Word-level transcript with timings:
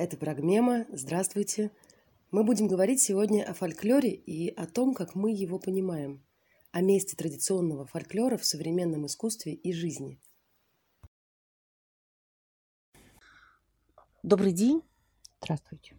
Это 0.00 0.16
Прогмема. 0.16 0.86
Здравствуйте. 0.90 1.70
Мы 2.30 2.42
будем 2.42 2.68
говорить 2.68 3.02
сегодня 3.02 3.44
о 3.44 3.52
фольклоре 3.52 4.08
и 4.14 4.48
о 4.48 4.66
том, 4.66 4.94
как 4.94 5.14
мы 5.14 5.30
его 5.30 5.58
понимаем, 5.58 6.24
о 6.72 6.80
месте 6.80 7.18
традиционного 7.18 7.84
фольклора 7.84 8.38
в 8.38 8.46
современном 8.46 9.04
искусстве 9.04 9.52
и 9.52 9.74
жизни. 9.74 10.18
Добрый 14.22 14.52
день. 14.52 14.82
Здравствуйте. 15.42 15.98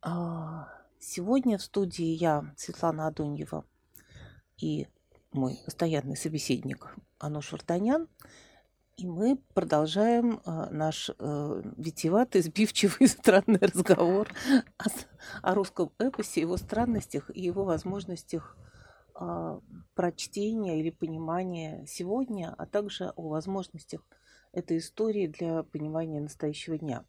А, 0.00 0.70
сегодня 0.98 1.58
в 1.58 1.62
студии 1.62 2.06
я, 2.06 2.54
Светлана 2.56 3.08
Адуньева, 3.08 3.66
и 4.56 4.86
мой 5.32 5.60
постоянный 5.66 6.16
собеседник 6.16 6.96
Ануш 7.18 7.52
Вартанян. 7.52 8.08
И 8.98 9.06
мы 9.06 9.36
продолжаем 9.54 10.40
э, 10.44 10.70
наш 10.72 11.08
э, 11.16 11.62
витиеватый, 11.76 12.42
сбивчивый, 12.42 13.06
странный 13.06 13.60
разговор 13.60 14.28
о, 14.76 14.88
о 15.40 15.54
русском 15.54 15.92
эпосе, 16.00 16.40
его 16.40 16.56
странностях 16.56 17.30
и 17.32 17.40
его 17.40 17.64
возможностях 17.64 18.56
э, 19.14 19.60
прочтения 19.94 20.80
или 20.80 20.90
понимания 20.90 21.86
сегодня, 21.86 22.52
а 22.58 22.66
также 22.66 23.10
о 23.14 23.28
возможностях 23.28 24.02
этой 24.50 24.78
истории 24.78 25.28
для 25.28 25.62
понимания 25.62 26.20
настоящего 26.20 26.76
дня. 26.76 27.04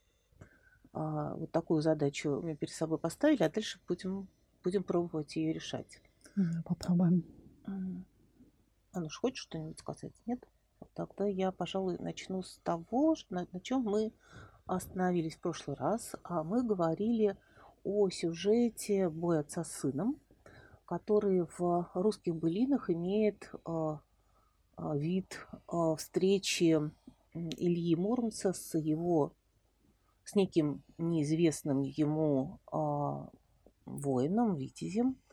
Э, 0.94 1.34
вот 1.38 1.52
такую 1.52 1.82
задачу 1.82 2.40
мы 2.44 2.56
перед 2.56 2.74
собой 2.74 3.00
поставили, 3.00 3.42
а 3.42 3.50
дальше 3.50 3.80
будем, 3.88 4.28
будем 4.64 4.84
пробовать 4.84 5.36
ее 5.36 5.54
решать. 5.54 6.04
Попробуем. 6.66 7.26
Ануш, 8.92 9.18
хочешь 9.18 9.42
что-нибудь 9.42 9.80
сказать? 9.80 10.14
Нет? 10.28 10.48
Тогда 10.94 11.26
я, 11.26 11.52
пожалуй, 11.52 11.98
начну 12.00 12.42
с 12.42 12.60
того, 12.64 13.16
на, 13.30 13.48
на 13.52 13.60
чем 13.60 13.84
мы 13.84 14.12
остановились 14.66 15.36
в 15.36 15.40
прошлый 15.40 15.78
раз. 15.78 16.16
А 16.24 16.44
мы 16.44 16.64
говорили 16.64 17.38
о 17.84 18.10
сюжете 18.10 19.10
«Бой 19.10 19.40
отца 19.40 19.64
с 19.64 19.72
сыном», 19.72 20.20
который 20.86 21.46
в 21.58 21.90
русских 21.94 22.36
былинах 22.36 22.90
имеет 22.90 23.52
э, 23.54 23.98
э, 24.78 24.98
вид 24.98 25.48
э, 25.52 25.96
встречи 25.98 26.80
Ильи 27.34 27.96
Муромца 27.96 28.54
с 28.54 28.78
его 28.78 29.34
с 30.24 30.36
неким 30.36 30.84
неизвестным 30.98 31.82
ему 31.82 32.60
воином, 33.90 34.56
витязем, 34.56 35.18
а, 35.18 35.29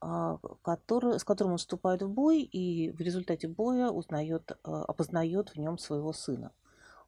который, 0.00 1.18
с 1.18 1.24
которым 1.24 1.52
он 1.52 1.58
вступает 1.58 2.02
в 2.02 2.08
бой 2.08 2.42
и 2.42 2.90
в 2.90 3.00
результате 3.00 3.48
боя 3.48 3.90
узнает, 3.90 4.52
а, 4.62 4.84
опознает 4.84 5.50
в 5.50 5.56
нем 5.56 5.78
своего 5.78 6.12
сына. 6.12 6.52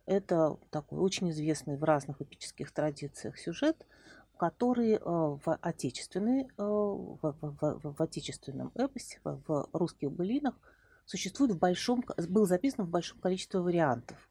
Это 0.06 0.56
такой 0.70 0.98
очень 0.98 1.30
известный 1.30 1.77
в 1.77 1.84
разных 1.84 2.20
эпических 2.20 2.72
традициях 2.72 3.38
сюжет, 3.38 3.86
который 4.36 4.97
а, 4.97 5.38
в, 5.44 5.58
отечественной, 5.60 6.48
в, 6.56 7.19
в, 7.22 7.34
в, 7.41 7.94
в 7.97 8.02
отечественном 8.02 8.72
эпосе, 8.74 9.20
в, 9.22 9.38
в 9.47 9.69
русских 9.72 10.10
былинах 10.10 10.54
существует 11.04 11.52
в 11.52 11.58
большом, 11.58 12.04
был 12.28 12.47
записан 12.47 12.86
в 12.86 12.88
большом 12.88 13.20
количестве 13.20 13.60
вариантов. 13.60 14.28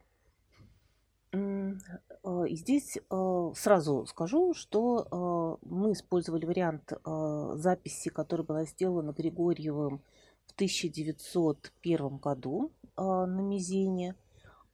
Э, 2.30 2.48
и 2.48 2.56
здесь 2.56 2.98
э, 2.98 3.52
сразу 3.56 4.06
скажу, 4.06 4.54
что 4.54 5.60
э, 5.62 5.66
мы 5.68 5.94
использовали 5.94 6.46
вариант 6.46 6.94
записи, 7.56 8.10
которая 8.10 8.46
была 8.46 8.66
сделана 8.66 9.12
Григорьевым 9.12 10.02
в 10.46 10.52
1901 10.54 12.18
году 12.18 12.72
на 12.98 13.42
Мизене. 13.42 14.16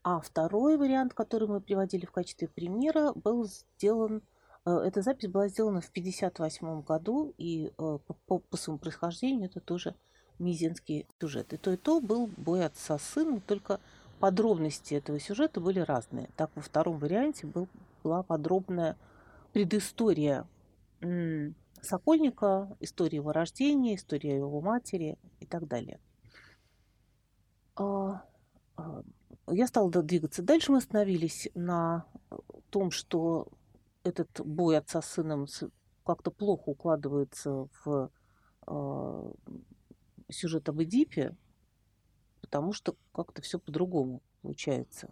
А 0.03 0.19
второй 0.19 0.77
вариант, 0.77 1.13
который 1.13 1.47
мы 1.47 1.61
приводили 1.61 2.05
в 2.05 2.11
качестве 2.11 2.47
примера, 2.47 3.13
был 3.13 3.45
сделан 3.45 4.21
эта 4.65 5.03
запись 5.03 5.29
была 5.29 5.47
сделана 5.47 5.79
в 5.79 5.89
1958 5.89 6.81
году, 6.81 7.35
и 7.37 7.71
по, 7.77 7.99
по, 8.25 8.39
по 8.39 8.57
своему 8.57 8.79
происхождению 8.79 9.45
это 9.45 9.59
тоже 9.59 9.93
мизинский 10.39 11.05
сюжет. 11.21 11.53
И 11.53 11.57
то, 11.57 11.71
и 11.71 11.77
то 11.77 12.01
был 12.01 12.27
бой 12.35 12.65
отца 12.65 12.97
с 12.97 13.03
сыном, 13.03 13.41
только 13.41 13.79
подробности 14.19 14.93
этого 14.93 15.19
сюжета 15.19 15.59
были 15.59 15.79
разные. 15.79 16.29
Так, 16.35 16.51
во 16.55 16.61
втором 16.61 16.97
варианте 16.97 17.47
был, 17.47 17.67
была 18.03 18.23
подробная 18.23 18.97
предыстория 19.53 20.47
Сокольника, 21.81 22.75
история 22.79 23.17
его 23.17 23.31
рождения, 23.31 23.95
история 23.95 24.35
его 24.37 24.59
матери 24.59 25.19
и 25.39 25.45
так 25.45 25.67
далее. 25.67 25.99
А, 27.75 28.23
а, 28.75 29.03
я 29.47 29.67
стала 29.67 29.91
двигаться 29.91 30.41
дальше. 30.41 30.71
Мы 30.71 30.79
остановились 30.79 31.47
на 31.53 32.07
том, 32.71 32.89
что 32.89 33.47
этот 34.03 34.41
бой 34.43 34.77
отца 34.77 35.01
с 35.01 35.11
сыном 35.11 35.45
как-то 36.03 36.31
плохо 36.31 36.69
укладывается 36.69 37.67
в 37.83 38.09
э, 38.67 39.31
сюжет 40.29 40.69
об 40.69 40.81
Эдипе, 40.81 41.35
потому 42.45 42.73
что 42.73 42.95
как-то 43.11 43.41
все 43.41 43.57
по-другому 43.57 44.21
получается. 44.43 45.09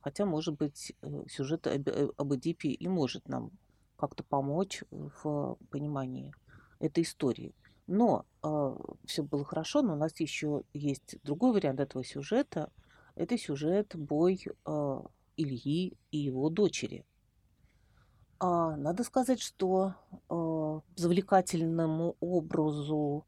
Хотя, 0.00 0.24
может 0.24 0.56
быть, 0.56 0.94
э, 1.02 1.24
сюжет 1.28 1.66
э, 1.66 2.08
об 2.16 2.34
Эдипе 2.34 2.70
и 2.70 2.88
может 2.88 3.28
нам 3.28 3.50
как-то 3.98 4.24
помочь 4.24 4.82
в 4.90 5.58
понимании 5.70 6.32
этой 6.78 7.02
истории. 7.02 7.54
Но 7.86 8.24
э, 8.42 8.76
все 9.04 9.22
было 9.22 9.44
хорошо, 9.44 9.82
но 9.82 9.92
у 9.92 9.96
нас 9.96 10.18
еще 10.18 10.62
есть 10.72 11.18
другой 11.22 11.52
вариант 11.52 11.80
этого 11.80 12.02
сюжета. 12.02 12.72
Это 13.16 13.36
сюжет 13.36 13.94
бой 13.94 14.46
э, 14.46 15.00
Ильи 15.36 15.98
и 16.10 16.18
его 16.18 16.48
дочери. 16.48 17.04
А, 18.38 18.76
надо 18.76 19.04
сказать, 19.04 19.40
что 19.42 19.94
э, 20.30 20.80
завлекательному 20.96 22.16
образу 22.20 23.26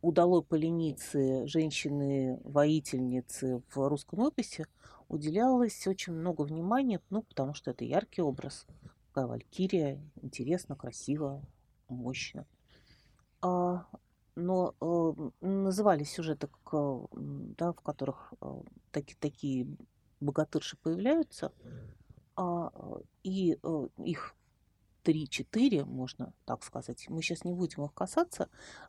удалой 0.00 0.42
поленицы, 0.42 1.46
женщины-воительницы 1.46 3.62
в 3.68 3.88
русском 3.88 4.28
эпосе 4.28 4.66
уделялось 5.08 5.86
очень 5.86 6.12
много 6.12 6.42
внимания, 6.42 7.00
ну, 7.10 7.22
потому 7.22 7.54
что 7.54 7.70
это 7.70 7.84
яркий 7.84 8.22
образ. 8.22 8.66
Такая 9.08 9.26
валькирия, 9.26 10.00
интересно, 10.22 10.76
красиво, 10.76 11.42
мощно. 11.88 12.46
А, 13.40 13.86
но 14.34 14.74
э, 14.80 15.30
назывались 15.40 16.12
сюжеты, 16.12 16.48
как, 16.64 17.08
да, 17.12 17.72
в 17.72 17.80
которых 17.80 18.32
э, 18.40 18.60
таки, 18.92 19.16
такие 19.18 19.66
богатырши 20.20 20.76
появляются, 20.76 21.52
а, 22.36 22.70
и 23.24 23.58
э, 23.60 23.88
их 24.04 24.36
3-4, 25.04 25.84
можно 25.84 26.32
так 26.44 26.62
сказать. 26.62 27.06
Мы 27.08 27.22
сейчас 27.22 27.44
не 27.44 27.52
будем 27.52 27.84
их 27.84 27.94
касаться, 27.94 28.48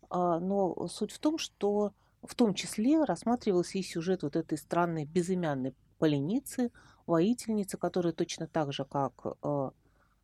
а, 0.09 0.39
но 0.39 0.87
суть 0.87 1.11
в 1.11 1.19
том, 1.19 1.37
что 1.37 1.93
в 2.21 2.35
том 2.35 2.53
числе 2.53 3.03
рассматривался 3.03 3.77
и 3.77 3.83
сюжет 3.83 4.23
вот 4.23 4.35
этой 4.35 4.57
странной 4.57 5.05
безымянной 5.05 5.73
поленицы, 5.97 6.71
воительницы, 7.05 7.77
которая 7.77 8.13
точно 8.13 8.47
так 8.47 8.73
же, 8.73 8.85
как 8.85 9.13
а, 9.41 9.71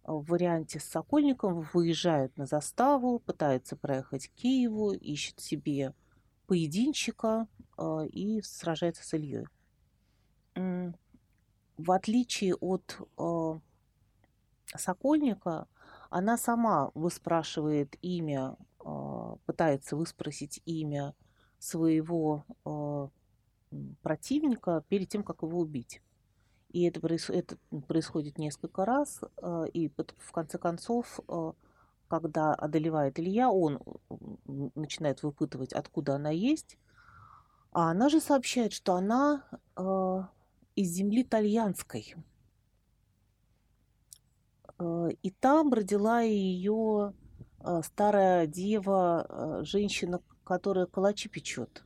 в 0.04 0.26
варианте 0.26 0.80
с 0.80 0.84
Сокольником, 0.84 1.68
выезжает 1.74 2.38
на 2.38 2.46
заставу, 2.46 3.20
пытается 3.20 3.76
проехать 3.76 4.28
к 4.28 4.34
Киеву, 4.34 4.92
ищет 4.92 5.40
себе 5.40 5.94
поединщика 6.48 7.48
а, 7.78 8.04
и 8.04 8.42
сражается 8.42 9.04
с 9.04 9.14
Ильей. 9.14 9.48
В 11.78 11.92
отличие 11.92 12.56
от 12.56 12.98
Сокольника, 14.78 15.68
она 16.16 16.38
сама 16.38 16.92
выспрашивает 16.94 17.98
имя, 18.02 18.56
а, 18.80 19.36
пытается 19.46 19.98
выспросить 19.98 20.62
имя 20.64 21.14
своего 21.60 22.46
а, 22.64 23.10
противника 24.02 24.86
перед 24.88 25.10
тем, 25.10 25.24
как 25.24 25.42
его 25.42 25.60
убить. 25.60 26.02
И 26.70 26.84
это, 26.84 27.06
это 27.34 27.58
происходит 27.90 28.38
несколько 28.38 28.86
раз, 28.86 29.20
а, 29.42 29.66
и 29.66 29.90
в 29.90 30.32
конце 30.32 30.58
концов, 30.58 31.20
когда 32.08 32.54
одолевает 32.54 33.20
Илья, 33.20 33.50
он 33.50 33.82
начинает 34.48 35.22
выпытывать, 35.22 35.74
откуда 35.74 36.16
она 36.16 36.30
есть, 36.30 36.78
а 37.74 37.92
она 37.92 38.08
же 38.08 38.22
сообщает, 38.22 38.72
что 38.72 38.94
она 38.94 39.44
из 40.76 40.92
земли 40.92 41.24
итальянской. 41.24 42.16
Э, 44.80 45.10
и 45.22 45.32
там 45.32 45.74
родила 45.74 46.22
ее 46.22 47.14
э, 47.64 47.82
старая 47.84 48.48
дева, 48.48 49.26
э, 49.28 49.64
женщина, 49.64 50.22
которая 50.44 50.86
калачи 50.86 51.30
печет. 51.30 51.84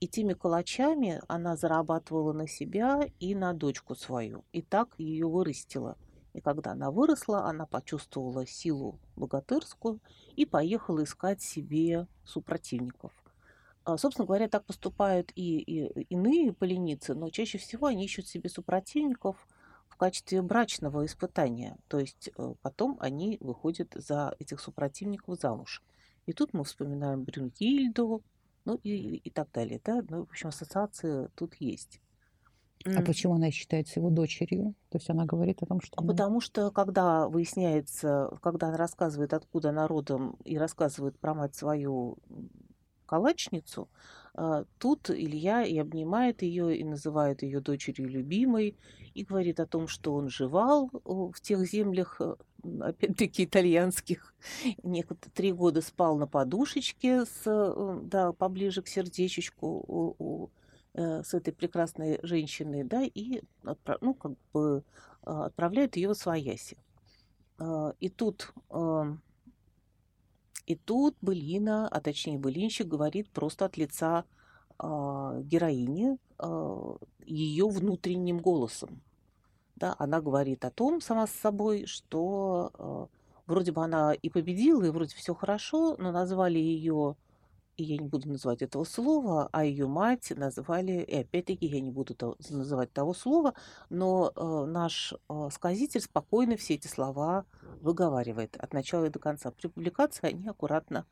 И 0.00 0.08
теми 0.08 0.32
калачами 0.32 1.22
она 1.28 1.56
зарабатывала 1.56 2.32
на 2.32 2.48
себя 2.48 3.02
и 3.20 3.34
на 3.34 3.52
дочку 3.52 3.94
свою. 3.94 4.44
И 4.52 4.62
так 4.62 4.94
ее 4.98 5.28
вырастила. 5.28 5.96
И 6.32 6.40
когда 6.40 6.72
она 6.72 6.90
выросла, 6.90 7.44
она 7.44 7.66
почувствовала 7.66 8.46
силу 8.46 8.98
богатырскую 9.16 10.00
и 10.34 10.44
поехала 10.44 11.04
искать 11.04 11.40
себе 11.40 12.08
супротивников. 12.24 13.12
А, 13.84 13.96
собственно 13.98 14.26
говоря, 14.26 14.48
так 14.48 14.64
поступают 14.64 15.30
и, 15.34 15.58
и 15.58 16.04
иные 16.04 16.52
поленицы, 16.52 17.14
но 17.14 17.30
чаще 17.30 17.58
всего 17.58 17.86
они 17.86 18.04
ищут 18.06 18.26
себе 18.26 18.48
супротивников– 18.48 19.46
качестве 20.02 20.42
брачного 20.42 21.06
испытания. 21.06 21.76
То 21.86 22.00
есть 22.00 22.28
э, 22.36 22.54
потом 22.60 22.96
они 22.98 23.38
выходят 23.40 23.92
за 23.94 24.34
этих 24.40 24.58
супротивников 24.58 25.38
замуж. 25.38 25.80
И 26.26 26.32
тут 26.32 26.52
мы 26.54 26.64
вспоминаем 26.64 27.22
Брюнгильду, 27.22 28.24
ну 28.64 28.80
и, 28.82 29.18
и 29.18 29.30
так 29.30 29.52
далее. 29.52 29.80
Да? 29.84 30.02
Ну, 30.08 30.24
в 30.24 30.30
общем, 30.30 30.48
ассоциации 30.48 31.28
тут 31.36 31.54
есть. 31.54 32.00
А 32.84 33.00
почему 33.02 33.34
она 33.34 33.52
считается 33.52 34.00
его 34.00 34.10
дочерью? 34.10 34.74
То 34.88 34.98
есть 34.98 35.08
она 35.08 35.24
говорит 35.24 35.62
о 35.62 35.66
том, 35.66 35.80
что... 35.80 35.94
А 35.96 36.02
она... 36.02 36.12
Потому 36.12 36.40
что, 36.40 36.72
когда 36.72 37.28
выясняется, 37.28 38.36
когда 38.42 38.70
она 38.70 38.78
рассказывает, 38.78 39.32
откуда 39.32 39.68
она 39.68 39.86
родом, 39.86 40.36
и 40.44 40.58
рассказывает 40.58 41.16
про 41.16 41.32
мать 41.32 41.54
свою 41.54 42.18
калачницу, 43.06 43.88
тут 44.78 45.10
Илья 45.10 45.64
и 45.64 45.78
обнимает 45.78 46.42
ее, 46.42 46.76
и 46.76 46.84
называет 46.84 47.42
ее 47.42 47.60
дочерью 47.60 48.08
любимой, 48.08 48.76
и 49.14 49.24
говорит 49.24 49.60
о 49.60 49.66
том, 49.66 49.88
что 49.88 50.14
он 50.14 50.28
жевал 50.28 50.90
в 51.04 51.38
тех 51.40 51.66
землях, 51.66 52.20
э, 52.20 52.34
опять-таки, 52.80 53.44
итальянских. 53.44 54.34
Некоторые 54.82 55.32
три 55.34 55.52
года 55.52 55.82
спал 55.82 56.16
на 56.16 56.26
подушечке, 56.26 57.26
с, 57.26 57.42
э, 57.46 58.00
да, 58.04 58.32
поближе 58.32 58.82
к 58.82 58.88
сердечечку, 58.88 60.50
Э, 60.94 61.22
с 61.22 61.32
этой 61.32 61.54
прекрасной 61.54 62.20
женщиной, 62.22 62.84
да, 62.84 63.02
и 63.02 63.40
ну, 63.62 64.14
как 64.14 64.32
бы 64.52 64.84
а, 65.22 65.46
отправляет 65.46 65.96
ее 65.96 66.10
в 66.10 66.14
свояси. 66.14 66.76
А, 67.58 67.94
и 67.98 68.10
тут, 68.10 68.52
и 70.66 70.74
тут 70.74 71.16
Былина, 71.20 71.88
а 71.88 72.00
точнее 72.00 72.38
Былинщик 72.38 72.86
говорит 72.86 73.28
просто 73.30 73.64
от 73.64 73.76
лица 73.76 74.24
а, 74.78 75.40
героини 75.40 76.18
ее 77.24 77.68
внутренним 77.68 78.38
голосом. 78.38 79.00
Да, 79.76 79.94
она 79.98 80.20
говорит 80.20 80.64
о 80.64 80.70
том 80.70 81.00
сама 81.00 81.28
с 81.28 81.30
собой, 81.30 81.86
что 81.86 83.08
вроде 83.46 83.70
бы 83.70 83.84
она 83.84 84.12
и 84.12 84.28
победила, 84.28 84.82
и 84.82 84.90
вроде 84.90 85.14
все 85.14 85.34
хорошо, 85.34 85.96
но 85.98 86.10
назвали 86.10 86.58
ее 86.58 87.16
и 87.76 87.84
я 87.84 87.96
не 87.96 88.06
буду 88.08 88.28
называть 88.28 88.62
этого 88.62 88.84
слова, 88.84 89.48
а 89.52 89.64
ее 89.64 89.86
мать 89.86 90.32
назвали, 90.36 91.02
и 91.02 91.16
опять-таки 91.20 91.66
я 91.66 91.80
не 91.80 91.90
буду 91.90 92.14
то, 92.14 92.36
называть 92.50 92.92
того 92.92 93.14
слова, 93.14 93.54
но 93.88 94.32
э, 94.34 94.64
наш 94.66 95.14
э, 95.28 95.48
сказитель 95.52 96.00
спокойно 96.00 96.56
все 96.56 96.74
эти 96.74 96.86
слова 96.86 97.46
выговаривает 97.80 98.56
от 98.56 98.72
начала 98.74 99.06
и 99.06 99.10
до 99.10 99.18
конца. 99.18 99.50
При 99.50 99.68
публикации 99.68 100.28
они 100.28 100.48
аккуратно 100.48 101.06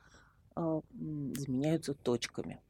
э, 0.57 0.81
заменяются 0.93 1.95
точками. 1.95 2.61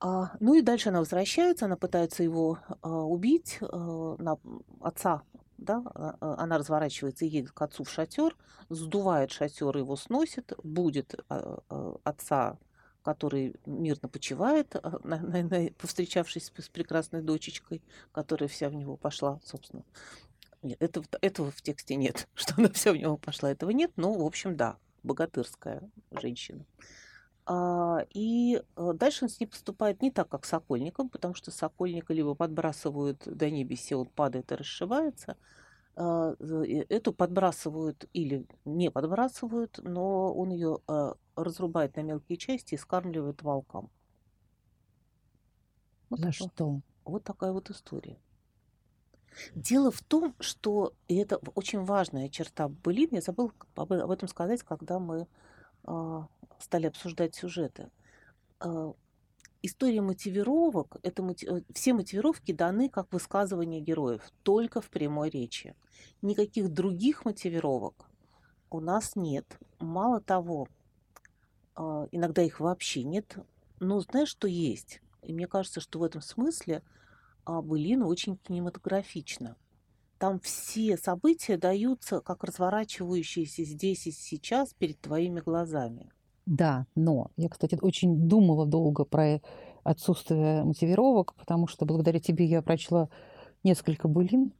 А, 0.00 0.32
ну 0.40 0.54
и 0.54 0.62
дальше 0.62 0.90
она 0.90 0.98
возвращается, 0.98 1.66
она 1.66 1.76
пытается 1.76 2.22
его 2.22 2.58
э, 2.68 2.88
убить, 2.88 3.58
э, 3.60 3.66
на 4.18 4.38
отца 4.80 5.22
да, 5.58 5.82
а, 5.84 6.16
а, 6.20 6.42
она 6.42 6.58
разворачивается 6.58 7.24
и 7.24 7.28
едет 7.28 7.52
к 7.52 7.62
отцу 7.62 7.84
в 7.84 7.90
шатер, 7.90 8.36
сдувает 8.68 9.30
шатер, 9.30 9.76
его 9.76 9.96
сносит, 9.96 10.52
будет 10.62 11.14
а, 11.28 11.60
отца, 12.04 12.58
который 13.02 13.54
мирно 13.66 14.08
почивает, 14.08 14.70
повстречавшись 15.78 16.52
с 16.56 16.68
прекрасной 16.68 17.22
дочечкой, 17.22 17.82
которая 18.12 18.48
вся 18.48 18.68
в 18.68 18.74
него 18.74 18.96
пошла, 18.96 19.40
собственно. 19.44 19.84
Нет, 20.62 20.82
этого, 20.82 21.04
этого 21.20 21.50
в 21.50 21.60
тексте 21.60 21.96
нет, 21.96 22.28
что 22.34 22.54
она 22.56 22.70
вся 22.70 22.92
в 22.92 22.96
него 22.96 23.16
пошла, 23.16 23.50
этого 23.50 23.70
нет, 23.70 23.92
но, 23.96 24.12
в 24.12 24.24
общем, 24.24 24.56
да, 24.56 24.78
богатырская 25.02 25.82
женщина. 26.10 26.64
И 27.46 28.62
э, 28.76 28.92
дальше 28.94 29.26
он 29.26 29.28
с 29.28 29.38
ней 29.38 29.46
поступает 29.46 30.00
не 30.00 30.10
так, 30.10 30.30
как 30.30 30.46
с 30.46 30.48
Сокольником, 30.48 31.10
потому 31.10 31.34
что 31.34 31.50
Сокольника 31.50 32.14
либо 32.14 32.34
подбрасывают 32.34 33.22
до 33.26 33.50
небеси, 33.50 33.94
он 33.94 34.06
падает 34.06 34.50
и 34.50 34.54
расшивается, 34.54 35.36
а, 35.96 36.34
эту 36.88 37.12
подбрасывают 37.12 38.08
или 38.12 38.46
не 38.64 38.90
подбрасывают, 38.90 39.78
но 39.82 40.34
он 40.34 40.50
ее 40.50 40.80
а, 40.88 41.14
разрубает 41.36 41.96
на 41.96 42.00
мелкие 42.00 42.36
части 42.36 42.74
и 42.74 42.78
скармливает 42.78 43.42
волкам. 43.42 43.90
Вот 46.10 46.20
За 46.20 46.32
такое, 46.32 46.48
что? 46.48 46.80
Вот 47.04 47.24
такая 47.24 47.52
вот 47.52 47.70
история. 47.70 48.18
Дело 49.54 49.90
в 49.90 50.00
том, 50.02 50.34
что 50.40 50.94
и 51.08 51.16
это 51.16 51.38
очень 51.54 51.84
важная 51.84 52.28
черта 52.28 52.68
былин. 52.68 53.10
Я 53.12 53.20
забыл 53.20 53.52
об 53.74 53.92
этом 53.92 54.28
сказать, 54.28 54.62
когда 54.62 54.98
мы 54.98 55.22
э, 55.22 55.26
стали 56.58 56.86
обсуждать 56.86 57.34
сюжеты. 57.34 57.90
Э, 58.60 58.92
история 59.62 60.00
мотивировок, 60.00 60.96
это 61.02 61.22
мотив... 61.22 61.50
Э, 61.50 61.62
все 61.72 61.92
мотивировки 61.92 62.52
даны 62.52 62.88
как 62.88 63.12
высказывание 63.12 63.80
героев, 63.80 64.22
только 64.42 64.80
в 64.80 64.90
прямой 64.90 65.30
речи. 65.30 65.76
Никаких 66.22 66.70
других 66.70 67.24
мотивировок 67.24 68.08
у 68.70 68.80
нас 68.80 69.14
нет. 69.14 69.58
Мало 69.78 70.20
того, 70.20 70.68
э, 71.76 72.08
иногда 72.12 72.42
их 72.42 72.60
вообще 72.60 73.04
нет. 73.04 73.36
Но 73.80 74.00
знаешь, 74.00 74.28
что 74.28 74.48
есть? 74.48 75.00
И 75.22 75.32
мне 75.32 75.46
кажется, 75.46 75.80
что 75.80 75.98
в 75.98 76.02
этом 76.02 76.20
смысле 76.20 76.82
Былина 77.46 78.06
очень 78.06 78.38
кинематографична. 78.38 79.56
Там 80.24 80.40
все 80.40 80.96
события 80.96 81.58
даются 81.58 82.22
как 82.22 82.44
разворачивающиеся 82.44 83.62
здесь 83.62 84.06
и 84.06 84.10
сейчас 84.10 84.72
перед 84.72 84.98
твоими 84.98 85.40
глазами. 85.40 86.10
Да, 86.46 86.86
но 86.94 87.30
я, 87.36 87.50
кстати, 87.50 87.76
очень 87.78 88.26
думала 88.26 88.64
долго 88.64 89.04
про 89.04 89.42
отсутствие 89.82 90.64
мотивировок, 90.64 91.34
потому 91.34 91.66
что 91.66 91.84
благодаря 91.84 92.20
тебе 92.20 92.46
я 92.46 92.62
прочла 92.62 93.10
несколько 93.64 94.08
былин, 94.08 94.54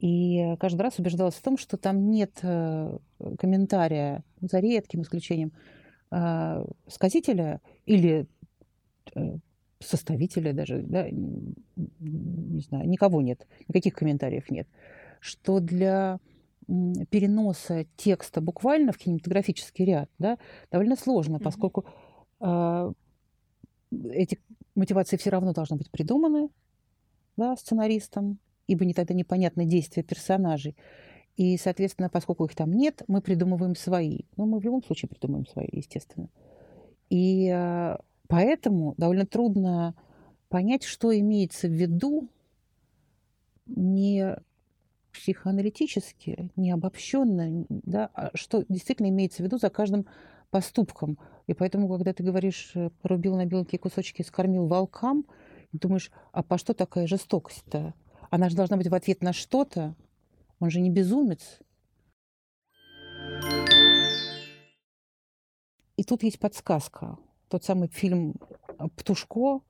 и 0.00 0.54
каждый 0.60 0.82
раз 0.82 0.98
убеждалась 0.98 1.36
в 1.36 1.42
том, 1.42 1.56
что 1.56 1.78
там 1.78 2.10
нет 2.10 2.38
э, 2.42 2.98
комментария, 3.38 4.22
за 4.42 4.58
редким 4.58 5.00
исключением, 5.00 5.52
э, 6.10 6.62
сказителя 6.88 7.62
или 7.86 8.28
э, 9.14 9.38
составителя 9.80 10.52
даже, 10.52 10.82
да, 10.82 11.08
не 11.08 12.60
знаю, 12.60 12.86
никого 12.86 13.22
нет, 13.22 13.46
никаких 13.66 13.94
комментариев 13.94 14.50
нет, 14.50 14.68
что 15.26 15.60
для 15.60 16.20
переноса 16.66 17.86
текста 17.96 18.40
буквально 18.40 18.92
в 18.92 18.98
кинематографический 18.98 19.84
ряд 19.84 20.10
да, 20.18 20.38
довольно 20.70 20.96
сложно, 20.96 21.38
поскольку 21.38 21.84
э, 22.40 22.92
эти 24.10 24.40
мотивации 24.74 25.16
все 25.16 25.30
равно 25.30 25.52
должны 25.52 25.76
быть 25.76 25.90
придуманы 25.90 26.48
да, 27.36 27.56
сценаристом, 27.56 28.38
ибо 28.66 28.84
не 28.84 28.94
тогда 28.94 29.14
непонятно 29.14 29.64
действия 29.64 30.02
персонажей. 30.02 30.76
И, 31.36 31.56
соответственно, 31.58 32.08
поскольку 32.08 32.46
их 32.46 32.54
там 32.54 32.72
нет, 32.72 33.02
мы 33.08 33.20
придумываем 33.20 33.76
свои. 33.76 34.20
Но 34.36 34.46
мы 34.46 34.58
в 34.58 34.64
любом 34.64 34.82
случае 34.82 35.10
придумываем 35.10 35.46
свои, 35.46 35.68
естественно. 35.70 36.30
И 37.10 37.50
э, 37.52 37.96
поэтому 38.26 38.94
довольно 38.96 39.26
трудно 39.26 39.94
понять, 40.48 40.82
что 40.82 41.16
имеется 41.16 41.68
в 41.68 41.72
виду 41.72 42.28
не 43.66 44.36
психоаналитически, 45.16 46.50
не 46.56 46.70
обобщенно, 46.70 47.66
да, 47.68 48.10
а 48.14 48.30
что 48.34 48.64
действительно 48.68 49.08
имеется 49.08 49.42
в 49.42 49.46
виду 49.46 49.58
за 49.58 49.70
каждым 49.70 50.06
поступком. 50.50 51.18
И 51.46 51.54
поэтому, 51.54 51.88
когда 51.88 52.12
ты 52.12 52.22
говоришь, 52.22 52.72
э, 52.74 52.90
порубил 53.02 53.36
на 53.36 53.44
мелкие 53.44 53.78
кусочки, 53.78 54.22
скормил 54.22 54.66
волкам, 54.66 55.24
думаешь, 55.72 56.10
а 56.32 56.42
по 56.42 56.58
что 56.58 56.74
такая 56.74 57.06
жестокость-то? 57.06 57.94
Она 58.30 58.48
же 58.48 58.56
должна 58.56 58.76
быть 58.76 58.88
в 58.88 58.94
ответ 58.94 59.22
на 59.22 59.32
что-то. 59.32 59.94
Он 60.60 60.70
же 60.70 60.80
не 60.80 60.90
безумец. 60.90 61.60
И 65.96 66.04
тут 66.04 66.22
есть 66.22 66.38
подсказка. 66.38 67.18
Тот 67.48 67.64
самый 67.64 67.88
фильм 67.88 68.34
«Птушко» 68.96 69.62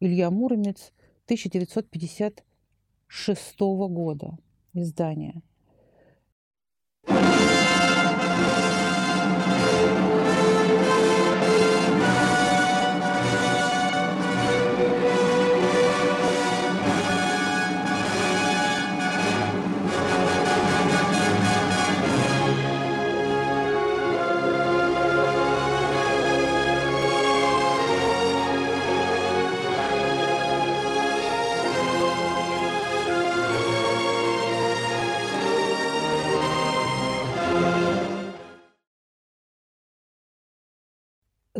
Илья 0.00 0.30
Муромец 0.30 0.92
1956 1.26 3.60
года 3.60 4.38
издания. 4.74 5.42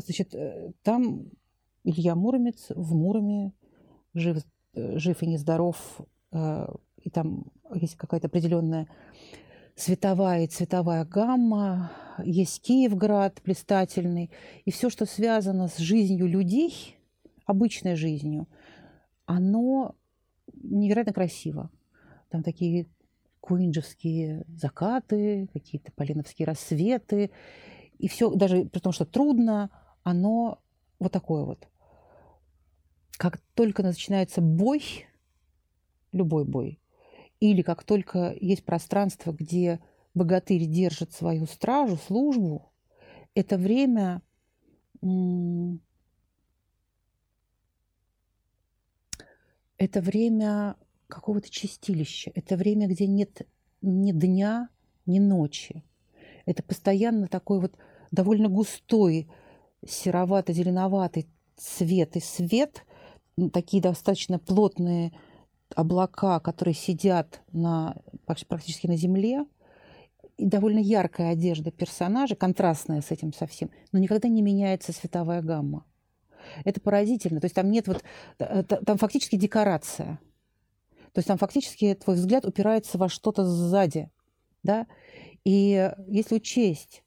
Значит, 0.04 0.34
э, 0.34 0.73
там 0.82 1.30
Илья 1.84 2.14
Муромец 2.14 2.66
в 2.70 2.94
Муроме 2.94 3.52
жив, 4.14 4.44
э, 4.75 4.99
жив 4.99 5.23
и 5.23 5.26
нездоров. 5.26 6.00
Э, 6.32 6.66
и 7.02 7.11
там 7.11 7.46
есть 7.75 7.96
какая-то 7.96 8.28
определенная 8.28 8.88
световая 9.76 10.44
и 10.44 10.46
цветовая 10.46 11.04
гамма, 11.04 11.90
есть 12.25 12.62
Киевград 12.62 13.40
блистательный, 13.44 14.30
и 14.64 14.70
все, 14.70 14.88
что 14.88 15.04
связано 15.04 15.68
с 15.68 15.78
жизнью 15.78 16.26
людей, 16.28 16.96
обычной 17.44 17.96
жизнью, 17.96 18.46
оно 19.26 19.94
невероятно 20.62 21.12
красиво. 21.12 21.70
Там 22.30 22.42
такие 22.42 22.87
куинджевские 23.40 24.44
закаты, 24.49 25.49
какие-то 25.52 25.92
полиновские 25.92 26.46
рассветы, 26.46 27.30
и 27.99 28.08
все, 28.08 28.30
даже 28.30 28.64
при 28.64 28.80
том, 28.80 28.92
что 28.92 29.04
трудно, 29.04 29.70
оно 30.04 30.62
вот 31.00 31.11
такое 31.12 31.42
вот. 31.44 31.68
Как 33.12 33.38
только 33.54 33.82
начинается 33.82 34.40
бой, 34.40 35.06
любой 36.12 36.44
бой, 36.44 36.80
или 37.40 37.62
как 37.62 37.82
только 37.82 38.37
есть 38.40 38.64
пространство, 38.64 39.32
где 39.32 39.80
богатырь 40.14 40.66
держит 40.66 41.12
свою 41.12 41.46
стражу, 41.46 41.96
службу, 41.96 42.70
это 43.34 43.58
время 43.58 44.23
это 49.76 50.00
время 50.00 50.76
какого-то 51.08 51.50
чистилища, 51.50 52.30
это 52.34 52.56
время, 52.56 52.88
где 52.88 53.06
нет 53.06 53.46
ни 53.82 54.12
дня, 54.12 54.68
ни 55.04 55.18
ночи. 55.18 55.84
Это 56.46 56.62
постоянно 56.62 57.26
такой 57.28 57.61
вот 57.61 57.76
довольно 58.11 58.49
густой 58.49 59.28
серовато-зеленоватый 59.86 61.28
цвет 61.56 62.16
и 62.16 62.20
свет, 62.20 62.84
такие 63.52 63.82
достаточно 63.82 64.38
плотные 64.38 65.12
облака, 65.74 66.40
которые 66.40 66.74
сидят 66.74 67.42
на, 67.52 67.96
практически 68.48 68.86
на 68.86 68.96
земле, 68.96 69.44
и 70.36 70.46
довольно 70.46 70.80
яркая 70.80 71.32
одежда 71.32 71.70
персонажа, 71.70 72.34
контрастная 72.34 73.00
с 73.00 73.10
этим 73.10 73.32
совсем, 73.32 73.70
но 73.92 73.98
никогда 73.98 74.28
не 74.28 74.42
меняется 74.42 74.92
световая 74.92 75.42
гамма. 75.42 75.84
Это 76.64 76.80
поразительно. 76.80 77.40
То 77.40 77.46
есть 77.46 77.54
там 77.54 77.70
нет 77.70 77.86
вот... 77.86 78.04
Э, 78.38 78.62
там 78.62 78.98
фактически 78.98 79.36
декорация. 79.36 80.18
То 81.12 81.18
есть 81.18 81.28
там 81.28 81.38
фактически 81.38 81.94
твой 81.94 82.16
взгляд 82.16 82.44
упирается 82.44 82.98
во 82.98 83.08
что-то 83.08 83.44
сзади. 83.44 84.10
Да? 84.62 84.86
И 85.44 85.90
если 86.08 86.34
учесть, 86.34 87.04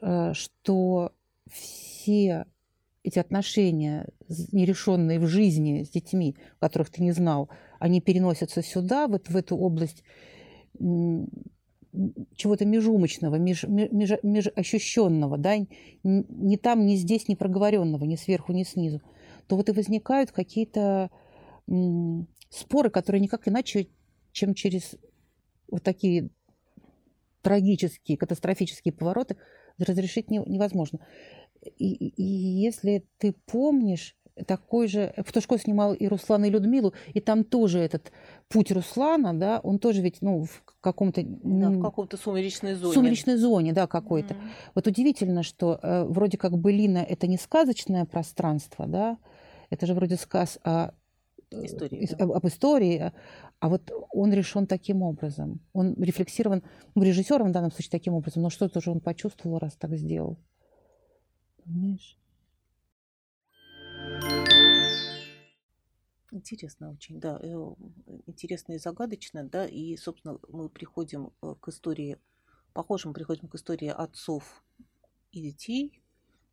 э, 0.00 0.32
что 0.34 1.12
все 1.52 2.46
эти 3.04 3.18
отношения, 3.18 4.08
нерешенные 4.28 5.18
в 5.18 5.26
жизни 5.26 5.82
с 5.82 5.90
детьми, 5.90 6.36
которых 6.60 6.90
ты 6.90 7.02
не 7.02 7.12
знал, 7.12 7.48
они 7.78 8.00
переносятся 8.00 8.62
сюда, 8.62 9.08
вот 9.08 9.28
в 9.28 9.36
эту 9.36 9.56
область 9.56 10.04
чего-то 12.36 12.64
межумочного, 12.64 13.36
меж, 13.36 13.64
меж, 13.64 14.12
межощущенного, 14.22 15.36
да, 15.36 15.56
ни 16.02 16.56
там, 16.56 16.86
ни 16.86 16.96
здесь, 16.96 17.28
ни 17.28 17.34
проговоренного, 17.34 18.04
ни 18.04 18.16
сверху, 18.16 18.52
ни 18.52 18.62
снизу, 18.62 19.02
то 19.46 19.56
вот 19.56 19.68
и 19.68 19.72
возникают 19.72 20.32
какие-то 20.32 21.10
споры, 22.48 22.90
которые 22.90 23.20
никак 23.20 23.46
иначе, 23.48 23.88
чем 24.32 24.54
через 24.54 24.96
вот 25.68 25.82
такие 25.82 26.30
трагические, 27.42 28.16
катастрофические 28.16 28.92
повороты 28.92 29.36
разрешить 29.78 30.30
невозможно. 30.30 31.00
И, 31.78 32.08
и 32.08 32.22
если 32.22 33.04
ты 33.18 33.34
помнишь, 33.46 34.16
такой 34.46 34.88
же... 34.88 35.12
Птушко 35.26 35.58
снимал 35.58 35.94
и 35.94 36.06
Руслана, 36.06 36.46
и 36.46 36.50
Людмилу, 36.50 36.94
и 37.12 37.20
там 37.20 37.44
тоже 37.44 37.78
этот 37.78 38.12
путь 38.48 38.72
Руслана, 38.72 39.38
да, 39.38 39.60
он 39.62 39.78
тоже 39.78 40.00
ведь, 40.00 40.22
ну, 40.22 40.44
в 40.44 40.62
каком-то... 40.80 41.22
Да, 41.22 41.70
в 41.70 41.82
каком-то 41.82 42.16
сумеречной 42.16 42.74
зоне. 42.74 42.94
Сумеречной 42.94 43.36
зоне, 43.36 43.72
да, 43.72 43.86
какой-то. 43.86 44.34
Mm-hmm. 44.34 44.70
Вот 44.74 44.86
удивительно, 44.86 45.42
что 45.42 45.78
э, 45.82 46.04
вроде 46.04 46.38
как 46.38 46.56
былина– 46.58 46.98
это 47.08 47.26
не 47.26 47.36
сказочное 47.36 48.04
пространство, 48.04 48.86
да, 48.86 49.18
это 49.70 49.86
же 49.86 49.94
вроде 49.94 50.16
сказ 50.16 50.58
о 50.64 50.92
истории, 51.50 52.08
да. 52.10 52.24
об, 52.24 52.32
об 52.32 52.46
истории, 52.46 53.12
а 53.60 53.68
вот 53.68 53.90
он 54.10 54.32
решен 54.32 54.66
таким 54.66 55.02
образом. 55.02 55.60
Он 55.72 55.94
рефлексирован, 55.94 56.62
ну, 56.94 57.02
режиссером 57.02 57.48
в 57.48 57.52
данном 57.52 57.70
случае 57.70 57.90
таким 57.90 58.14
образом, 58.14 58.42
но 58.42 58.50
что-то 58.50 58.80
же 58.80 58.90
он 58.90 59.00
почувствовал, 59.00 59.58
раз 59.58 59.74
так 59.76 59.94
сделал. 59.96 60.38
Понимаешь? 61.64 62.18
Интересно 66.34 66.90
очень, 66.90 67.20
да, 67.20 67.38
э, 67.42 67.74
интересно 68.26 68.72
и 68.72 68.78
загадочно, 68.78 69.44
да, 69.44 69.66
и, 69.66 69.96
собственно, 69.96 70.38
мы 70.48 70.70
приходим 70.70 71.30
э, 71.42 71.54
к 71.60 71.68
истории, 71.68 72.18
похоже, 72.72 73.08
мы 73.08 73.14
приходим 73.14 73.48
к 73.48 73.54
истории 73.54 73.88
отцов 73.88 74.64
и 75.30 75.42
детей, 75.42 76.02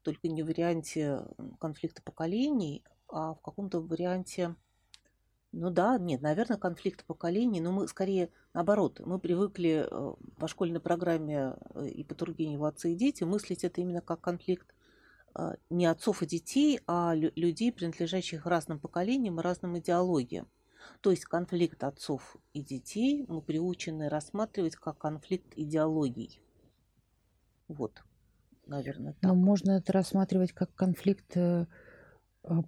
только 0.04 0.28
не 0.28 0.44
в 0.44 0.48
варианте 0.48 1.26
конфликта 1.62 2.02
поколений, 2.02 2.84
а 3.08 3.36
в 3.36 3.42
каком-то 3.42 3.80
варианте, 3.80 4.54
ну 5.54 5.70
да, 5.70 5.98
нет, 5.98 6.22
наверное, 6.22 6.58
конфликт 6.58 7.06
поколений, 7.06 7.62
но 7.62 7.72
мы 7.72 7.88
скорее 7.88 8.32
наоборот, 8.54 9.00
мы 9.06 9.18
привыкли 9.18 9.88
э, 9.90 10.14
по 10.38 10.48
школьной 10.50 10.82
программе 10.82 11.56
и 11.90 12.04
по 12.04 12.16
Тургеневу 12.16 12.66
«Отцы 12.66 12.92
и 12.92 12.96
дети» 12.96 13.24
мыслить 13.24 13.64
это 13.64 13.80
именно 13.80 14.02
как 14.02 14.20
конфликт 14.20 14.76
не 15.70 15.86
отцов 15.86 16.22
и 16.22 16.26
детей, 16.26 16.80
а 16.88 17.14
людей, 17.16 17.72
принадлежащих 17.72 18.46
разным 18.46 18.80
поколениям 18.80 19.40
и 19.40 19.44
разным 19.44 19.78
идеологиям. 19.78 20.48
То 21.02 21.12
есть 21.12 21.26
конфликт 21.26 21.84
отцов 21.84 22.38
и 22.54 22.62
детей 22.62 23.26
мы 23.28 23.42
приучены 23.42 24.10
рассматривать 24.10 24.76
как 24.76 24.98
конфликт 24.98 25.54
идеологий. 25.56 26.42
Вот, 27.68 28.04
наверное, 28.66 29.14
так. 29.14 29.24
Но 29.24 29.36
можно 29.36 29.72
это 29.72 29.94
рассматривать 29.94 30.54
как 30.54 30.74
конфликт 30.74 31.38
э, 31.38 31.68
а, 32.44 32.64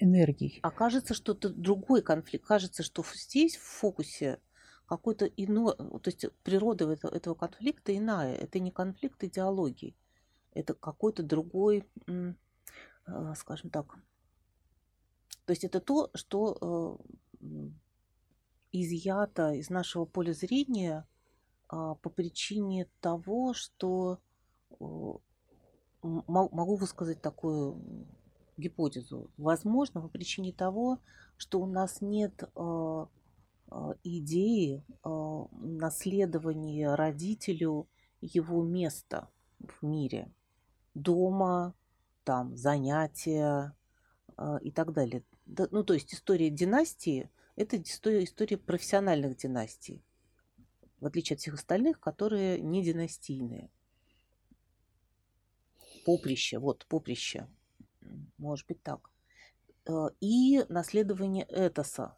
энергий. 0.00 0.58
А 0.62 0.70
кажется, 0.70 1.14
что 1.14 1.32
это 1.32 1.50
другой 1.50 2.02
конфликт. 2.02 2.46
Кажется, 2.46 2.82
что 2.82 3.04
здесь 3.14 3.56
в 3.56 3.62
фокусе 3.62 4.40
какой-то 4.86 5.26
иной, 5.26 5.76
то 5.76 6.02
есть 6.06 6.26
природа 6.42 6.90
этого 6.90 7.34
конфликта 7.34 7.96
иная. 7.96 8.34
Это 8.34 8.58
не 8.58 8.70
конфликт 8.70 9.22
идеологии 9.22 9.96
это 10.56 10.74
какой-то 10.74 11.22
другой, 11.22 11.84
а, 13.06 13.34
скажем 13.34 13.70
так, 13.70 13.96
то 15.44 15.52
есть 15.52 15.62
это 15.62 15.80
то, 15.80 16.10
что 16.14 16.98
э, 17.40 17.68
изъято 18.72 19.52
из 19.52 19.70
нашего 19.70 20.04
поля 20.04 20.32
зрения 20.32 21.06
а, 21.68 21.94
по 21.94 22.10
причине 22.10 22.88
того, 23.00 23.54
что 23.54 24.18
могу 26.02 26.76
высказать 26.76 27.22
такую 27.22 28.06
гипотезу. 28.56 29.30
Возможно, 29.36 30.00
по 30.00 30.08
причине 30.08 30.52
того, 30.52 30.98
что 31.36 31.60
у 31.60 31.66
нас 31.66 32.00
нет 32.00 32.42
а, 32.54 33.08
идеи 34.02 34.84
наследования 35.04 36.94
родителю 36.94 37.88
его 38.20 38.62
места 38.64 39.28
в 39.58 39.84
мире 39.84 40.32
дома, 40.96 41.74
там 42.24 42.56
занятия 42.56 43.74
э, 44.36 44.58
и 44.62 44.70
так 44.70 44.92
далее. 44.92 45.22
Да, 45.44 45.68
ну, 45.70 45.84
то 45.84 45.94
есть 45.94 46.12
история 46.12 46.50
династии– 46.50 47.30
это 47.56 47.80
история, 47.80 48.24
история 48.24 48.56
профессиональных 48.56 49.36
династий, 49.36 50.02
в 51.00 51.06
отличие 51.06 51.34
от 51.34 51.40
всех 51.40 51.54
остальных, 51.54 52.00
которые 52.00 52.60
не 52.60 52.82
династийные. 52.82 53.70
Поприще, 56.04 56.58
вот 56.58 56.86
поприще, 56.86 57.48
может 58.38 58.66
быть 58.66 58.82
так. 58.82 59.10
Э, 59.86 60.08
и 60.20 60.64
наследование 60.68 61.44
этоса. 61.44 62.16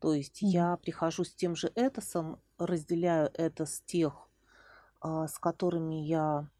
То 0.00 0.12
есть 0.12 0.42
mm. 0.42 0.46
я 0.48 0.76
прихожу 0.76 1.24
с 1.24 1.34
тем 1.34 1.56
же 1.56 1.70
этосом, 1.74 2.40
разделяю 2.58 3.30
это 3.34 3.66
с 3.66 3.80
тех, 3.82 4.28
э, 5.02 5.26
с 5.28 5.38
которыми 5.38 5.96
я 6.06 6.50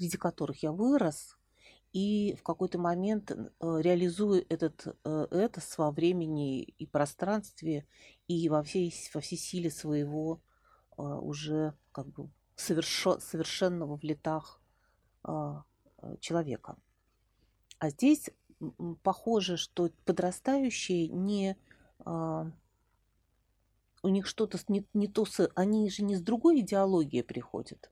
среди 0.00 0.16
которых 0.16 0.62
я 0.62 0.72
вырос, 0.72 1.36
и 1.92 2.34
в 2.38 2.42
какой-то 2.42 2.78
момент 2.78 3.30
э, 3.32 3.36
реализую 3.60 4.46
этот 4.48 4.96
э, 5.04 5.26
это 5.30 5.60
во 5.76 5.90
времени 5.90 6.62
и 6.62 6.86
пространстве 6.86 7.86
и 8.26 8.48
во 8.48 8.62
всей, 8.62 8.94
во 9.12 9.20
всей 9.20 9.36
силе 9.36 9.70
своего 9.70 10.40
э, 10.96 11.02
уже 11.02 11.74
как 11.92 12.06
бы 12.06 12.30
совершо, 12.56 13.20
совершенного 13.20 13.98
в 13.98 14.02
летах 14.02 14.62
человека. 16.20 16.78
А 17.78 17.90
здесь 17.90 18.30
похоже, 19.02 19.58
что 19.58 19.90
подрастающие 20.06 21.08
не 21.08 21.58
у 24.02 24.08
них 24.08 24.26
что-то 24.26 24.58
не, 24.68 24.86
не 24.94 25.08
то, 25.08 25.26
они 25.54 25.90
же 25.90 26.02
не 26.04 26.16
с 26.16 26.22
другой 26.22 26.60
идеологией 26.60 27.22
приходят 27.22 27.90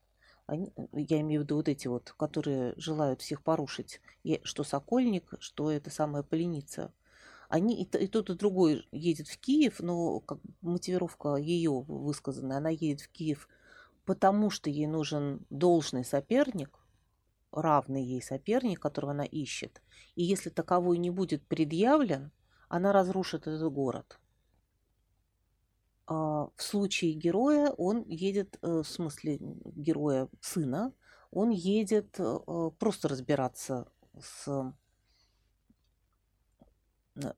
они, 0.48 0.72
я 0.92 1.20
имею 1.20 1.42
в 1.42 1.44
виду 1.44 1.56
вот 1.56 1.68
эти 1.68 1.88
вот, 1.88 2.14
которые 2.16 2.72
желают 2.78 3.20
всех 3.20 3.42
порушить, 3.42 4.00
и 4.24 4.40
что 4.44 4.64
Сокольник, 4.64 5.34
что 5.40 5.70
это 5.70 5.90
самая 5.90 6.22
Поленица, 6.22 6.92
Они 7.50 7.82
и, 7.82 7.84
и 7.84 8.06
тот, 8.08 8.30
и 8.30 8.34
другой 8.34 8.88
едет 8.90 9.28
в 9.28 9.38
Киев, 9.38 9.80
но 9.80 10.20
как 10.20 10.38
мотивировка 10.62 11.36
ее 11.36 11.84
высказанная, 11.86 12.56
она 12.56 12.70
едет 12.70 13.02
в 13.02 13.10
Киев, 13.10 13.46
потому 14.06 14.48
что 14.48 14.70
ей 14.70 14.86
нужен 14.86 15.44
должный 15.50 16.04
соперник, 16.04 16.78
равный 17.52 18.02
ей 18.02 18.22
соперник, 18.22 18.80
которого 18.80 19.12
она 19.12 19.24
ищет. 19.24 19.82
И 20.14 20.24
если 20.24 20.48
таковой 20.48 20.96
не 20.96 21.10
будет 21.10 21.46
предъявлен, 21.46 22.30
она 22.70 22.92
разрушит 22.92 23.46
этот 23.46 23.70
город. 23.70 24.18
А 26.10 26.48
в 26.56 26.62
случае 26.62 27.12
героя 27.12 27.70
он 27.72 28.02
едет, 28.08 28.58
э, 28.62 28.80
в 28.80 28.84
смысле 28.84 29.36
героя 29.40 30.28
сына, 30.40 30.94
он 31.30 31.50
едет 31.50 32.18
э, 32.18 32.70
просто 32.78 33.08
разбираться 33.08 33.92
с, 34.18 34.72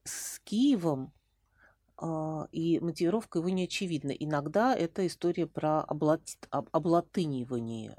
с 0.05 0.39
Киевом, 0.45 1.11
а, 1.97 2.47
и 2.53 2.79
мотивировка 2.79 3.39
его 3.39 3.49
не 3.49 3.65
очевидна. 3.65 4.11
Иногда 4.11 4.73
это 4.73 5.05
история 5.05 5.47
про 5.47 5.81
облат... 5.81 6.21
облатынивание. 6.49 7.97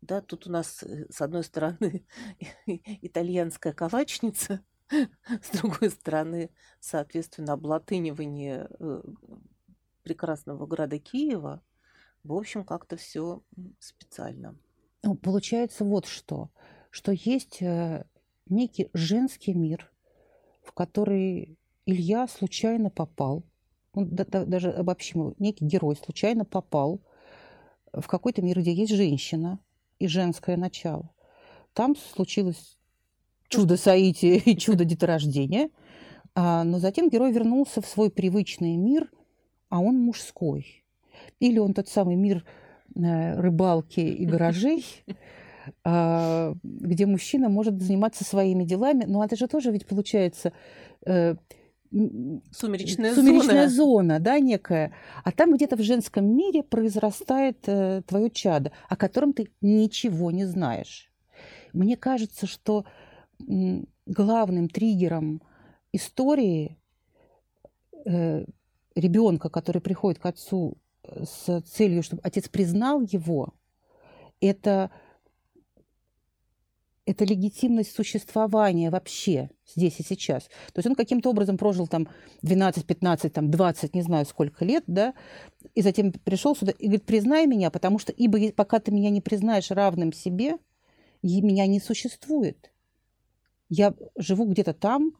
Да, 0.00 0.20
тут 0.20 0.48
у 0.48 0.50
нас, 0.50 0.82
э, 0.82 1.06
с 1.10 1.22
одной 1.22 1.44
стороны, 1.44 2.04
итальянская 2.66 3.72
калачница, 3.72 4.64
с 4.90 5.56
другой 5.56 5.90
стороны, 5.90 6.50
соответственно, 6.80 7.52
облатынивание 7.52 8.68
прекрасного 10.06 10.66
града 10.66 11.00
Киева, 11.00 11.60
в 12.22 12.32
общем, 12.32 12.62
как-то 12.62 12.96
все 12.96 13.42
специально. 13.80 14.56
Ну, 15.02 15.16
получается 15.16 15.84
вот 15.84 16.06
что, 16.06 16.50
что 16.90 17.10
есть 17.10 17.60
э, 17.60 18.04
некий 18.48 18.88
женский 18.94 19.52
мир, 19.52 19.90
в 20.62 20.70
который 20.70 21.58
Илья 21.86 22.28
случайно 22.28 22.88
попал, 22.88 23.42
ну, 23.94 24.06
да, 24.06 24.24
да, 24.24 24.44
даже 24.44 24.70
обобщим, 24.70 25.34
некий 25.40 25.64
герой 25.64 25.96
случайно 25.96 26.44
попал 26.44 27.00
в 27.92 28.06
какой-то 28.06 28.42
мир, 28.42 28.60
где 28.60 28.72
есть 28.72 28.94
женщина 28.94 29.58
и 29.98 30.06
женское 30.06 30.56
начало. 30.56 31.10
Там 31.72 31.96
случилось 31.96 32.78
чудо 33.48 33.76
соития 33.76 34.36
и 34.44 34.56
чудо 34.56 34.84
деторождения, 34.84 35.70
а, 36.36 36.62
но 36.62 36.78
затем 36.78 37.10
герой 37.10 37.32
вернулся 37.32 37.80
в 37.80 37.86
свой 37.86 38.08
привычный 38.08 38.76
мир– 38.76 39.10
а 39.68 39.80
он 39.80 39.98
мужской. 39.98 40.84
Или 41.40 41.58
он 41.58 41.74
тот 41.74 41.88
самый 41.88 42.16
мир 42.16 42.44
э, 42.94 43.40
рыбалки 43.40 44.00
и 44.00 44.26
гаражей, 44.26 44.84
а, 45.84 46.54
где 46.62 47.06
мужчина 47.06 47.48
может 47.48 47.80
заниматься 47.80 48.24
своими 48.24 48.64
делами. 48.64 49.04
Но 49.06 49.24
это 49.24 49.36
же 49.36 49.48
тоже 49.48 49.70
ведь 49.70 49.86
получается 49.86 50.52
э, 51.04 51.34
сумеречная, 51.90 53.14
сумеречная 53.14 53.68
зона. 53.68 54.16
зона, 54.16 54.20
да, 54.20 54.38
некая. 54.38 54.92
А 55.24 55.32
там 55.32 55.54
где-то 55.54 55.76
в 55.76 55.82
женском 55.82 56.26
мире 56.26 56.62
произрастает 56.62 57.58
э, 57.66 58.02
твое 58.06 58.30
чадо, 58.30 58.72
о 58.88 58.96
котором 58.96 59.32
ты 59.32 59.48
ничего 59.60 60.30
не 60.30 60.44
знаешь. 60.44 61.10
Мне 61.72 61.96
кажется, 61.96 62.46
что 62.46 62.84
главным 64.06 64.68
триггером 64.68 65.42
истории 65.92 66.78
ребенка, 68.96 69.48
который 69.48 69.80
приходит 69.80 70.18
к 70.20 70.26
отцу 70.26 70.78
э, 71.04 71.24
с 71.24 71.60
целью, 71.62 72.02
чтобы 72.02 72.22
отец 72.24 72.48
признал 72.48 73.02
его, 73.02 73.54
это, 74.40 74.90
это 77.04 77.24
легитимность 77.24 77.94
существования 77.94 78.90
вообще 78.90 79.50
здесь 79.66 80.00
и 80.00 80.02
сейчас. 80.02 80.44
То 80.72 80.78
есть 80.78 80.86
он 80.86 80.94
каким-то 80.94 81.30
образом 81.30 81.58
прожил 81.58 81.86
там 81.86 82.08
12, 82.42 82.86
15, 82.86 83.32
там 83.32 83.50
20, 83.50 83.94
не 83.94 84.02
знаю 84.02 84.26
сколько 84.26 84.64
лет, 84.64 84.84
да, 84.86 85.14
и 85.74 85.82
затем 85.82 86.12
пришел 86.12 86.56
сюда 86.56 86.72
и 86.72 86.86
говорит, 86.86 87.04
признай 87.04 87.46
меня, 87.46 87.70
потому 87.70 87.98
что 87.98 88.12
ибо 88.12 88.50
пока 88.52 88.80
ты 88.80 88.90
меня 88.90 89.10
не 89.10 89.20
признаешь 89.20 89.70
равным 89.70 90.12
себе, 90.12 90.56
меня 91.22 91.66
не 91.66 91.80
существует. 91.80 92.72
Я 93.68 93.94
живу 94.16 94.46
где-то 94.46 94.74
там, 94.74 95.12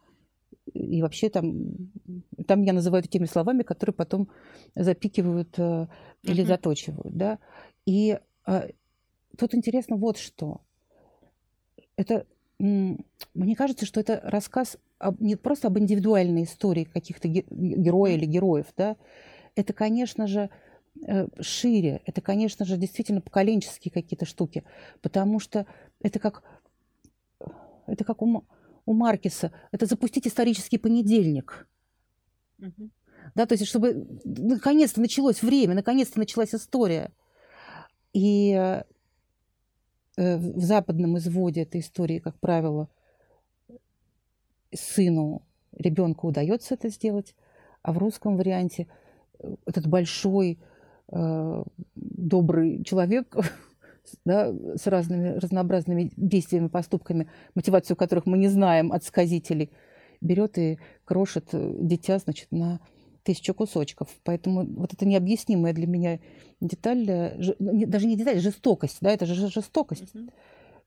и 0.77 1.03
вообще 1.03 1.29
там, 1.29 1.91
там 2.47 2.62
я 2.62 2.73
называю 2.73 3.03
это 3.03 3.11
теми 3.11 3.27
словами, 3.27 3.62
которые 3.62 3.95
потом 3.95 4.29
запикивают 4.75 5.59
э, 5.59 5.87
или 6.23 6.43
uh-huh. 6.43 6.47
заточивают, 6.47 7.17
да. 7.17 7.39
И 7.85 8.19
э, 8.47 8.71
тут 9.37 9.55
интересно 9.55 9.97
вот 9.97 10.19
что. 10.19 10.61
Это, 11.97 12.27
мне 12.59 13.57
кажется, 13.57 13.87
что 13.87 14.01
это 14.01 14.21
рассказ 14.23 14.77
об, 14.99 15.21
не 15.21 15.37
просто 15.37 15.69
об 15.69 15.79
индивидуальной 15.79 16.45
истории 16.45 16.85
каких-то 16.85 17.29
героя 17.29 18.12
или 18.12 18.27
героев, 18.27 18.67
да. 18.77 18.97
Это, 19.55 19.73
конечно 19.73 20.27
же, 20.27 20.51
э, 21.07 21.29
шире. 21.41 22.03
Это, 22.05 22.21
конечно 22.21 22.65
же, 22.65 22.77
действительно 22.77 23.21
поколенческие 23.21 23.93
какие-то 23.93 24.27
штуки, 24.27 24.65
потому 25.01 25.41
что 25.41 25.67
это 26.03 26.19
как 26.19 26.43
это 27.87 28.05
как 28.05 28.23
у, 28.23 28.45
у 28.87 28.94
Маркиса, 28.94 29.53
это 29.72 29.87
запустить 29.87 30.27
исторический 30.27 30.79
понедельник. 30.79 31.68
Угу. 32.59 32.90
Да, 33.35 33.46
то 33.46 33.55
есть, 33.55 33.66
чтобы 33.66 34.07
наконец-то 34.25 35.01
началось 35.01 35.42
время, 35.42 35.75
наконец-то 35.75 36.18
началась 36.18 36.55
история. 36.55 37.12
И 38.12 38.53
э, 38.53 38.85
в 40.16 40.61
западном 40.61 41.18
изводе 41.18 41.62
этой 41.62 41.81
истории, 41.81 42.20
как 42.20 42.38
правило, 42.38 42.88
сыну, 44.75 45.42
ребенку 45.72 46.29
удается 46.29 46.75
это 46.75 46.88
сделать, 46.88 47.35
а 47.83 47.92
в 47.92 47.99
русском 47.99 48.37
варианте 48.37 48.87
э, 49.38 49.55
этот 49.66 49.87
большой, 49.87 50.59
э, 51.09 51.62
добрый 51.94 52.85
человек 52.85 53.37
да, 54.25 54.53
с 54.75 54.87
разными 54.87 55.38
разнообразными 55.38 56.12
действиями, 56.16 56.69
поступками, 56.69 57.29
мотивацию 57.55 57.97
которых 57.97 58.27
мы 58.27 58.38
не 58.38 58.49
знаем 58.49 58.92
от 58.92 59.05
сказителей, 59.05 59.71
берет 60.21 60.59
и 60.59 60.79
крошит 61.05 61.49
э, 61.53 61.77
дитя, 61.81 62.19
значит, 62.19 62.49
на 62.51 62.81
тысячу 63.23 63.55
кусочков. 63.55 64.09
Поэтому 64.25 64.64
вот 64.64 64.92
это 64.92 65.07
необъяснимая 65.07 65.73
для 65.73 65.87
меня 65.87 66.21
деталь, 66.61 67.05
э, 67.09 67.55
ну, 67.59 67.87
даже 67.87 68.07
не 68.07 68.16
деталь, 68.16 68.40
жестокость, 68.40 68.99
да, 69.01 69.11
это 69.11 69.27
же 69.27 69.49
жестокость. 69.49 70.14
Mm-hmm. 70.14 70.31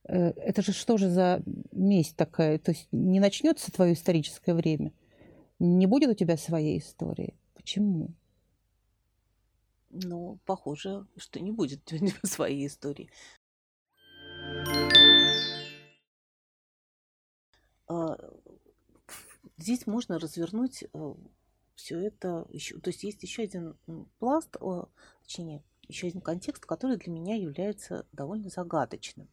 Это 0.05 0.61
же 0.63 0.71
что 0.71 0.97
же 0.97 1.09
за 1.09 1.43
месть 1.71 2.15
такая? 2.15 2.57
То 2.57 2.71
есть 2.71 2.87
не 2.91 3.19
начнется 3.19 3.71
твое 3.71 3.93
историческое 3.93 4.53
время, 4.55 4.91
не 5.59 5.85
будет 5.85 6.09
у 6.09 6.13
тебя 6.15 6.37
своей 6.37 6.79
истории. 6.79 7.35
Почему? 7.53 8.09
Но 9.89 10.37
похоже, 10.45 11.07
что 11.17 11.39
не 11.39 11.51
будет 11.51 11.91
своей 12.23 12.67
истории. 12.67 13.09
А, 17.87 18.17
здесь 19.57 19.87
можно 19.87 20.19
развернуть 20.19 20.83
э, 20.83 21.13
все 21.75 21.99
это 21.99 22.45
еще. 22.49 22.79
То 22.79 22.89
есть 22.89 23.03
есть 23.03 23.23
еще 23.23 23.43
один 23.43 23.77
пласт, 24.19 24.55
точнее, 25.23 25.63
еще 25.87 26.07
один 26.07 26.21
контекст, 26.21 26.65
который 26.65 26.97
для 26.97 27.11
меня 27.11 27.35
является 27.35 28.05
довольно 28.11 28.49
загадочным. 28.49 29.27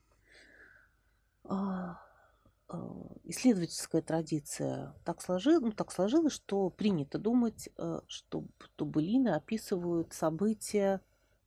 А, 2.69 2.79
исследовательская 3.25 4.03
традиция 4.03 4.95
так, 5.05 5.23
сложилась, 5.23 5.63
ну, 5.63 5.73
так 5.73 5.93
сложилось, 5.93 6.33
что 6.33 6.69
принято 6.71 7.19
думать, 7.19 7.69
э, 7.77 8.01
что 8.09 8.45
тубулины 8.75 9.29
описывают 9.29 10.13
события 10.13 11.01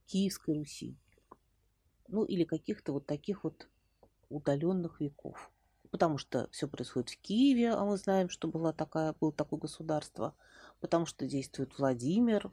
Киевской 0.05 0.55
Руси. 0.55 0.97
Ну 2.07 2.23
или 2.23 2.45
каких-то 2.45 2.93
вот 2.93 3.05
таких 3.05 3.43
вот 3.43 3.67
удаленных 4.29 5.01
веков. 5.01 5.51
Потому 5.91 6.17
что 6.17 6.47
все 6.51 6.67
происходит 6.67 7.09
в 7.09 7.17
Киеве, 7.19 7.71
а 7.71 7.83
мы 7.83 7.97
знаем, 7.97 8.29
что 8.29 8.47
была 8.47 8.71
такая, 8.71 9.13
было 9.19 9.33
такое 9.33 9.59
государство. 9.59 10.35
Потому 10.79 11.05
что 11.05 11.27
действует 11.27 11.77
Владимир, 11.77 12.51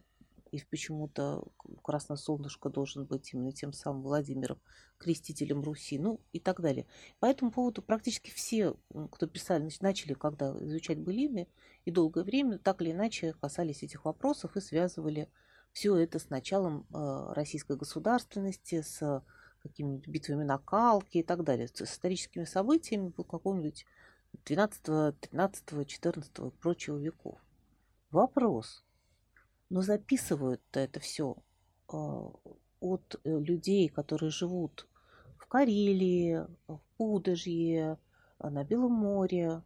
и 0.51 0.63
почему-то 0.63 1.43
Красное 1.83 2.17
Солнышко 2.17 2.69
должен 2.69 3.05
быть 3.05 3.33
именно 3.33 3.51
тем 3.51 3.73
самым 3.73 4.03
Владимиром, 4.03 4.59
крестителем 4.97 5.61
Руси, 5.61 5.99
ну 5.99 6.19
и 6.31 6.39
так 6.39 6.61
далее. 6.61 6.85
По 7.19 7.25
этому 7.25 7.51
поводу 7.51 7.81
практически 7.81 8.31
все, 8.31 8.75
кто 9.11 9.27
писали, 9.27 9.69
начали 9.81 10.13
когда 10.13 10.51
изучать 10.59 10.99
былины, 10.99 11.47
и 11.85 11.91
долгое 11.91 12.23
время 12.23 12.59
так 12.59 12.81
или 12.81 12.91
иначе 12.91 13.33
касались 13.33 13.83
этих 13.83 14.05
вопросов 14.05 14.55
и 14.57 14.61
связывали 14.61 15.29
все 15.71 15.95
это 15.95 16.19
с 16.19 16.29
началом 16.29 16.87
э, 16.93 17.33
российской 17.33 17.77
государственности, 17.77 18.81
с 18.81 19.23
какими-нибудь 19.59 20.07
битвами 20.07 20.43
на 20.43 20.57
Калке 20.57 21.19
и 21.19 21.23
так 21.23 21.43
далее, 21.43 21.67
с 21.67 21.81
историческими 21.81 22.45
событиями 22.45 23.11
какого-нибудь 23.11 23.85
12, 24.45 25.19
13, 25.19 25.87
14 25.87 26.39
и 26.39 26.49
прочего 26.59 26.97
веков. 26.97 27.39
Вопрос– 28.11 28.83
но 29.69 29.81
записывают 29.81 30.61
это 30.73 30.99
все 30.99 31.35
а, 31.87 32.31
от 32.79 33.19
э, 33.23 33.39
людей, 33.39 33.89
которые 33.89 34.29
живут 34.29 34.87
в 35.37 35.47
Карелии, 35.47 36.45
в 36.67 36.81
Пудожье, 36.97 37.97
а, 38.39 38.49
на 38.49 38.63
Белом 38.63 38.93
море, 38.93 39.63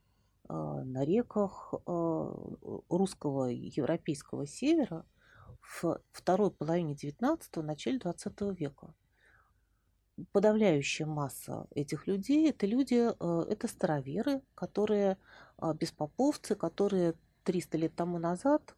на 0.50 1.06
реках 1.06 1.74
русского 2.90 3.46
европейского 3.46 4.46
севера 4.46 5.06
в 5.62 6.02
второй 6.12 6.52
половине 6.52 6.94
XIX– 6.94 7.62
начале 7.62 8.00
XX 8.00 8.54
века. 8.54 8.94
Подавляющая 10.34 11.06
масса 11.06 11.68
этих 11.74 12.06
людей– 12.06 12.50
это 12.50 12.66
люди, 12.66 12.96
это 13.50 13.68
староверы, 13.70 14.42
которые 14.54 15.18
беспоповцы, 15.76 16.56
которые 16.56 17.14
300 17.46 17.78
лет 17.78 17.96
тому 17.96 18.20
назад 18.20 18.76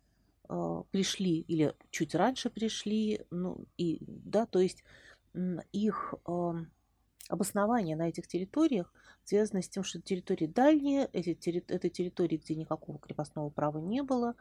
пришли 0.92 1.40
или 1.40 1.74
чуть 1.90 2.16
раньше 2.16 2.50
пришли, 2.50 3.22
ну 3.32 3.66
и 3.78 4.00
да, 4.08 4.46
то 4.46 4.60
есть 4.60 4.84
их 5.72 6.14
обоснование 7.30 7.96
на 7.96 8.10
этих 8.10 8.28
территориях 8.28 8.94
связано 9.24 9.62
с 9.62 9.70
тем, 9.70 9.84
что 9.84 10.02
территории 10.02 10.48
дальние, 10.48 11.10
эти, 11.14 11.64
это 11.68 11.90
территории, 11.90 12.38
где 12.38 12.56
никакого 12.56 13.00
крепостного 13.00 13.50
права 13.50 13.80
не 13.80 14.04
было. 14.04 14.36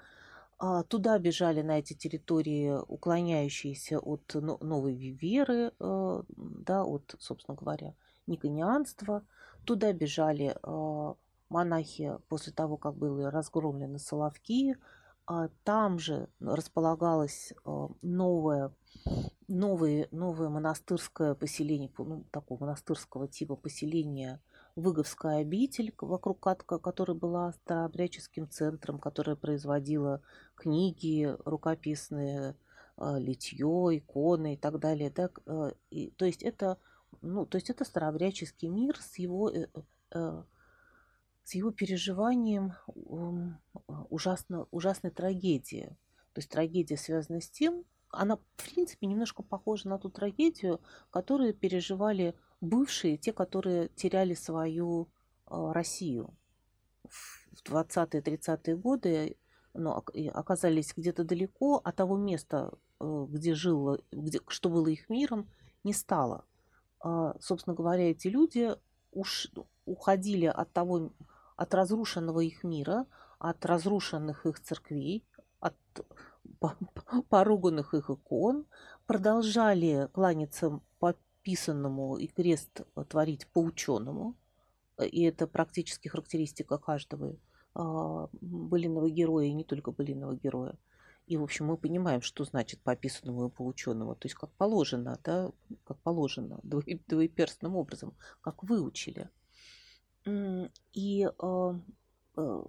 А, 0.59 0.83
туда 0.85 1.19
бежали 1.19 1.63
на 1.63 1.79
эти 1.79 1.95
территории 1.95 2.73
уклоняющиеся 2.89 3.99
от 3.99 4.35
новой 4.35 4.95
веры, 4.95 5.73
э, 5.79 6.23
да, 6.29 6.85
от, 6.85 7.15
собственно 7.19 7.57
говоря, 7.57 7.95
никонианства. 8.27 9.25
Туда 9.65 9.93
бежали 9.93 10.57
а, 10.63 11.15
монахи 11.49 12.13
после 12.29 12.53
того, 12.53 12.77
как 12.77 12.97
были 12.97 13.23
разгромлены 13.23 13.99
Соловки. 13.99 14.77
А 15.27 15.49
там 15.65 15.99
же 15.99 16.29
располагалось 16.41 17.53
новое 18.03 18.73
новое, 19.49 20.09
новое 20.11 20.49
монастырское 20.49 21.35
поселение, 21.35 21.91
ну, 21.99 22.25
такого 22.31 22.61
монастырского 22.61 23.29
типа 23.29 23.57
поселения 23.57 24.41
Выговская 24.75 25.43
обитель, 25.43 25.95
вокруг 26.01 26.41
которая 26.41 27.17
была 27.17 27.53
старообрядческим 27.53 28.49
центром, 28.49 28.99
которая 28.99 29.37
производила 29.37 30.23
книги 30.55 31.37
рукописные, 31.45 32.57
э, 32.97 33.19
литье, 33.19 33.99
иконы 33.99 34.55
и 34.55 34.57
так 34.57 34.79
далее. 34.79 35.11
Так, 35.11 35.41
э, 35.45 35.73
и, 35.91 36.11
то 36.13 36.25
есть 36.25 36.43
это, 36.43 36.79
ну, 37.21 37.45
то 37.45 37.59
есть 37.59 37.69
это 37.69 37.85
старообрядческий 37.85 38.69
мир 38.69 38.97
с 38.99 39.19
его, 39.19 39.51
э, 39.51 39.67
э, 40.13 40.43
с 41.45 41.55
его 41.55 41.71
переживанием 41.71 42.73
э, 42.87 43.95
ужасно, 44.11 44.67
ужасной 44.71 45.11
трагедии. 45.11 45.97
То 46.33 46.39
есть 46.39 46.51
трагедия 46.51 46.97
связана 46.97 47.41
с 47.41 47.51
тем, 47.51 47.85
она, 48.13 48.37
в 48.37 48.71
принципе, 48.71 49.07
немножко 49.07 49.43
похожа 49.43 49.89
на 49.89 49.99
ту 49.99 50.11
трагедию, 50.11 50.81
которую 51.11 51.55
переживали 51.55 52.35
бывшие, 52.61 53.17
те, 53.17 53.33
которые 53.33 53.89
теряли 53.89 54.35
свою 54.35 55.09
э, 55.51 55.73
Россию 55.73 56.35
в 57.09 57.47
20-30-е 57.67 58.77
годы, 58.77 59.37
но 59.75 60.05
оказались 60.35 60.93
где-то 60.95 61.25
далеко, 61.25 61.81
а 61.83 61.93
того 61.93 62.17
места, 62.19 62.73
э, 63.01 63.27
где 63.29 63.55
жило, 63.55 63.99
где, 64.13 64.41
что 64.47 64.69
было 64.69 64.89
их 64.89 65.09
миром, 65.09 65.51
не 65.83 65.95
стало. 65.95 66.45
Э, 67.05 67.33
собственно 67.41 67.75
говоря, 67.75 68.11
эти 68.11 68.29
люди 68.29 68.77
уж 69.11 69.51
уходили 69.87 70.47
от 70.47 70.73
того, 70.73 71.13
от 71.63 71.75
разрушенного 71.75 72.41
их 72.41 72.65
мира, 72.65 73.07
от 73.39 73.65
разрушенных 73.65 74.47
их 74.47 74.61
церквей, 74.61 75.25
от 75.61 75.77
поруганных 77.29 77.95
их 77.95 78.11
икон, 78.11 78.67
продолжали 79.07 80.09
кланяться 80.13 80.81
по 80.99 81.15
писанному 81.43 82.17
и 82.17 82.27
крест 82.27 82.83
творить 83.09 83.47
по 83.49 83.61
ученому, 83.61 84.37
и 85.01 85.23
это 85.23 85.47
практически 85.47 86.09
характеристика 86.09 86.79
каждого 86.79 87.37
а, 87.75 88.29
былиного 88.41 89.09
героя, 89.09 89.47
и 89.47 89.53
не 89.53 89.65
только 89.65 89.93
былиного 89.93 90.35
героя. 90.35 90.77
И, 91.27 91.37
в 91.37 91.43
общем, 91.45 91.67
мы 91.67 91.77
понимаем, 91.77 92.21
что 92.23 92.45
значит 92.45 92.81
по 92.81 92.93
описанному 92.93 93.47
и 93.47 93.51
по 93.51 93.65
ученому. 93.65 94.17
То 94.17 94.27
есть, 94.27 94.35
как 94.35 94.51
положено, 94.51 95.19
да, 95.25 95.53
как 95.85 95.99
положено, 95.99 96.59
двоеперстным 96.63 97.77
образом, 97.77 98.15
как 98.41 98.65
выучили. 98.65 99.31
И 100.25 101.27
э, 101.27 101.75
э, 102.37 102.63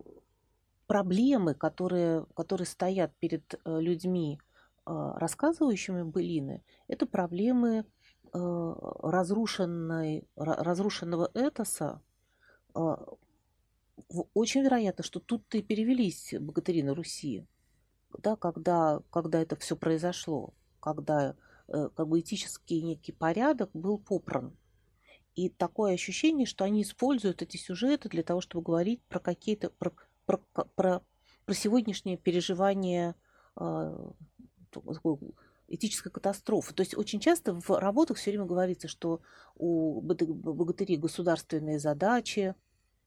проблемы, 0.87 1.53
которые, 1.53 2.25
которые 2.35 2.67
стоят 2.67 3.13
перед 3.19 3.53
э, 3.53 3.79
людьми, 3.79 4.39
а, 4.85 5.17
рассказывающими 5.17 6.03
былины, 6.03 6.61
это 6.87 7.05
проблемы 7.05 7.85
э, 8.33 8.73
разрушенной, 9.01 10.27
разрушенного 10.35 11.31
этоса. 11.33 12.01
А, 12.73 13.05
очень 14.33 14.61
вероятно, 14.63 15.03
что 15.03 15.21
тут-то 15.21 15.57
и 15.57 15.61
перевелись 15.61 16.33
богатыри 16.37 16.83
на 16.83 16.95
Руси, 16.95 17.47
да, 18.17 18.35
когда, 18.35 18.99
когда 19.09 19.41
это 19.41 19.55
все 19.55 19.77
произошло, 19.77 20.53
когда 20.81 21.35
э, 21.69 21.89
как 21.95 22.07
бы 22.07 22.19
этический 22.19 22.81
некий 22.81 23.13
порядок 23.13 23.69
был 23.73 23.97
попран. 23.97 24.57
И 25.35 25.49
такое 25.49 25.93
ощущение, 25.93 26.45
что 26.45 26.63
они 26.63 26.83
используют 26.83 27.41
эти 27.41 27.57
сюжеты 27.57 28.09
для 28.09 28.23
того, 28.23 28.41
чтобы 28.41 28.63
говорить 28.63 29.01
про 29.03 29.19
какие-то 29.19 29.71
про, 29.71 29.91
про, 30.25 30.39
про, 30.75 31.01
про 31.45 31.53
сегодняшнее 31.53 32.17
переживание 32.17 33.15
э, 33.55 34.11
этической 35.67 36.11
катастрофы. 36.11 36.73
То 36.73 36.81
есть 36.81 36.95
очень 36.95 37.19
часто 37.19 37.59
в 37.59 37.69
работах 37.79 38.17
все 38.17 38.31
время 38.31 38.45
говорится, 38.45 38.87
что 38.87 39.21
у 39.55 40.01
богатырей 40.01 40.97
государственные 40.97 41.79
задачи 41.79 42.55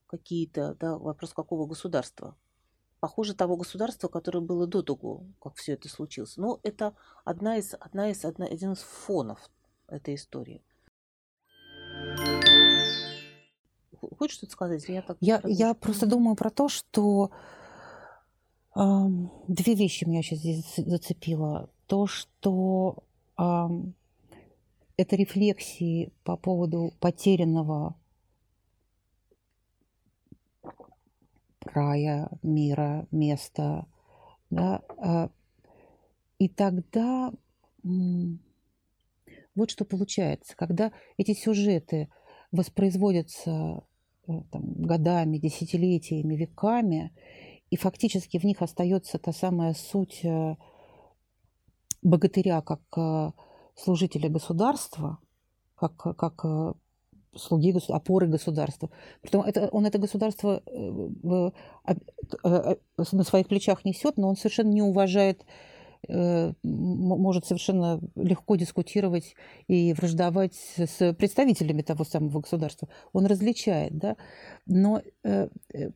какие-то, 0.07 0.75
да, 0.79 0.97
вопрос 0.97 1.33
какого 1.33 1.65
государства. 1.65 2.35
Похоже 2.99 3.35
того 3.35 3.57
государства, 3.57 4.07
которое 4.07 4.39
было 4.41 4.65
до 4.65 4.81
того, 4.81 5.27
как 5.41 5.55
все 5.55 5.73
это 5.73 5.87
случилось. 5.87 6.35
Но 6.35 6.59
это 6.63 6.95
одна 7.23 7.57
из, 7.57 7.73
одна 7.79 8.09
из, 8.09 8.25
одна, 8.25 8.45
один 8.45 8.73
из 8.73 8.79
фонов 8.79 9.39
этой 9.87 10.15
истории. 10.15 10.63
Хочешь 14.17 14.37
что-то 14.37 14.51
сказать? 14.51 14.87
Я, 14.87 15.01
так 15.01 15.17
я, 15.19 15.41
я 15.45 15.73
просто 15.73 16.05
думаю 16.05 16.35
про 16.35 16.49
то, 16.49 16.69
что 16.69 17.31
э, 18.75 18.79
две 19.47 19.75
вещи 19.75 20.05
меня 20.05 20.21
сейчас 20.21 20.39
здесь 20.39 20.73
зацепило. 20.77 21.69
То, 21.87 22.07
что 22.07 23.03
э, 23.37 23.67
это 24.97 25.15
рефлексии 25.15 26.11
по 26.23 26.37
поводу 26.37 26.93
потерянного 26.99 27.95
края, 31.59 32.29
мира, 32.43 33.07
места. 33.11 33.85
Да? 34.49 34.81
Э, 34.97 35.29
и 36.39 36.49
тогда 36.49 37.31
вот 39.55 39.71
что 39.71 39.85
получается, 39.85 40.55
когда 40.55 40.91
эти 41.17 41.33
сюжеты 41.33 42.09
воспроизводятся 42.51 43.49
Э, 43.51 43.86
там, 44.51 44.73
годами, 44.73 45.37
десятилетиями, 45.37 46.35
веками, 46.35 47.13
и 47.69 47.77
фактически 47.77 48.37
в 48.37 48.43
них 48.43 48.61
остается 48.61 49.17
та 49.17 49.33
самая 49.33 49.73
суть 49.73 50.21
э, 50.23 50.55
богатыря 52.01 52.61
как 52.61 52.81
э, 52.97 53.31
служителя 53.75 54.29
государства, 54.29 55.17
как, 55.75 55.95
как 55.95 56.45
слуги, 57.35 57.75
опоры 57.89 58.27
государства. 58.27 58.89
Притом 59.21 59.43
это, 59.43 59.69
он 59.71 59.85
это 59.85 59.99
государство 59.99 60.61
на 62.43 63.23
своих 63.23 63.47
плечах 63.47 63.85
несет, 63.85 64.17
но 64.17 64.29
он 64.29 64.35
совершенно 64.35 64.71
не 64.71 64.81
уважает 64.81 65.43
Э, 65.43 65.76
может 66.63 67.45
совершенно 67.45 67.99
легко 68.15 68.55
дискутировать 68.55 69.35
и 69.67 69.93
враждовать 69.93 70.55
с 70.77 71.13
представителями 71.13 71.81
того 71.81 72.03
самого 72.03 72.41
государства. 72.41 72.87
Он 73.13 73.25
различает, 73.25 73.97
да, 73.97 74.15
но 74.65 75.01
э, 75.23 75.49
э, 75.73 75.89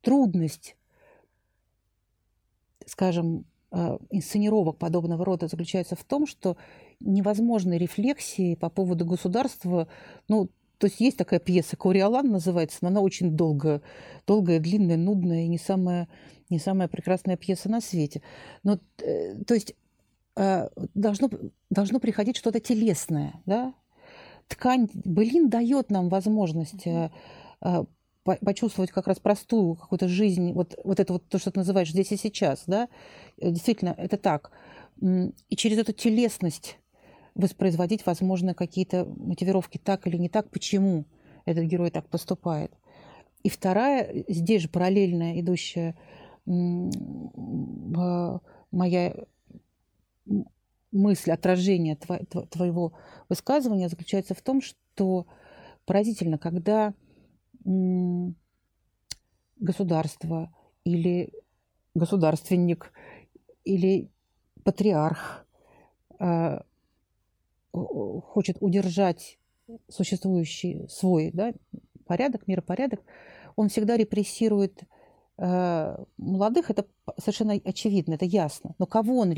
трудность, 0.00 0.76
скажем, 2.86 3.46
инсценировок 4.10 4.78
подобного 4.78 5.24
рода 5.24 5.48
заключается 5.48 5.96
в 5.96 6.04
том, 6.04 6.28
что 6.28 6.56
невозможны 7.00 7.76
рефлексии 7.76 8.54
по 8.54 8.70
поводу 8.70 9.04
государства, 9.04 9.88
ну, 10.28 10.48
то 10.78 10.86
есть 10.86 11.00
есть 11.00 11.16
такая 11.16 11.40
пьеса 11.40 11.76
«Кориолан» 11.76 12.30
называется, 12.30 12.78
но 12.82 12.88
она 12.88 13.00
очень 13.00 13.36
долгая, 13.36 13.80
долгая, 14.26 14.58
длинная, 14.58 14.96
нудная 14.96 15.44
и 15.44 15.48
не 15.48 15.58
самая, 15.58 16.08
не 16.50 16.58
самая 16.58 16.88
прекрасная 16.88 17.36
пьеса 17.36 17.68
на 17.70 17.80
свете. 17.80 18.22
Но, 18.62 18.78
э, 18.98 19.36
то 19.44 19.54
есть 19.54 19.74
э, 20.36 20.68
должно, 20.94 21.30
должно 21.70 22.00
приходить 22.00 22.36
что-то 22.36 22.60
телесное, 22.60 23.40
да? 23.46 23.74
Ткань, 24.48 24.88
былин 24.92 25.48
дает 25.48 25.90
нам 25.90 26.08
возможность 26.08 26.86
э, 26.86 27.10
почувствовать 28.24 28.90
как 28.90 29.06
раз 29.06 29.20
простую 29.20 29.76
какую-то 29.76 30.08
жизнь, 30.08 30.52
вот, 30.52 30.78
вот 30.82 30.98
это 30.98 31.12
вот 31.14 31.28
то, 31.28 31.38
что 31.38 31.50
ты 31.50 31.60
называешь 31.60 31.90
здесь 31.90 32.10
и 32.12 32.16
сейчас, 32.16 32.64
да? 32.66 32.88
Действительно, 33.40 33.94
это 33.96 34.16
так. 34.16 34.50
И 35.00 35.56
через 35.56 35.78
эту 35.78 35.92
телесность 35.92 36.78
воспроизводить, 37.34 38.06
возможно, 38.06 38.54
какие-то 38.54 39.04
мотивировки 39.04 39.78
так 39.78 40.06
или 40.06 40.16
не 40.16 40.28
так, 40.28 40.50
почему 40.50 41.04
этот 41.44 41.64
герой 41.64 41.90
так 41.90 42.08
поступает. 42.08 42.72
И 43.42 43.48
вторая, 43.48 44.24
здесь 44.28 44.62
же 44.62 44.68
параллельно 44.68 45.38
идущая 45.40 45.96
моя 48.70 49.14
мысль, 50.92 51.32
отражение 51.32 51.96
твоего 51.96 52.92
высказывания 53.28 53.88
заключается 53.88 54.34
в 54.34 54.40
том, 54.40 54.60
что 54.62 55.26
поразительно, 55.86 56.38
когда 56.38 56.94
государство 59.56 60.54
или 60.84 61.32
государственник 61.94 62.92
или 63.64 64.10
патриарх 64.62 65.46
э, 66.18 66.60
хочет 67.74 68.56
удержать 68.60 69.38
существующий 69.88 70.86
свой 70.88 71.30
да, 71.32 71.52
порядок, 72.06 72.46
миропорядок, 72.46 73.00
он 73.56 73.68
всегда 73.68 73.96
репрессирует 73.96 74.82
э, 75.38 75.96
молодых, 76.16 76.70
это 76.70 76.86
совершенно 77.18 77.54
очевидно, 77.54 78.14
это 78.14 78.24
ясно. 78.24 78.74
Но 78.78 78.86
кого 78.86 79.18
он, 79.18 79.34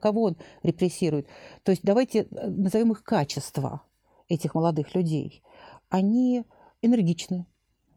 кого 0.00 0.22
он 0.22 0.36
репрессирует? 0.62 1.26
То 1.62 1.72
есть 1.72 1.82
давайте 1.82 2.22
э, 2.22 2.46
назовем 2.48 2.92
их 2.92 3.02
качества 3.02 3.82
этих 4.28 4.54
молодых 4.54 4.94
людей. 4.94 5.42
Они 5.88 6.44
энергичны, 6.82 7.46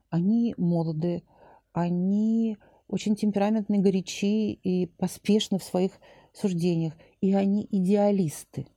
они 0.10 0.54
молоды, 0.58 1.24
они 1.72 2.58
очень 2.88 3.16
темпераментны, 3.16 3.80
горячи 3.80 4.52
и 4.52 4.86
поспешны 4.86 5.60
в 5.60 5.64
своих 5.64 5.92
суждениях, 6.34 6.94
и 7.22 7.34
они 7.34 7.68
идеалисты. 7.72 8.68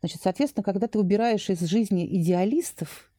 Значит, 0.00 0.22
соответственно, 0.22 0.64
когда 0.64 0.86
ты 0.88 0.98
убираешь 0.98 1.50
из 1.50 1.60
жизни 1.60 2.06
идеалистов, 2.06 3.10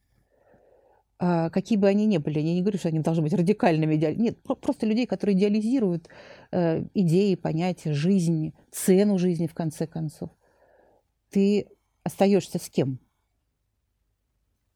а, 1.18 1.50
какие 1.50 1.78
бы 1.78 1.86
они 1.86 2.06
ни 2.06 2.18
были, 2.18 2.40
я 2.40 2.52
не 2.52 2.62
говорю, 2.62 2.78
что 2.78 2.88
они 2.88 2.98
должны 2.98 3.22
быть 3.22 3.32
радикальными 3.32 3.94
идеалистами, 3.94 4.24
нет, 4.24 4.42
просто 4.42 4.86
людей, 4.86 5.06
которые 5.06 5.36
идеализируют 5.36 6.08
э, 6.50 6.84
идеи, 6.94 7.36
понятия, 7.36 7.92
жизни, 7.92 8.54
цену 8.72 9.18
жизни, 9.18 9.46
в 9.46 9.54
конце 9.54 9.86
концов, 9.86 10.30
ты 11.30 11.68
остаешься 12.02 12.58
с 12.58 12.68
кем? 12.68 12.98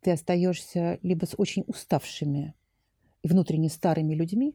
Ты 0.03 0.13
остаешься 0.13 1.01
либо 1.03 1.25
с 1.25 1.35
очень 1.37 1.65
уставшими 1.67 2.55
и 3.25 3.29
внутренне 3.29 3.69
старыми 3.69 4.15
людьми, 4.15 4.55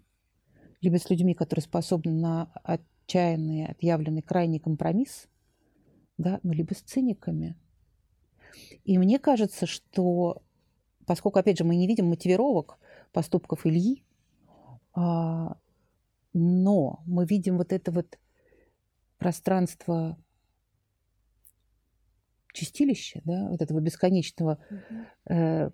либо 0.79 0.97
с 0.97 1.09
людьми, 1.09 1.33
которые 1.33 1.63
способны 1.63 2.13
на 2.13 2.53
отчаянный, 2.63 3.65
отъявленный 3.65 4.21
крайний 4.21 4.59
компромисс, 4.59 5.27
да, 6.21 6.39
ну, 6.43 6.53
либо 6.53 6.73
с 6.73 6.81
циниками. 6.81 7.55
И 8.83 8.97
мне 8.97 9.19
кажется, 9.19 9.65
что 9.65 10.41
поскольку, 11.05 11.39
опять 11.39 11.57
же, 11.57 11.63
мы 11.63 11.75
не 11.75 11.87
видим 11.87 12.07
мотивировок 12.07 12.77
поступков 13.11 13.65
Ильи, 13.65 14.03
а, 14.93 15.57
но 16.33 17.01
мы 17.05 17.25
видим 17.25 17.57
вот 17.57 17.73
это 17.73 17.91
вот 17.91 18.17
пространство 19.17 20.17
чистилища, 22.53 23.21
да, 23.23 23.49
вот 23.49 23.61
этого 23.61 23.79
бесконечного 23.79 24.57
э, 25.25 25.69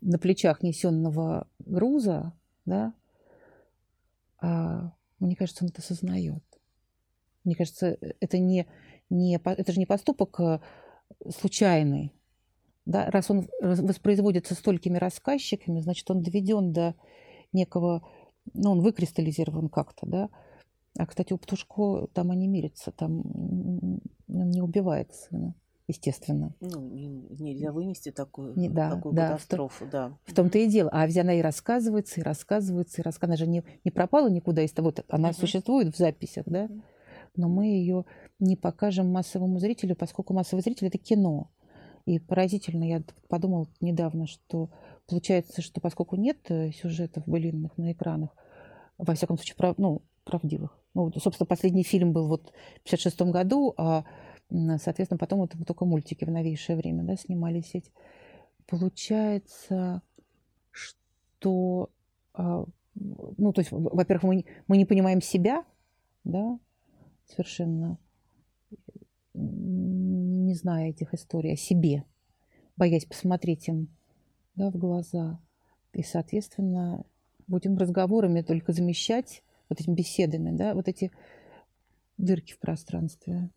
на 0.00 0.18
плечах 0.18 0.62
несенного 0.62 1.48
груза, 1.58 2.32
да, 2.64 2.94
а, 4.40 4.92
мне 5.18 5.36
кажется, 5.36 5.64
он 5.64 5.70
это 5.70 5.82
осознает. 5.82 6.42
Мне 7.44 7.54
кажется, 7.54 7.98
это 8.20 8.38
не, 8.38 8.66
не 9.10 9.36
это 9.36 9.72
же 9.72 9.78
не 9.78 9.86
поступок 9.86 10.40
э, 10.40 10.60
случайный. 11.30 12.12
Да? 12.86 13.10
Раз 13.10 13.30
он 13.30 13.48
воспроизводится 13.60 14.54
столькими 14.54 14.98
рассказчиками, 14.98 15.80
значит, 15.80 16.10
он 16.10 16.22
доведен 16.22 16.72
до 16.72 16.94
некого, 17.52 18.02
ну, 18.54 18.72
он 18.72 18.80
выкристаллизирован 18.80 19.68
как-то, 19.68 20.06
да. 20.06 20.30
А, 20.98 21.06
кстати, 21.06 21.32
у 21.32 21.38
Птушко 21.38 22.08
там 22.12 22.30
они 22.30 22.48
мирятся, 22.48 22.90
там 22.90 23.22
он 24.28 24.50
не 24.50 24.62
убивается. 24.62 25.28
Да 25.30 25.54
естественно. 25.88 26.54
Ну, 26.60 26.80
нельзя 27.38 27.72
вынести 27.72 28.12
такую, 28.12 28.54
не, 28.56 28.68
да, 28.68 28.90
такую 28.90 29.14
да, 29.14 29.30
катастрофу, 29.30 29.86
в, 29.86 29.90
да. 29.90 30.18
В 30.26 30.34
том-то 30.34 30.58
и 30.58 30.66
дело. 30.66 30.90
А 30.92 31.04
она 31.04 31.34
и 31.34 31.40
рассказывается, 31.40 32.20
и 32.20 32.22
рассказывается, 32.22 33.00
и 33.00 33.04
рассказывается. 33.04 33.26
Она 33.26 33.36
же 33.36 33.46
не, 33.46 33.64
не 33.84 33.90
пропала 33.90 34.28
никуда 34.28 34.62
из 34.62 34.72
того, 34.72 34.92
она 35.08 35.30
uh-huh. 35.30 35.40
существует 35.40 35.94
в 35.94 35.98
записях, 35.98 36.44
да, 36.46 36.68
но 37.38 37.48
мы 37.48 37.66
ее 37.66 38.04
не 38.38 38.56
покажем 38.56 39.10
массовому 39.10 39.58
зрителю, 39.58 39.96
поскольку 39.96 40.34
массовый 40.34 40.62
зритель– 40.62 40.86
это 40.88 40.98
кино. 40.98 41.50
И 42.04 42.18
поразительно, 42.18 42.84
я 42.84 43.02
подумала 43.28 43.66
недавно, 43.80 44.26
что 44.26 44.70
получается, 45.06 45.62
что 45.62 45.80
поскольку 45.80 46.16
нет 46.16 46.38
э, 46.48 46.70
сюжетов 46.72 47.26
былинных 47.26 47.76
на 47.78 47.92
экранах, 47.92 48.36
во 48.98 49.14
всяком 49.14 49.36
случае, 49.36 49.56
прав, 49.56 49.78
ну, 49.78 50.02
правдивых. 50.24 50.78
Ну, 50.94 51.10
собственно, 51.18 51.46
последний 51.46 51.84
фильм 51.84 52.12
был 52.12 52.28
вот 52.28 52.52
в 52.80 52.82
56 52.84 53.20
году, 53.22 53.74
а 53.76 54.04
Соответственно, 54.50 55.18
потом 55.18 55.42
это 55.42 55.62
только 55.64 55.84
мультики 55.84 56.24
в 56.24 56.30
новейшее 56.30 56.76
время 56.76 57.02
да, 57.02 57.16
снимались 57.16 57.74
эти. 57.74 57.90
Получается, 58.66 60.00
что, 60.70 61.90
а, 62.32 62.64
ну, 62.94 63.52
то 63.52 63.60
есть, 63.60 63.70
во-первых, 63.70 64.22
мы, 64.22 64.44
мы 64.66 64.78
не 64.78 64.86
понимаем 64.86 65.20
себя, 65.20 65.64
да, 66.24 66.58
совершенно 67.28 67.98
не 69.34 70.54
зная 70.54 70.90
этих 70.90 71.14
историй 71.14 71.52
о 71.52 71.56
себе, 71.56 72.04
боясь 72.76 73.04
посмотреть 73.04 73.68
им 73.68 73.88
да, 74.54 74.70
в 74.70 74.76
глаза. 74.76 75.40
И, 75.92 76.02
соответственно, 76.02 77.04
будем 77.46 77.76
разговорами 77.76 78.42
только 78.42 78.72
замещать 78.72 79.42
вот 79.68 79.80
этими 79.80 79.94
беседами, 79.94 80.56
да, 80.56 80.74
вот 80.74 80.88
эти 80.88 81.10
дырки 82.16 82.52
в 82.52 82.58
пространстве. 82.58 83.50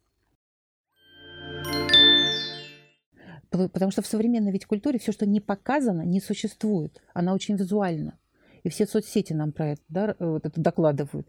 Потому 3.49 3.91
что 3.91 4.01
в 4.01 4.07
современной 4.07 4.51
ведь 4.51 4.65
культуре 4.65 4.97
все, 4.97 5.11
что 5.11 5.25
не 5.25 5.41
показано, 5.41 6.03
не 6.03 6.21
существует. 6.21 7.01
Она 7.13 7.33
очень 7.33 7.57
визуальна. 7.57 8.17
И 8.63 8.69
все 8.69 8.85
соцсети 8.85 9.33
нам 9.33 9.51
про 9.51 9.71
это, 9.71 9.81
да, 9.89 10.15
вот 10.19 10.45
это 10.45 10.61
докладывают. 10.61 11.27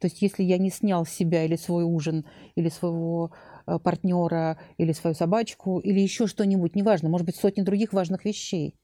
То 0.00 0.06
есть 0.06 0.22
если 0.22 0.42
я 0.42 0.58
не 0.58 0.70
снял 0.70 1.04
себя 1.04 1.44
или 1.44 1.56
свой 1.56 1.84
ужин, 1.84 2.24
или 2.54 2.70
своего 2.70 3.32
э, 3.66 3.78
партнера, 3.78 4.58
или 4.78 4.92
свою 4.92 5.14
собачку, 5.14 5.78
или 5.78 6.00
еще 6.00 6.26
что-нибудь, 6.26 6.74
неважно, 6.74 7.10
может 7.10 7.26
быть, 7.26 7.36
сотни 7.36 7.60
других 7.60 7.92
важных 7.92 8.24
вещей, 8.24 8.74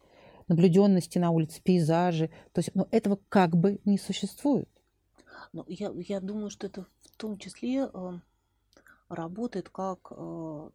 наблюденности 0.46 1.18
на 1.18 1.31
улице, 1.31 1.62
пейзажи, 1.62 2.29
то 2.52 2.59
есть 2.59 2.70
ну, 2.74 2.87
этого 2.90 3.18
как 3.31 3.57
бы 3.57 3.81
не 3.87 3.98
существует. 3.98 4.68
Ну, 5.52 5.64
я, 5.68 5.90
я 5.96 6.20
думаю, 6.20 6.50
что 6.50 6.66
это 6.66 6.87
в 7.00 7.16
том 7.16 7.38
числе 7.38 7.88
э, 7.92 8.12
работает 9.09 9.70
как 9.70 10.09
э, 10.11 10.70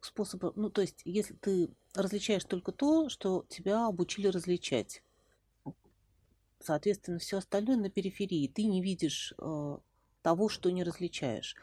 способ, 0.00 0.56
ну 0.56 0.70
то 0.70 0.82
есть 0.82 1.02
если 1.04 1.34
ты 1.34 1.68
различаешь 1.94 2.44
только 2.44 2.70
то, 2.70 3.08
что 3.08 3.44
тебя 3.48 3.86
обучили 3.86 4.28
различать, 4.28 5.02
соответственно, 6.64 7.18
все 7.18 7.38
остальное 7.38 7.76
на 7.76 7.90
периферии, 7.90 8.48
ты 8.48 8.64
не 8.64 8.82
видишь 8.82 9.34
э, 9.38 9.78
того, 10.22 10.48
что 10.48 10.70
не 10.70 10.84
различаешь. 10.84 11.56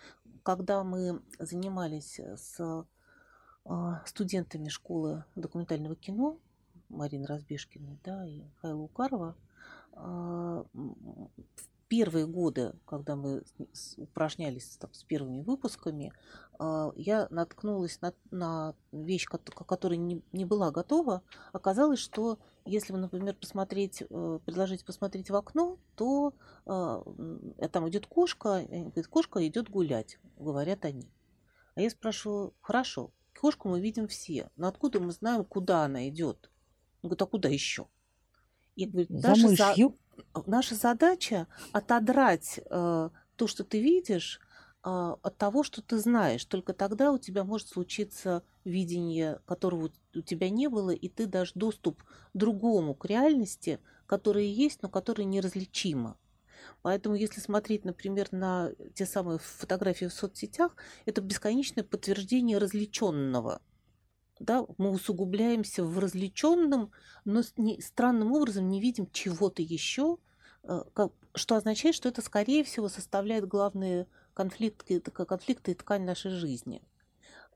Когда 0.43 0.83
мы 0.83 1.21
занимались 1.39 2.19
с 2.19 2.59
э, 3.65 3.93
студентами 4.05 4.69
школы 4.69 5.25
документального 5.35 5.95
кино, 5.95 6.39
Марина 6.89 7.27
Разбежкиной 7.27 7.99
да, 8.03 8.25
и 8.27 8.43
Хайла 8.61 8.81
Укарова, 8.81 9.35
в 9.93 10.65
первые 11.91 12.25
годы, 12.25 12.71
когда 12.85 13.17
мы 13.17 13.43
упражнялись 13.97 14.77
там, 14.77 14.93
с 14.93 15.03
первыми 15.03 15.41
выпусками, 15.41 16.13
а, 16.57 16.93
я 16.95 17.27
наткнулась 17.29 17.99
на, 17.99 18.13
на 18.31 18.75
вещь, 18.93 19.25
которая 19.25 19.97
не, 19.97 20.23
не 20.31 20.45
была 20.45 20.71
готова. 20.71 21.21
Оказалось, 21.51 21.99
что 21.99 22.39
если, 22.63 22.93
например, 22.93 23.35
посмотреть, 23.35 24.03
э, 24.09 24.39
предложить 24.45 24.85
посмотреть 24.85 25.29
в 25.29 25.35
окно, 25.35 25.79
то 25.97 26.33
а, 26.65 27.03
э, 27.57 27.67
там 27.67 27.89
идет 27.89 28.07
кошка, 28.07 28.65
говорит, 28.69 29.07
кошка 29.07 29.45
идет 29.45 29.69
гулять, 29.69 30.17
говорят 30.37 30.85
они. 30.85 31.11
А 31.75 31.81
я 31.81 31.89
спрашиваю, 31.89 32.53
хорошо, 32.61 33.11
кошку 33.37 33.67
мы 33.67 33.81
видим 33.81 34.07
все, 34.07 34.49
но 34.55 34.69
откуда 34.69 35.01
мы 35.01 35.11
знаем, 35.11 35.43
куда 35.43 35.83
она 35.83 36.07
идет? 36.07 36.49
Он 37.01 37.09
говорит, 37.09 37.21
а 37.21 37.25
куда 37.25 37.49
еще? 37.49 37.87
Я 38.77 38.87
говорю, 38.87 39.07
За 39.09 39.35
мышью. 39.35 39.97
Наша 40.45 40.75
задача 40.75 41.47
отодрать 41.71 42.59
э, 42.69 43.09
то, 43.35 43.47
что 43.47 43.63
ты 43.63 43.81
видишь, 43.81 44.39
э, 44.83 45.15
от 45.21 45.37
того, 45.37 45.63
что 45.63 45.81
ты 45.81 45.97
знаешь. 45.97 46.45
Только 46.45 46.73
тогда 46.73 47.11
у 47.11 47.17
тебя 47.17 47.43
может 47.43 47.69
случиться 47.69 48.43
видение, 48.63 49.39
которого 49.45 49.91
у 50.15 50.21
тебя 50.21 50.49
не 50.49 50.67
было, 50.67 50.91
и 50.91 51.09
ты 51.09 51.25
дашь 51.25 51.53
доступ 51.53 52.03
другому 52.33 52.93
к 52.95 53.05
реальности, 53.05 53.79
которая 54.05 54.43
есть, 54.43 54.81
но 54.81 54.89
которая 54.89 55.25
неразличима. 55.25 56.17
Поэтому, 56.81 57.15
если 57.15 57.39
смотреть, 57.39 57.85
например, 57.85 58.27
на 58.31 58.71
те 58.93 59.05
самые 59.05 59.39
фотографии 59.39 60.05
в 60.05 60.13
соцсетях, 60.13 60.75
это 61.05 61.21
бесконечное 61.21 61.83
подтверждение 61.83 62.57
различенного. 62.57 63.61
Да, 64.41 64.65
мы 64.77 64.91
усугубляемся 64.91 65.83
в 65.83 65.99
развлеченном, 65.99 66.91
но 67.25 67.41
не, 67.57 67.79
странным 67.81 68.33
образом 68.33 68.69
не 68.69 68.81
видим 68.81 69.09
чего-то 69.11 69.61
еще, 69.61 70.17
э, 70.63 70.81
что 71.35 71.55
означает, 71.55 71.95
что 71.95 72.09
это, 72.09 72.21
скорее 72.21 72.63
всего, 72.63 72.89
составляет 72.89 73.47
главные 73.47 74.07
конфликты, 74.33 74.99
конфликты 74.99 75.71
и 75.71 75.75
ткань 75.75 76.03
нашей 76.03 76.31
жизни. 76.31 76.81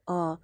А, 0.06 0.39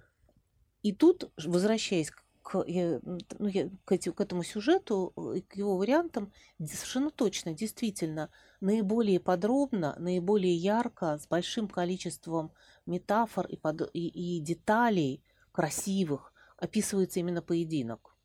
и 0.82 0.92
тут, 0.92 1.30
возвращаясь 1.36 2.10
к, 2.42 2.64
ну, 2.64 3.46
я, 3.46 3.70
к, 3.84 3.92
эти, 3.92 4.10
к 4.10 4.20
этому 4.20 4.42
сюжету, 4.42 5.12
э, 5.16 5.42
к 5.42 5.56
его 5.56 5.76
вариантам, 5.76 6.32
совершенно 6.58 7.10
точно, 7.10 7.54
действительно, 7.54 8.30
наиболее 8.60 9.20
подробно, 9.20 9.94
наиболее 9.98 10.56
ярко, 10.56 11.18
с 11.18 11.28
большим 11.28 11.68
количеством 11.68 12.52
метафор 12.84 13.46
и, 13.46 13.56
под, 13.56 13.88
и, 13.94 14.08
и 14.08 14.40
деталей 14.40 15.22
красивых 15.52 16.31
описывается 16.62 17.18
именно 17.18 17.42
поединок. 17.42 18.16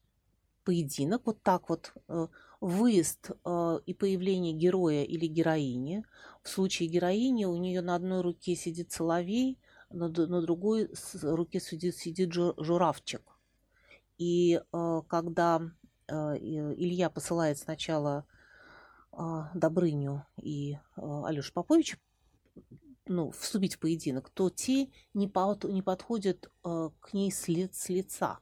Поединок, 0.63 1.23
вот 1.25 1.41
так 1.41 1.69
вот, 1.69 1.93
э, 2.07 2.27
выезд 2.61 3.31
э, 3.43 3.79
и 3.85 3.93
появление 3.95 4.53
героя 4.53 5.03
или 5.03 5.25
героини. 5.25 6.05
В 6.43 6.49
случае 6.49 6.87
героини 6.87 7.45
у 7.45 7.57
нее 7.57 7.81
на 7.81 7.95
одной 7.95 8.21
руке 8.21 8.55
сидит 8.55 8.91
соловей, 8.91 9.57
на, 9.89 10.09
другой 10.09 10.89
руке 11.23 11.59
сидит, 11.59 11.95
сидит 11.95 12.33
журавчик 12.33 13.21
и 14.17 14.59
э, 14.59 15.01
когда 15.07 15.61
Илья 16.09 17.09
посылает 17.09 17.57
сначала 17.57 18.25
Добрыню 19.11 20.25
и 20.41 20.77
Алешу 20.95 21.51
Поповича 21.51 21.97
ну, 23.07 23.31
вступить 23.31 23.75
в 23.75 23.79
поединок, 23.79 24.29
то 24.29 24.49
те 24.49 24.89
не, 25.13 25.27
под, 25.27 25.63
не 25.65 25.81
подходят 25.81 26.51
э, 26.63 26.89
к 26.99 27.13
ней 27.13 27.31
с, 27.31 27.47
ли, 27.47 27.69
с 27.71 27.89
лица. 27.89 28.39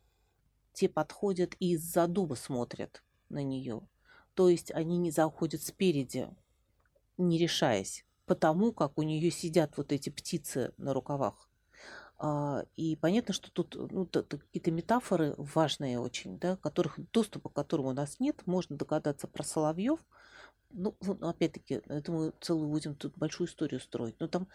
Те 0.74 0.90
подходят 0.90 1.56
и 1.60 1.74
из-за 1.74 2.08
дуба 2.08 2.36
смотрят 2.36 3.04
на 3.30 3.44
нее. 3.44 3.88
То 4.34 4.50
есть 4.50 4.72
они 4.72 4.98
не 4.98 5.12
заходят 5.12 5.62
спереди, 5.62 6.30
не 7.18 7.38
решаясь, 7.38 8.06
потому 8.26 8.74
как 8.74 8.98
у 8.98 9.04
нее 9.04 9.32
сидят 9.32 9.78
вот 9.78 9.92
эти 9.92 10.10
птицы 10.10 10.74
на 10.78 10.94
рукавах. 10.94 11.50
А, 12.18 12.66
и 12.76 12.96
понятно, 12.96 13.34
что 13.34 13.52
тут 13.52 13.76
ну, 13.76 14.06
какие-то 14.06 14.72
метафоры 14.72 15.36
важные 15.38 16.00
очень, 16.00 16.40
да, 16.40 16.56
которых, 16.58 17.00
доступа 17.12 17.50
к 17.50 17.54
которым 17.54 17.88
у 17.88 17.94
нас 17.94 18.20
нет. 18.20 18.46
Можно 18.46 18.78
догадаться 18.78 19.28
про 19.28 19.44
соловьев. 19.44 20.00
Ну, 20.76 20.96
опять-таки, 21.22 21.82
это 21.88 22.12
мы 22.12 22.34
целую 22.42 22.70
будем 22.70 22.96
тут 22.96 23.18
большую 23.18 23.48
историю 23.48 23.80
строить. 23.80 24.16
Но 24.20 24.28
там 24.28 24.48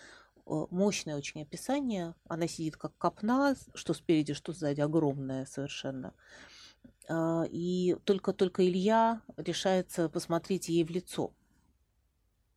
а, 0.46 0.66
мощное 0.70 1.16
очень 1.16 1.42
описание. 1.42 2.14
Она 2.28 2.46
сидит 2.46 2.76
как 2.76 2.96
копна, 2.98 3.56
что 3.74 3.94
спереди, 3.94 4.34
что 4.34 4.52
сзади, 4.52 4.80
огромная 4.80 5.46
совершенно. 5.46 6.14
А, 7.08 7.44
и 7.50 7.96
только-только 8.04 8.66
Илья 8.66 9.22
решается 9.36 10.08
посмотреть 10.08 10.68
ей 10.68 10.84
в 10.84 10.90
лицо 10.90 11.32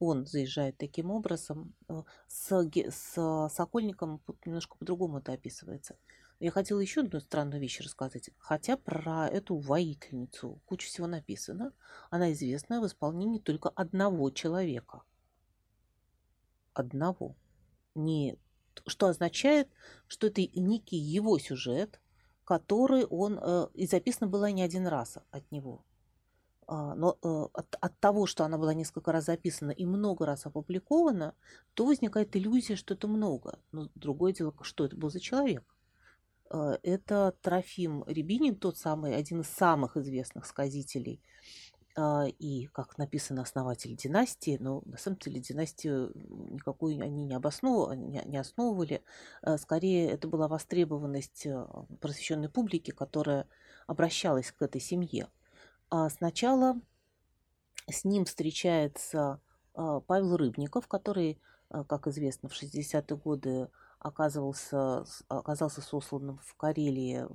он 0.06 0.26
заезжает 0.26 0.78
таким 0.78 1.12
образом. 1.12 1.74
Э, 1.90 2.04
с, 2.28 2.52
с 2.52 3.50
Сокольником 3.54 4.22
немножко 4.46 4.78
по-другому 4.78 5.20
это 5.20 5.34
описывается. 5.34 5.98
Я 6.44 6.52
хотела 6.52 6.82
еще 6.82 7.00
одну 7.00 7.22
странную 7.22 7.62
вещь 7.62 7.80
рассказать. 7.80 8.30
Хотя 8.38 8.76
про 8.76 9.30
эту 9.30 9.56
воительницу 9.56 10.60
куча 10.66 10.88
всего 10.88 11.08
написано. 11.08 11.72
Она 12.10 12.34
известна 12.34 12.82
в 12.82 12.86
исполнении 12.86 13.40
только 13.40 13.70
одного 13.70 14.30
человека. 14.30 15.04
Одного. 16.74 17.38
Не, 17.96 18.38
что 18.88 19.08
означает, 19.08 19.70
что 20.08 20.28
это 20.28 20.42
некий 20.42 20.98
его 20.98 21.40
сюжет, 21.40 22.02
который 22.44 23.06
он... 23.06 23.40
Э, 23.42 23.68
и 23.74 23.88
записано 23.88 24.28
было 24.28 24.52
не 24.52 24.64
один 24.64 24.86
раз 24.86 25.20
от 25.32 25.50
него. 25.50 25.86
А, 26.68 26.94
но 26.94 27.18
э, 27.24 27.48
от, 27.54 27.78
от 27.80 28.00
того, 28.02 28.26
что 28.26 28.44
она 28.44 28.58
была 28.58 28.74
несколько 28.74 29.14
раз 29.14 29.28
записана 29.28 29.72
и 29.72 29.86
много 29.86 30.26
раз 30.26 30.46
опубликована, 30.46 31.36
то 31.74 31.86
возникает 31.86 32.36
иллюзия, 32.36 32.76
что 32.76 32.96
это 32.96 33.08
много. 33.08 33.60
Но 33.72 33.88
другое 33.96 34.34
дело, 34.34 34.54
что 34.62 34.84
это 34.84 34.98
был 34.98 35.10
за 35.10 35.22
человек. 35.22 35.73
А, 36.54 36.78
это 36.84 37.36
Трофим 37.42 38.04
Рябинин, 38.06 38.56
тот 38.56 38.78
самый, 38.78 39.16
один 39.16 39.42
из 39.42 39.48
самых 39.48 39.98
известных 39.98 40.46
сказителей 40.46 41.20
а, 41.96 42.26
и, 42.28 42.68
как 42.68 42.98
написано, 43.00 43.42
основатель 43.42 43.96
династии, 43.96 44.58
но 44.60 44.84
на 44.86 44.98
самом 44.98 45.18
деле 45.18 45.40
династию 45.40 46.12
никакую 46.52 47.02
они 47.02 47.26
не, 47.26 47.34
обоснов... 47.34 47.96
не 47.96 48.38
основывали. 48.38 49.04
Скорее, 49.58 50.12
это 50.12 50.28
была 50.28 50.48
востребованность 50.48 51.48
э, 51.48 51.66
просвещенной 52.00 52.50
публики, 52.50 52.92
которая 52.92 53.48
обращалась 53.88 54.52
к 54.52 54.62
этой 54.62 54.80
семье. 54.80 55.30
А 55.90 56.10
сначала 56.10 56.80
с 57.90 58.06
ним 58.06 58.26
встречается 58.26 59.42
Павел 59.74 60.38
Рыбников, 60.38 60.88
который, 60.88 61.42
как 61.70 62.08
известно, 62.08 62.48
в 62.48 62.54
60-е 62.54 63.18
годы 63.18 63.70
оказывался, 64.04 65.06
оказался 65.30 65.82
сосланным 65.82 66.38
в 66.38 66.56
Карелии, 66.56 67.26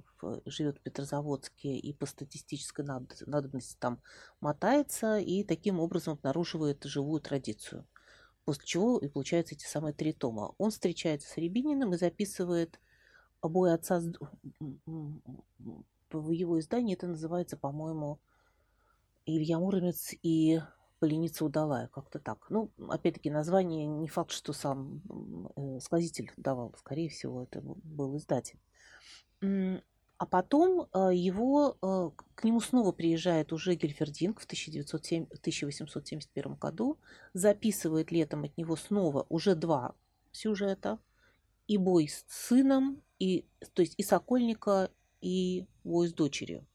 живет 0.46 0.78
в 0.78 0.82
Петрозаводске 0.82 1.76
и 1.76 1.92
по 1.92 2.06
статистической 2.06 2.84
надобности 2.84 3.76
там 3.80 4.00
мотается 4.40 5.18
и 5.18 5.42
таким 5.44 5.80
образом 5.80 6.14
обнаруживает 6.14 6.84
живую 6.84 7.20
традицию. 7.20 7.86
После 8.44 8.64
чего 8.66 8.98
и 8.98 9.08
получаются 9.08 9.54
эти 9.54 9.66
самые 9.66 9.94
три 9.94 10.12
тома. 10.12 10.54
Он 10.58 10.70
встречается 10.70 11.28
с 11.28 11.36
Рябининым 11.36 11.94
и 11.94 11.98
записывает 11.98 12.78
обои 13.40 13.72
отца 13.72 14.02
в 16.10 16.30
его 16.30 16.58
издании 16.58 16.94
это 16.94 17.06
называется, 17.06 17.56
по-моему, 17.56 18.20
Илья 19.26 19.58
Муромец 19.58 20.14
и 20.22 20.60
Поленица 20.98 21.44
Удалая, 21.44 21.88
как-то 21.88 22.18
так. 22.18 22.46
Ну, 22.50 22.70
опять-таки, 22.88 23.30
название 23.30 23.86
не 23.86 24.08
факт, 24.08 24.30
что 24.30 24.52
сам 24.52 25.02
э, 25.56 25.80
сказитель 25.80 26.32
давал, 26.36 26.74
скорее 26.78 27.08
всего, 27.08 27.42
это 27.42 27.60
был 27.60 28.16
издатель. 28.16 28.58
А 29.40 30.26
потом 30.26 30.88
э, 30.92 31.10
его, 31.14 31.78
э, 31.80 32.10
к 32.34 32.42
нему 32.42 32.60
снова 32.60 32.90
приезжает 32.90 33.52
уже 33.52 33.76
Гельфердинг 33.76 34.40
в 34.40 34.44
1907, 34.46 35.26
1871 35.26 36.54
году, 36.54 36.98
записывает 37.34 38.10
летом 38.10 38.42
от 38.42 38.56
него 38.58 38.74
снова 38.74 39.26
уже 39.28 39.54
два 39.54 39.94
сюжета, 40.32 40.98
и 41.68 41.76
бой 41.76 42.08
с 42.08 42.24
сыном, 42.26 43.00
и, 43.20 43.46
то 43.74 43.82
есть 43.82 43.94
и 43.96 44.02
Сокольника, 44.02 44.90
и 45.20 45.66
бой 45.84 46.08
с 46.08 46.12
дочерью. 46.12 46.66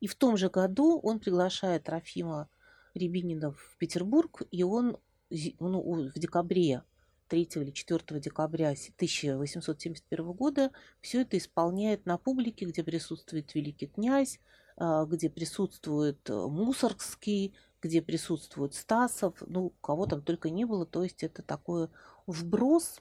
И 0.00 0.08
в 0.08 0.16
том 0.16 0.36
же 0.36 0.50
году 0.50 0.98
он 0.98 1.20
приглашает 1.20 1.84
Трофима 1.84 2.48
Рябинина 2.96 3.52
в 3.52 3.76
Петербург, 3.78 4.42
и 4.50 4.62
он 4.62 4.96
ну, 5.30 6.10
в 6.10 6.18
декабре 6.18 6.82
3 7.28 7.48
или 7.56 7.70
4 7.70 8.20
декабря 8.20 8.68
1871 8.68 10.32
года 10.32 10.70
все 11.00 11.22
это 11.22 11.36
исполняет 11.38 12.06
на 12.06 12.18
публике, 12.18 12.66
где 12.66 12.82
присутствует 12.82 13.54
великий 13.54 13.86
князь, 13.86 14.40
а, 14.76 15.04
где 15.04 15.28
присутствует 15.28 16.18
э, 16.30 16.46
Мусоргский, 16.46 17.54
где 17.82 18.00
присутствует 18.00 18.74
Стасов, 18.74 19.42
ну, 19.46 19.70
кого 19.80 20.06
там 20.06 20.22
только 20.22 20.50
не 20.50 20.64
было. 20.64 20.86
То 20.86 21.02
есть 21.02 21.22
это 21.22 21.42
такой 21.42 21.88
вброс, 22.26 23.00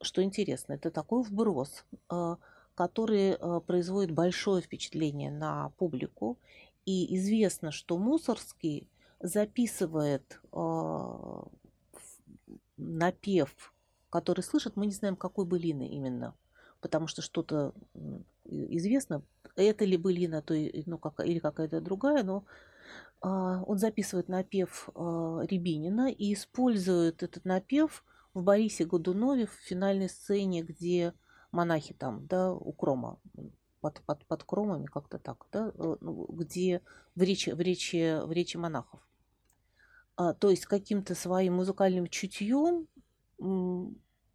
что 0.00 0.22
интересно, 0.22 0.72
это 0.74 0.90
такой 0.90 1.22
вброс 1.22 1.84
а,– 2.08 2.38
который 2.76 3.30
э, 3.30 3.60
производит 3.66 4.12
большое 4.12 4.62
впечатление 4.62 5.30
на 5.32 5.70
публику. 5.78 6.38
И 6.86 7.16
известно, 7.16 7.70
что 7.72 7.98
Мусорский 7.98 8.88
записывает 9.20 10.40
э, 10.52 11.42
напев, 12.76 13.74
который 14.10 14.42
слышит, 14.42 14.76
мы 14.76 14.86
не 14.86 14.92
знаем, 14.92 15.16
какой 15.16 15.44
былины 15.44 15.88
именно, 15.88 16.34
потому 16.80 17.06
что 17.06 17.22
что-то 17.22 17.74
известно, 18.44 19.22
это 19.56 19.84
ли 19.84 19.96
былина, 19.96 20.42
то, 20.42 20.54
ну, 20.86 20.98
как, 20.98 21.20
или 21.20 21.38
какая-то 21.38 21.80
другая, 21.80 22.22
но 22.22 22.44
а, 23.20 23.62
он 23.64 23.78
записывает 23.78 24.28
напев 24.28 24.88
а, 24.94 25.40
Рябинина 25.42 26.10
и 26.10 26.34
использует 26.34 27.22
этот 27.22 27.44
напев 27.44 28.04
в 28.34 28.42
Борисе 28.42 28.84
Годунове 28.84 29.46
в 29.46 29.52
финальной 29.52 30.08
сцене, 30.08 30.62
где 30.62 31.14
монахи 31.50 31.94
там, 31.94 32.26
да, 32.26 32.52
у 32.52 32.72
крома, 32.72 33.18
под, 33.80 34.00
под, 34.02 34.24
под 34.26 34.44
кромами, 34.44 34.86
как-то 34.86 35.18
так, 35.18 35.46
да, 35.52 35.72
э, 35.74 35.96
ну, 36.00 36.26
где 36.30 36.82
в 37.14 37.22
речи, 37.22 37.50
в 37.50 37.60
речи, 37.60 38.20
в 38.24 38.32
речи 38.32 38.56
монахов. 38.56 39.00
А, 40.16 40.32
то 40.32 40.50
есть 40.50 40.66
каким-то 40.66 41.14
своим 41.14 41.54
музыкальным 41.54 42.06
чутьем 42.06 42.88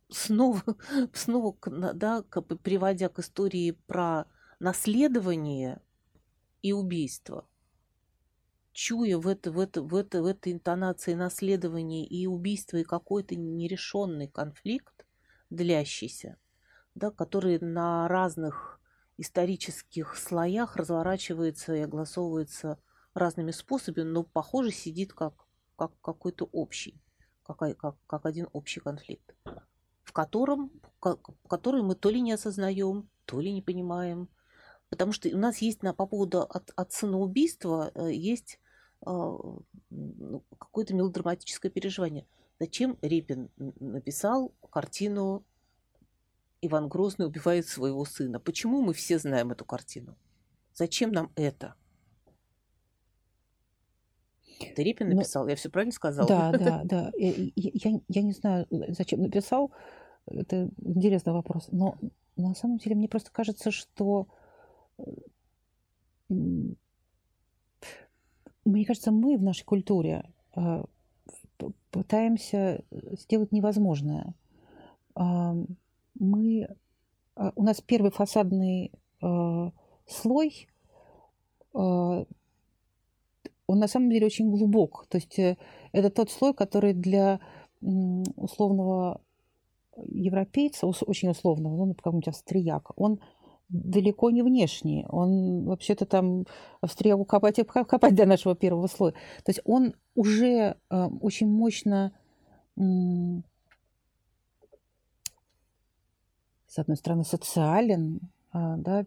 снова, 0.10 0.62
снова 1.14 1.56
да, 1.94 2.24
приводя 2.64 3.10
к 3.10 3.20
истории 3.20 3.72
про 3.72 4.26
наследование 4.60 5.82
и 6.62 6.72
убийство, 6.72 7.48
чуя 8.74 9.18
в, 9.18 9.28
это, 9.28 9.52
в, 9.52 9.60
это, 9.60 9.82
в, 9.82 9.96
это, 9.96 10.22
в 10.22 10.26
этой 10.26 10.54
интонации 10.54 11.14
наследования 11.14 12.06
и 12.06 12.28
убийства 12.28 12.78
и 12.78 12.84
какой-то 12.84 13.36
нерешенный 13.36 14.28
конфликт, 14.28 15.06
длящийся, 15.50 16.38
да, 16.96 17.10
которые 17.12 17.60
на 17.60 18.08
разных 18.08 18.81
исторических 19.22 20.18
слоях 20.18 20.76
разворачивается 20.76 21.76
и 21.76 21.82
огласовывается 21.82 22.80
разными 23.14 23.52
способами, 23.52 24.04
но, 24.04 24.24
похоже, 24.24 24.72
сидит 24.72 25.14
как, 25.14 25.48
как 25.76 25.92
какой-то 26.02 26.46
общий, 26.52 27.00
как, 27.44 27.60
как, 27.78 27.96
как 28.08 28.26
один 28.26 28.48
общий 28.52 28.80
конфликт, 28.80 29.36
в 30.04 30.12
котором, 30.12 30.72
который 31.48 31.84
мы 31.84 31.96
то 31.96 32.10
ли 32.10 32.20
не 32.20 32.34
осознаем, 32.34 33.10
то 33.26 33.40
ли 33.40 33.54
не 33.54 33.62
понимаем. 33.62 34.28
Потому 34.90 35.14
что 35.14 35.30
у 35.30 35.38
нас 35.38 35.60
есть 35.60 35.84
на, 35.84 35.94
по 35.94 36.06
поводу 36.06 36.42
от, 36.42 36.72
от 36.76 36.92
сыноубийства 36.92 37.92
э, 37.94 38.12
есть 38.12 38.60
э, 39.06 39.38
какое-то 40.58 40.94
мелодраматическое 40.94 41.72
переживание. 41.72 42.28
Зачем 42.60 42.98
Репин 43.02 43.50
написал 43.56 44.54
картину 44.70 45.46
«Иван 46.62 46.88
Грозный 46.88 47.26
убивает 47.26 47.68
своего 47.68 48.06
сына»? 48.06 48.40
Почему 48.40 48.82
мы 48.82 48.94
все 48.94 49.20
знаем 49.20 49.52
эту 49.52 49.66
картину? 49.66 50.16
Зачем 50.74 51.12
нам 51.12 51.32
это? 51.36 51.76
Это 54.60 54.82
Репин 54.82 55.10
ну, 55.10 55.16
написал, 55.16 55.44
Но... 55.44 55.50
я 55.50 55.56
все 55.56 55.70
правильно 55.70 55.92
сказала? 55.92 56.28
Да, 56.28 56.52
да, 56.52 56.82
да. 56.86 57.12
Я, 57.18 57.34
я, 57.56 58.00
я 58.08 58.22
не 58.22 58.34
знаю, 58.34 58.68
зачем 58.70 59.22
написал. 59.22 59.72
Это 60.28 60.70
интересный 60.78 61.34
вопрос. 61.34 61.68
Но 61.72 61.98
на 62.36 62.54
самом 62.54 62.78
деле 62.78 62.96
мне 62.96 63.08
просто 63.08 63.32
кажется, 63.32 63.72
что 63.72 64.28
мне 66.30 66.76
кажется, 68.86 69.12
мы 69.12 69.38
в 69.38 69.44
нашей 69.44 69.66
культуре 69.66 70.30
а, 70.54 70.86
пытаемся 71.90 72.84
сделать 72.92 73.52
невозможное. 73.52 74.34
Мы, 76.20 76.68
а, 77.36 77.52
у 77.56 77.64
нас 77.64 77.82
первый 77.82 78.12
фасадный 78.12 78.92
слой, 80.08 80.68
он 83.72 83.80
на 83.80 83.88
самом 83.88 84.10
деле 84.10 84.26
очень 84.26 84.52
глубок. 84.52 85.06
То 85.10 85.18
есть 85.18 85.40
э, 85.40 85.58
это 85.94 86.10
тот 86.10 86.30
слой, 86.30 86.54
который 86.54 86.94
для 86.94 87.40
условного 87.82 89.22
европейца, 90.08 90.88
очень 90.88 91.30
условного, 91.30 91.86
ну, 91.86 91.94
какого-нибудь 91.94 92.28
австрияка, 92.28 92.94
он 92.96 93.20
далеко 93.70 94.30
не 94.30 94.44
внешний. 94.44 95.06
Он 95.10 95.66
вообще-то 95.66 96.06
там 96.06 96.46
австрияку 96.82 97.26
копать 97.26 97.66
копать 97.66 98.14
для 98.14 98.26
нашего 98.26 98.56
первого 98.56 98.88
слоя. 98.88 99.14
То 99.44 99.50
есть 99.50 99.62
он 99.64 99.94
уже 100.16 100.76
э, 100.90 101.08
очень 101.22 101.48
мощно 101.48 102.12
э, 102.78 102.82
с 106.72 106.80
одной 106.80 106.98
стороны 106.98 107.24
социален, 107.24 108.20
э, 108.54 108.76
да, 108.78 109.06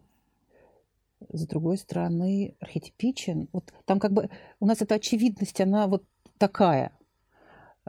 с 1.31 1.47
другой 1.47 1.77
стороны 1.77 2.55
архетипичен. 2.59 3.47
Вот 3.51 3.73
там 3.85 3.99
как 3.99 4.11
бы 4.13 4.29
у 4.59 4.65
нас 4.65 4.81
эта 4.81 4.95
очевидность, 4.95 5.59
она 5.61 5.87
вот 5.87 6.03
такая– 6.37 6.91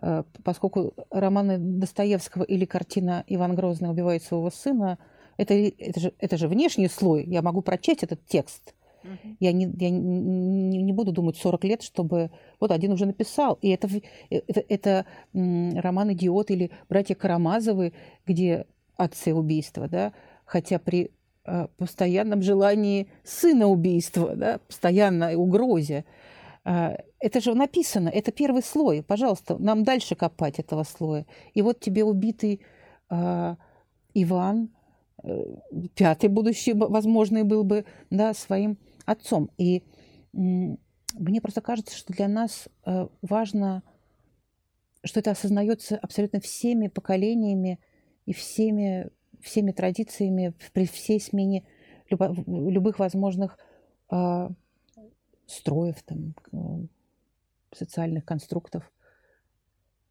Э, 0.03 0.25
поскольку 0.45 0.93
романы 1.11 1.59
Достоевского 1.59 2.43
или 2.43 2.65
картина 2.65 3.25
«Иван 3.29 3.55
Грозный 3.55 3.91
убивает 3.91 4.23
своего 4.23 4.51
сына» 4.51 4.99
это, 5.39 5.55
это, 5.55 6.01
же, 6.01 6.13
это 6.19 6.37
же 6.37 6.49
внешний 6.49 6.89
слой. 6.89 7.25
Я 7.27 7.43
могу 7.43 7.61
прочесть 7.61 8.03
этот 8.03 8.25
текст. 8.27 8.75
Uh-huh. 9.05 9.37
Я, 9.39 9.53
не, 9.53 9.67
я 9.67 9.91
не, 9.91 10.83
не 10.83 10.93
буду 10.93 11.13
думать 11.13 11.37
40 11.37 11.65
лет, 11.65 11.83
чтобы... 11.83 12.31
Вот 12.59 12.71
один 12.71 12.93
уже 12.93 13.05
написал. 13.05 13.59
И 13.61 13.69
это, 13.69 13.87
э, 14.31 14.41
это, 14.47 14.65
это 14.67 15.07
роман 15.33 16.13
«Идиот» 16.13 16.51
или 16.51 16.71
«Братья 16.89 17.15
Карамазовы», 17.15 17.93
где 18.27 18.67
отцы 18.97 19.35
убийства, 19.35 19.89
да, 19.89 20.13
хотя 20.45 20.79
при 20.79 21.11
э, 21.45 21.67
постоянном 21.77 22.43
желании 22.43 23.09
сына 23.25 23.67
убийства, 23.67 24.35
да, 24.35 24.59
постоянной 24.59 25.35
угрозе. 25.35 26.05
А, 26.65 26.97
это 27.21 27.41
же 27.41 27.55
написано, 27.55 28.09
это 28.09 28.33
первый 28.33 28.63
слой. 28.63 29.03
Пожалуйста, 29.03 29.57
нам 29.59 29.85
дальше 29.85 30.15
копать 30.15 30.59
этого 30.59 30.83
слоя. 30.83 31.27
И 31.55 31.63
вот 31.63 31.81
тебе 31.81 32.05
убитый 32.05 32.61
э, 33.11 33.57
Иван, 34.15 34.71
э, 35.23 35.45
пятый 35.95 36.29
будущий, 36.29 36.73
возможный 36.73 37.45
был 37.45 37.65
бы, 37.65 37.85
да, 38.11 38.35
своим 38.35 38.79
отцом. 39.05 39.51
И 39.59 39.79
э, 39.79 39.83
мне 40.33 41.41
просто 41.41 41.61
кажется, 41.61 41.97
что 41.97 42.13
для 42.13 42.29
нас 42.29 42.69
э, 42.85 43.09
важно, 43.23 43.83
что 45.05 45.21
это 45.21 45.31
осознается 45.31 45.97
абсолютно 45.97 46.41
всеми 46.41 46.89
поколениями 46.89 47.79
и 48.27 48.33
всеми, 48.33 49.11
всеми 49.41 49.73
традициями 49.73 50.55
при 50.73 50.87
всей 50.87 51.21
смене 51.21 51.65
любо, 52.11 52.35
любых 52.47 52.99
возможных 52.99 53.59
э, 54.11 54.49
строев, 55.47 56.03
там, 56.03 56.35
э, 56.53 56.87
социальных 57.73 58.25
конструктов. 58.25 58.93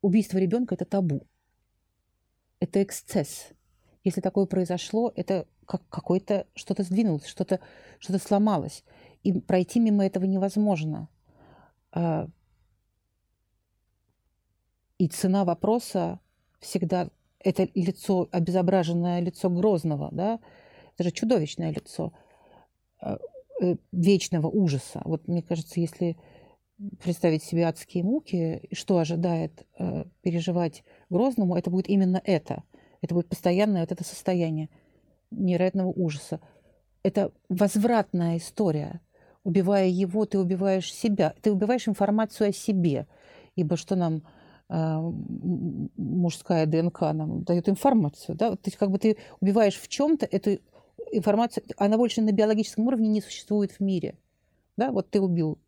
Убийство 0.02 0.38
ребенка– 0.38 0.76
это 0.76 0.86
табу. 0.86 1.28
Это 2.60 2.82
эксцесс. 2.82 3.50
Если 4.04 4.22
такое 4.22 4.46
произошло, 4.46 5.12
это 5.16 5.48
как 5.66 5.88
какое-то 5.90 6.46
что-то 6.54 6.84
сдвинулось, 6.84 7.26
что-то 7.26 7.60
что 8.00 8.18
сломалось. 8.20 8.84
И 9.24 9.34
пройти 9.34 9.80
мимо 9.80 10.06
этого 10.06 10.26
невозможно. 10.26 11.10
А, 11.92 12.28
и 14.98 15.08
цена 15.08 15.44
вопроса 15.44 16.20
всегда 16.60 17.10
это 17.46 17.70
лицо, 17.76 18.28
обезображенное 18.32 19.22
лицо 19.22 19.50
Грозного, 19.50 20.10
да, 20.12 20.40
это 20.96 21.06
же 21.06 21.12
чудовищное 21.12 21.72
лицо. 21.72 22.12
А, 23.00 23.18
Э, 23.62 23.76
вечного 23.94 24.48
ужаса. 24.48 25.02
Вот 25.06 25.30
мне 25.30 25.42
кажется, 25.42 25.80
если 25.80 26.18
представить 27.02 27.42
себе 27.42 27.64
адские 27.64 28.04
муки, 28.04 28.68
что 28.74 28.98
ожидает 28.98 29.66
э, 29.80 30.04
переживать 30.22 30.84
Грозному, 31.10 31.56
это 31.56 31.70
будет 31.70 31.88
именно 31.88 32.22
это. 32.26 32.64
Это 33.02 33.16
будет 33.16 33.30
постоянное 33.30 33.82
вот 33.82 33.94
это 33.94 34.04
состояние 34.04 34.70
невероятного 35.32 35.88
ужаса. 35.88 36.42
Это 37.02 37.32
возвратная 37.48 38.38
история. 38.38 39.00
Убивая 39.46 39.88
его, 39.88 40.26
ты 40.26 40.38
убиваешь 40.38 40.94
себя. 40.94 41.34
Ты 41.42 41.54
убиваешь 41.54 41.88
информацию 41.88 42.50
о 42.50 42.54
себе. 42.54 43.08
Ибо 43.56 43.78
что 43.78 43.96
нам 43.96 44.18
э, 44.18 44.22
мужская 44.68 46.66
ДНК 46.66 47.02
нам 47.02 47.44
дает 47.44 47.70
информацию, 47.70 48.36
да? 48.36 48.52
То 48.52 48.62
есть 48.66 48.78
как 48.78 48.90
бы 48.92 48.98
ты 48.98 49.18
убиваешь 49.40 49.80
в 49.80 49.88
чем-то 49.88 50.26
эту 50.26 50.60
информация, 51.12 51.64
она 51.78 51.98
больше 51.98 52.22
на 52.22 52.32
биологическом 52.32 52.88
уровне 52.88 53.10
не 53.10 53.22
существует 53.22 53.72
в 53.72 53.80
мире. 53.80 54.16
Да, 54.78 54.92
вот 54.92 55.10
ты 55.10 55.22
убил 55.22 55.60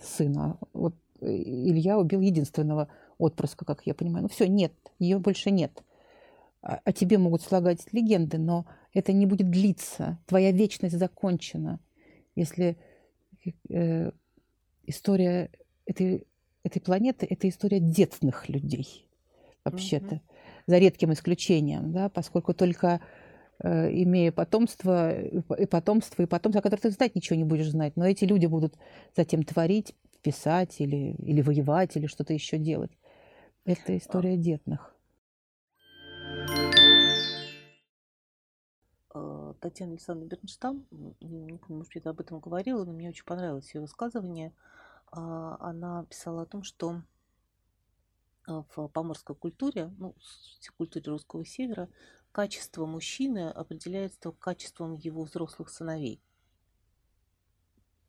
сына, 0.00 0.58
вот 0.72 0.94
Илья 1.20 1.98
убил 1.98 2.20
единственного 2.20 2.88
отпрыска, 3.18 3.64
как 3.64 3.86
я 3.86 3.94
понимаю. 3.94 4.24
Ну 4.24 4.28
все, 4.28 4.48
нет, 4.48 4.72
ее 4.98 5.18
больше 5.18 5.50
нет. 5.50 5.82
А 6.60 6.92
тебе 6.92 7.18
могут 7.18 7.42
слагать 7.42 7.92
легенды, 7.92 8.38
но 8.38 8.66
это 8.94 9.12
не 9.12 9.26
будет 9.26 9.50
длиться. 9.50 10.18
Твоя 10.26 10.52
вечность 10.52 10.96
закончена. 10.96 11.80
Если 12.36 12.76
э, 13.68 14.12
история 14.84 15.50
этой, 15.86 16.24
этой 16.64 16.80
планеты– 16.80 17.26
это 17.30 17.48
история 17.48 17.80
детных 17.80 18.48
людей, 18.48 19.08
вообще-то, 19.64 20.16
mm-hmm. 20.16 20.64
за 20.66 20.78
редким 20.78 21.12
исключением, 21.12 21.92
да, 21.92 22.08
поскольку 22.08 22.54
только 22.54 23.00
Э, 23.64 23.88
имея 23.92 24.32
потомство, 24.32 25.20
и 25.22 25.66
потомство, 25.66 26.22
и 26.22 26.26
потомство, 26.26 26.58
о 26.58 26.62
которых 26.62 26.82
ты 26.82 26.90
знать 26.90 27.14
ничего 27.14 27.36
не 27.36 27.44
будешь 27.44 27.70
знать. 27.70 27.96
Но 27.96 28.04
эти 28.04 28.24
люди 28.24 28.46
будут 28.46 28.74
затем 29.16 29.44
творить, 29.44 29.94
писать 30.22 30.80
или, 30.80 31.14
или 31.18 31.42
воевать, 31.42 31.96
или 31.96 32.06
что-то 32.06 32.32
еще 32.32 32.58
делать. 32.58 32.90
Это 33.64 33.96
история 33.96 34.36
детных. 34.36 34.96
А, 39.14 39.54
Татьяна 39.60 39.92
Александровна 39.92 40.28
Бернштам, 40.28 40.84
не 41.20 41.58
помню, 41.58 41.60
может, 41.68 41.94
я 41.94 42.10
об 42.10 42.18
этом 42.18 42.40
говорила, 42.40 42.84
но 42.84 42.92
мне 42.92 43.10
очень 43.10 43.24
понравилось 43.24 43.72
ее 43.74 43.82
высказывание. 43.82 44.52
А, 45.12 45.58
она 45.60 46.04
писала 46.06 46.42
о 46.42 46.46
том, 46.46 46.62
что 46.62 47.02
а, 48.46 48.64
в 48.74 48.88
поморской 48.88 49.36
культуре, 49.36 49.92
ну, 49.98 50.14
в 50.18 50.72
культуре 50.72 51.10
русского 51.10 51.44
севера, 51.44 51.88
качество 52.32 52.86
мужчины 52.86 53.50
определяется 53.50 54.32
качеством 54.32 54.94
его 54.94 55.24
взрослых 55.24 55.68
сыновей. 55.68 56.20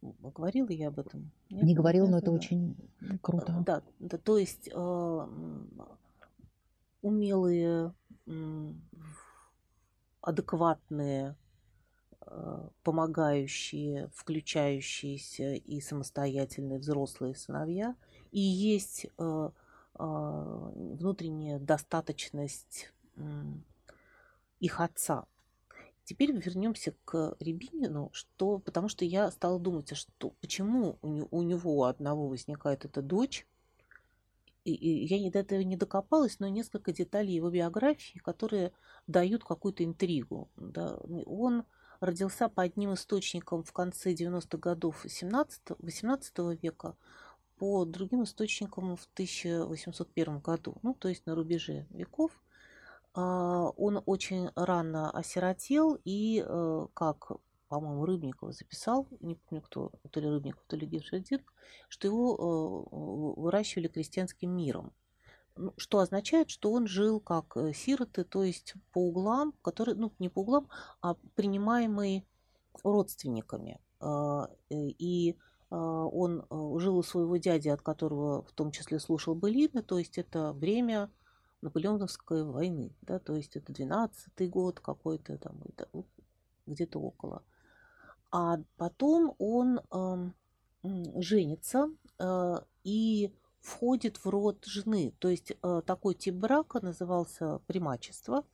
Говорила 0.02 0.70
я 0.70 0.88
об 0.90 1.00
этом? 1.00 1.32
Нет? 1.50 1.64
Не 1.64 1.76
говорила, 1.76 2.08
но 2.08 2.18
это 2.18 2.28
да. 2.28 2.32
очень 2.32 2.76
круто. 3.22 3.64
Да, 3.66 3.84
да 4.00 4.18
то 4.18 4.38
есть 4.38 4.70
э, 4.70 5.28
умелые, 7.02 7.94
адекватные, 10.22 11.32
э, 11.32 11.43
помогающие, 12.84 14.10
включающиеся 14.14 15.54
и 15.54 15.82
самостоятельные 15.82 16.80
взрослые 16.80 17.36
сыновья, 17.36 17.96
и 18.32 18.40
есть 18.40 19.08
э, 19.18 19.50
внутренняя 19.96 21.60
достаточность 21.60 22.92
их 24.60 24.80
отца. 24.80 25.26
Теперь 26.06 26.34
вернемся 26.34 26.94
к 27.06 27.36
Рябинину, 27.40 28.10
что, 28.12 28.60
потому 28.60 28.90
что 28.90 29.06
я 29.06 29.32
стала 29.32 29.60
думать, 29.60 29.92
а 29.92 29.96
что, 29.96 30.32
почему 30.42 30.98
у, 31.02 31.08
не, 31.08 31.22
него 31.46 31.86
одного 31.86 32.28
возникает 32.28 32.84
эта 32.84 33.02
дочь, 33.02 33.48
и, 34.66 34.74
и 34.74 35.06
я 35.06 35.18
до 35.30 35.40
этого 35.40 35.62
не 35.62 35.78
докопалась, 35.78 36.40
но 36.40 36.48
несколько 36.48 36.92
деталей 36.92 37.34
его 37.36 37.50
биографии, 37.50 38.20
которые 38.20 38.72
дают 39.08 39.44
какую-то 39.44 39.84
интригу. 39.84 40.50
Да. 40.56 40.98
Он 41.26 41.66
родился 42.04 42.50
по 42.50 42.64
одним 42.64 42.94
источникам 42.94 43.64
в 43.64 43.72
конце 43.72 44.14
90-х 44.14 44.58
годов 44.58 45.06
17, 45.08 45.62
18 45.80 46.38
века, 46.62 46.96
по 47.58 47.86
другим 47.86 48.24
источникам 48.24 48.96
в 48.96 49.08
1801 49.14 50.40
году, 50.40 50.78
ну, 50.82 50.94
то 50.94 51.08
есть 51.08 51.26
на 51.26 51.36
рубеже 51.36 51.88
веков. 51.92 52.32
А, 53.14 53.70
он 53.78 54.02
очень 54.06 54.50
рано 54.56 55.12
осиротел 55.12 56.00
и, 56.04 56.44
э, 56.46 56.88
как, 56.94 57.32
по-моему, 57.68 58.06
Рыбников 58.06 58.54
записал, 58.54 59.08
не 59.20 59.36
помню 59.36 59.62
кто, 59.62 59.92
то 60.10 60.20
ли 60.20 60.28
Рыбников, 60.28 60.64
то 60.68 60.76
ли 60.76 60.88
Гершадин, 60.88 61.42
что 61.90 62.08
его 62.08 62.90
э, 62.92 63.40
выращивали 63.42 63.88
крестьянским 63.88 64.52
миром. 64.52 64.92
Ну, 65.56 65.74
что 65.78 66.00
означает, 66.00 66.50
что 66.50 66.72
он 66.72 66.88
жил 66.88 67.20
как 67.20 67.56
э, 67.58 67.74
сироты, 67.74 68.24
то 68.24 68.44
есть 68.44 68.74
по 68.92 69.08
углам, 69.08 69.54
которые, 69.62 69.96
ну, 69.96 70.12
не 70.18 70.30
по 70.30 70.40
углам, 70.40 70.68
а 71.02 71.16
принимаемые 71.36 72.26
родственниками. 72.84 73.80
А, 74.00 74.50
и 74.70 75.38
а, 75.70 76.06
он 76.06 76.46
жил 76.80 76.98
у 76.98 77.04
своего 77.04 77.38
дяди, 77.38 77.70
от 77.70 77.82
которого 77.82 78.44
в 78.44 78.52
том 78.52 78.72
числе 78.72 79.00
слушал 79.00 79.36
былины, 79.36 79.84
то 79.84 80.00
есть 80.00 80.18
это 80.18 80.54
время 80.54 81.12
Наполеоновской 81.62 82.44
войны, 82.44 82.94
да, 83.02 83.20
то 83.20 83.36
есть 83.36 83.56
это 83.56 83.72
12-й 83.72 84.48
год 84.48 84.80
какой-то 84.80 85.38
там, 85.38 85.62
ну, 85.94 86.06
где-то 86.66 87.00
около. 87.00 87.44
А 88.32 88.58
потом 88.78 89.36
он 89.38 89.80
э, 89.80 90.32
женится 91.22 91.90
э, 92.20 92.56
и 92.84 93.34
входит 93.64 94.18
в 94.18 94.28
род 94.28 94.66
жены. 94.66 95.14
То 95.20 95.30
есть 95.30 95.52
э, 95.52 95.82
такой 95.86 96.16
тип 96.16 96.36
брака 96.36 96.82
назывался 96.82 97.60
примачество. 97.66 98.46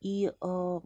И 0.00 0.32
э, 0.40 0.80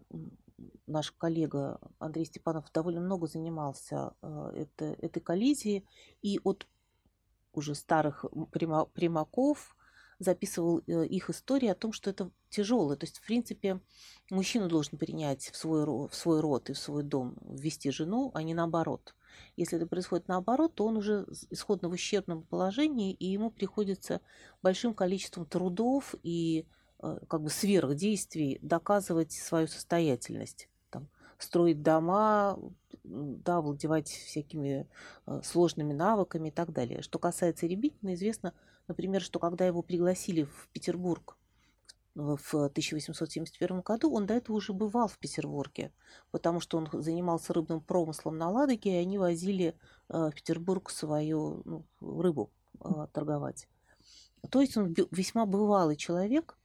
наш 0.89 1.13
коллега 1.13 1.79
Андрей 2.01 2.27
Степанов 2.27 2.71
довольно 2.73 3.01
много 3.01 3.29
занимался 3.29 4.15
э, 4.23 4.51
это, 4.57 4.85
этой 5.01 5.21
коллизией. 5.21 5.87
И 6.21 6.41
от 6.43 6.67
уже 7.53 7.77
старых 7.77 8.25
примаков 8.51 9.77
записывал 10.19 10.79
их 10.79 11.31
истории 11.31 11.69
о 11.69 11.77
том, 11.77 11.93
что 11.93 12.11
это 12.11 12.33
тяжело. 12.51 12.97
То 12.97 13.05
есть, 13.07 13.19
в 13.19 13.27
принципе, 13.27 13.81
мужчина 14.31 14.69
должен 14.69 14.99
принять 14.99 15.51
в 15.51 15.57
свой, 15.57 15.85
в 15.85 16.13
свой 16.13 16.41
род 16.41 16.71
и 16.71 16.73
в 16.73 16.79
свой 16.79 17.05
дом, 17.05 17.37
ввести 17.45 17.93
жену, 17.93 18.33
а 18.35 18.43
не 18.43 18.55
наоборот. 18.55 19.15
Если 19.57 19.77
это 19.77 19.87
происходит 19.87 20.29
наоборот, 20.29 20.75
то 20.75 20.87
он 20.87 20.97
уже 20.97 21.27
исходно 21.51 21.89
в 21.89 21.93
ущербном 21.93 22.43
положении, 22.43 23.13
и 23.13 23.27
ему 23.27 23.51
приходится 23.51 24.21
большим 24.63 24.95
количеством 24.95 25.47
трудов 25.47 26.15
и 26.23 26.67
э, 27.03 27.19
как 27.29 27.43
бы 27.43 27.51
сверхдействий 27.51 28.59
доказывать 28.63 29.33
свою 29.33 29.67
состоятельность. 29.67 30.69
Там, 30.91 31.09
строить 31.39 31.83
дома, 31.83 32.59
да, 33.03 33.61
владевать 33.61 34.09
всякими 34.09 34.89
э, 35.27 35.41
сложными 35.43 35.93
навыками 35.93 36.49
и 36.49 36.53
так 36.53 36.73
далее. 36.73 37.03
Что 37.03 37.19
касается 37.19 37.67
Рябинина, 37.67 38.15
известно, 38.15 38.53
Например, 38.87 39.23
что 39.23 39.39
когда 39.39 39.67
его 39.67 39.83
пригласили 39.83 40.43
в 40.45 40.69
Петербург 40.73 41.37
в 42.15 42.55
1871 42.55 43.81
году, 43.81 44.13
он 44.13 44.27
до 44.27 44.35
этого 44.35 44.57
уже 44.57 44.73
бывал 44.73 45.09
в 45.09 45.19
Петербурге, 45.19 45.93
потому 46.31 46.61
что 46.61 46.79
он 46.79 46.89
занимался 46.93 47.53
рыбным 47.53 47.81
промыслом 47.81 48.39
на 48.39 48.51
Ладоге, 48.51 48.93
и 48.93 49.03
они 49.03 49.19
возили 49.19 49.77
э, 50.09 50.31
в 50.31 50.35
Петербург 50.35 50.91
свою 50.91 51.63
ну, 51.65 51.87
рыбу 52.01 52.51
э, 52.81 53.07
торговать. 53.13 53.69
То 54.51 54.61
есть 54.61 54.77
он 54.77 54.95
весьма 55.11 55.47
бывалый 55.47 55.97
человек. 55.97 56.57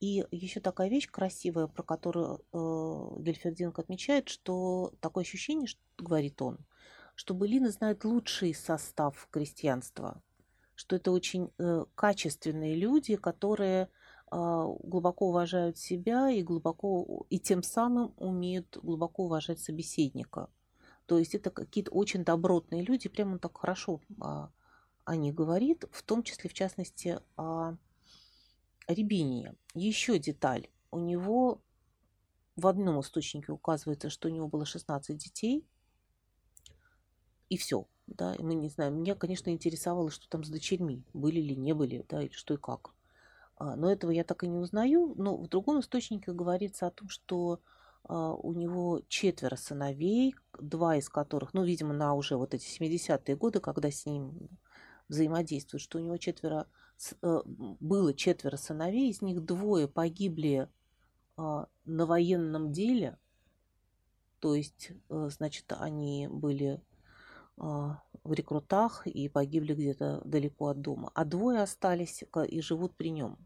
И 0.00 0.24
еще 0.30 0.60
такая 0.60 0.90
вещь 0.90 1.08
красивая, 1.10 1.66
про 1.66 1.82
которую 1.82 2.44
э, 2.52 3.22
Гельфердинг 3.22 3.78
отмечает, 3.78 4.28
что 4.28 4.92
такое 5.00 5.22
ощущение, 5.22 5.66
что, 5.66 5.80
говорит 5.98 6.42
он, 6.42 6.58
что 7.14 7.32
былины 7.32 7.70
знают 7.70 8.04
лучший 8.04 8.54
состав 8.54 9.28
крестьянства– 9.30 10.22
что 10.74 10.96
это 10.96 11.10
очень 11.12 11.50
э, 11.58 11.84
качественные 11.94 12.74
люди, 12.74 13.16
которые 13.16 13.88
глубоко 14.36 15.28
уважают 15.28 15.78
себя 15.78 16.30
и 16.30 16.42
глубоко 16.42 17.26
и 17.30 17.38
тем 17.38 17.62
самым 17.62 18.14
умеют 18.16 18.76
глубоко 18.82 19.24
уважать 19.24 19.60
собеседника. 19.60 20.50
То 21.06 21.18
есть 21.18 21.34
это 21.34 21.50
какие-то 21.50 21.90
очень 21.90 22.24
добротные 22.24 22.82
люди, 22.82 23.08
прямо 23.08 23.34
он 23.34 23.38
так 23.38 23.56
хорошо 23.58 24.00
а, 24.20 24.50
о 25.04 25.16
них 25.16 25.34
говорит, 25.34 25.84
в 25.92 26.02
том 26.02 26.22
числе, 26.22 26.48
в 26.48 26.54
частности, 26.54 27.20
о 27.36 27.76
Рябинине. 28.88 29.54
Еще 29.74 30.18
деталь. 30.18 30.68
У 30.90 30.98
него 30.98 31.60
в 32.56 32.66
одном 32.66 33.00
источнике 33.00 33.52
указывается, 33.52 34.08
что 34.08 34.28
у 34.28 34.30
него 34.30 34.48
было 34.48 34.64
16 34.64 35.16
детей, 35.16 35.66
и 37.50 37.58
все 37.58 37.86
да, 38.06 38.34
мы 38.38 38.54
не 38.54 38.68
знаем. 38.68 38.96
Меня, 38.96 39.14
конечно, 39.14 39.50
интересовало, 39.50 40.10
что 40.10 40.28
там 40.28 40.44
с 40.44 40.48
дочерьми, 40.48 41.04
были 41.12 41.40
ли, 41.40 41.56
не 41.56 41.72
были, 41.72 42.04
да, 42.08 42.22
или 42.22 42.32
что 42.32 42.54
и 42.54 42.56
как. 42.56 42.93
А, 43.56 43.76
но 43.76 43.90
этого 43.90 44.10
я 44.10 44.24
так 44.24 44.44
и 44.44 44.48
не 44.48 44.58
узнаю. 44.58 45.14
Но 45.16 45.36
в 45.36 45.48
другом 45.48 45.80
источнике 45.80 46.32
говорится 46.32 46.86
о 46.86 46.90
том, 46.90 47.08
что 47.08 47.60
а, 48.04 48.34
у 48.34 48.52
него 48.52 49.02
четверо 49.08 49.56
сыновей, 49.56 50.34
два 50.58 50.96
из 50.96 51.08
которых, 51.08 51.54
ну, 51.54 51.64
видимо, 51.64 51.94
на 51.94 52.14
уже 52.14 52.36
вот 52.36 52.54
эти 52.54 52.66
70-е 52.66 53.36
годы, 53.36 53.60
когда 53.60 53.90
с 53.90 54.06
ним 54.06 54.48
взаимодействуют, 55.08 55.82
что 55.82 55.98
у 55.98 56.02
него 56.02 56.16
четверо, 56.16 56.66
э, 57.22 57.40
было 57.44 58.14
четверо 58.14 58.56
сыновей, 58.56 59.10
из 59.10 59.22
них 59.22 59.44
двое 59.44 59.86
погибли 59.86 60.68
а, 61.36 61.68
на 61.84 62.06
военном 62.06 62.72
деле, 62.72 63.18
то 64.40 64.54
есть, 64.54 64.92
э, 65.08 65.28
значит, 65.30 65.72
они 65.72 66.28
были 66.28 66.80
в 68.24 68.32
рекрутах 68.32 69.06
и 69.06 69.28
погибли 69.28 69.74
где-то 69.74 70.22
далеко 70.24 70.68
от 70.68 70.80
дома. 70.80 71.10
А 71.14 71.24
двое 71.24 71.60
остались 71.60 72.24
и 72.48 72.60
живут 72.60 72.96
при 72.96 73.10
нем. 73.10 73.38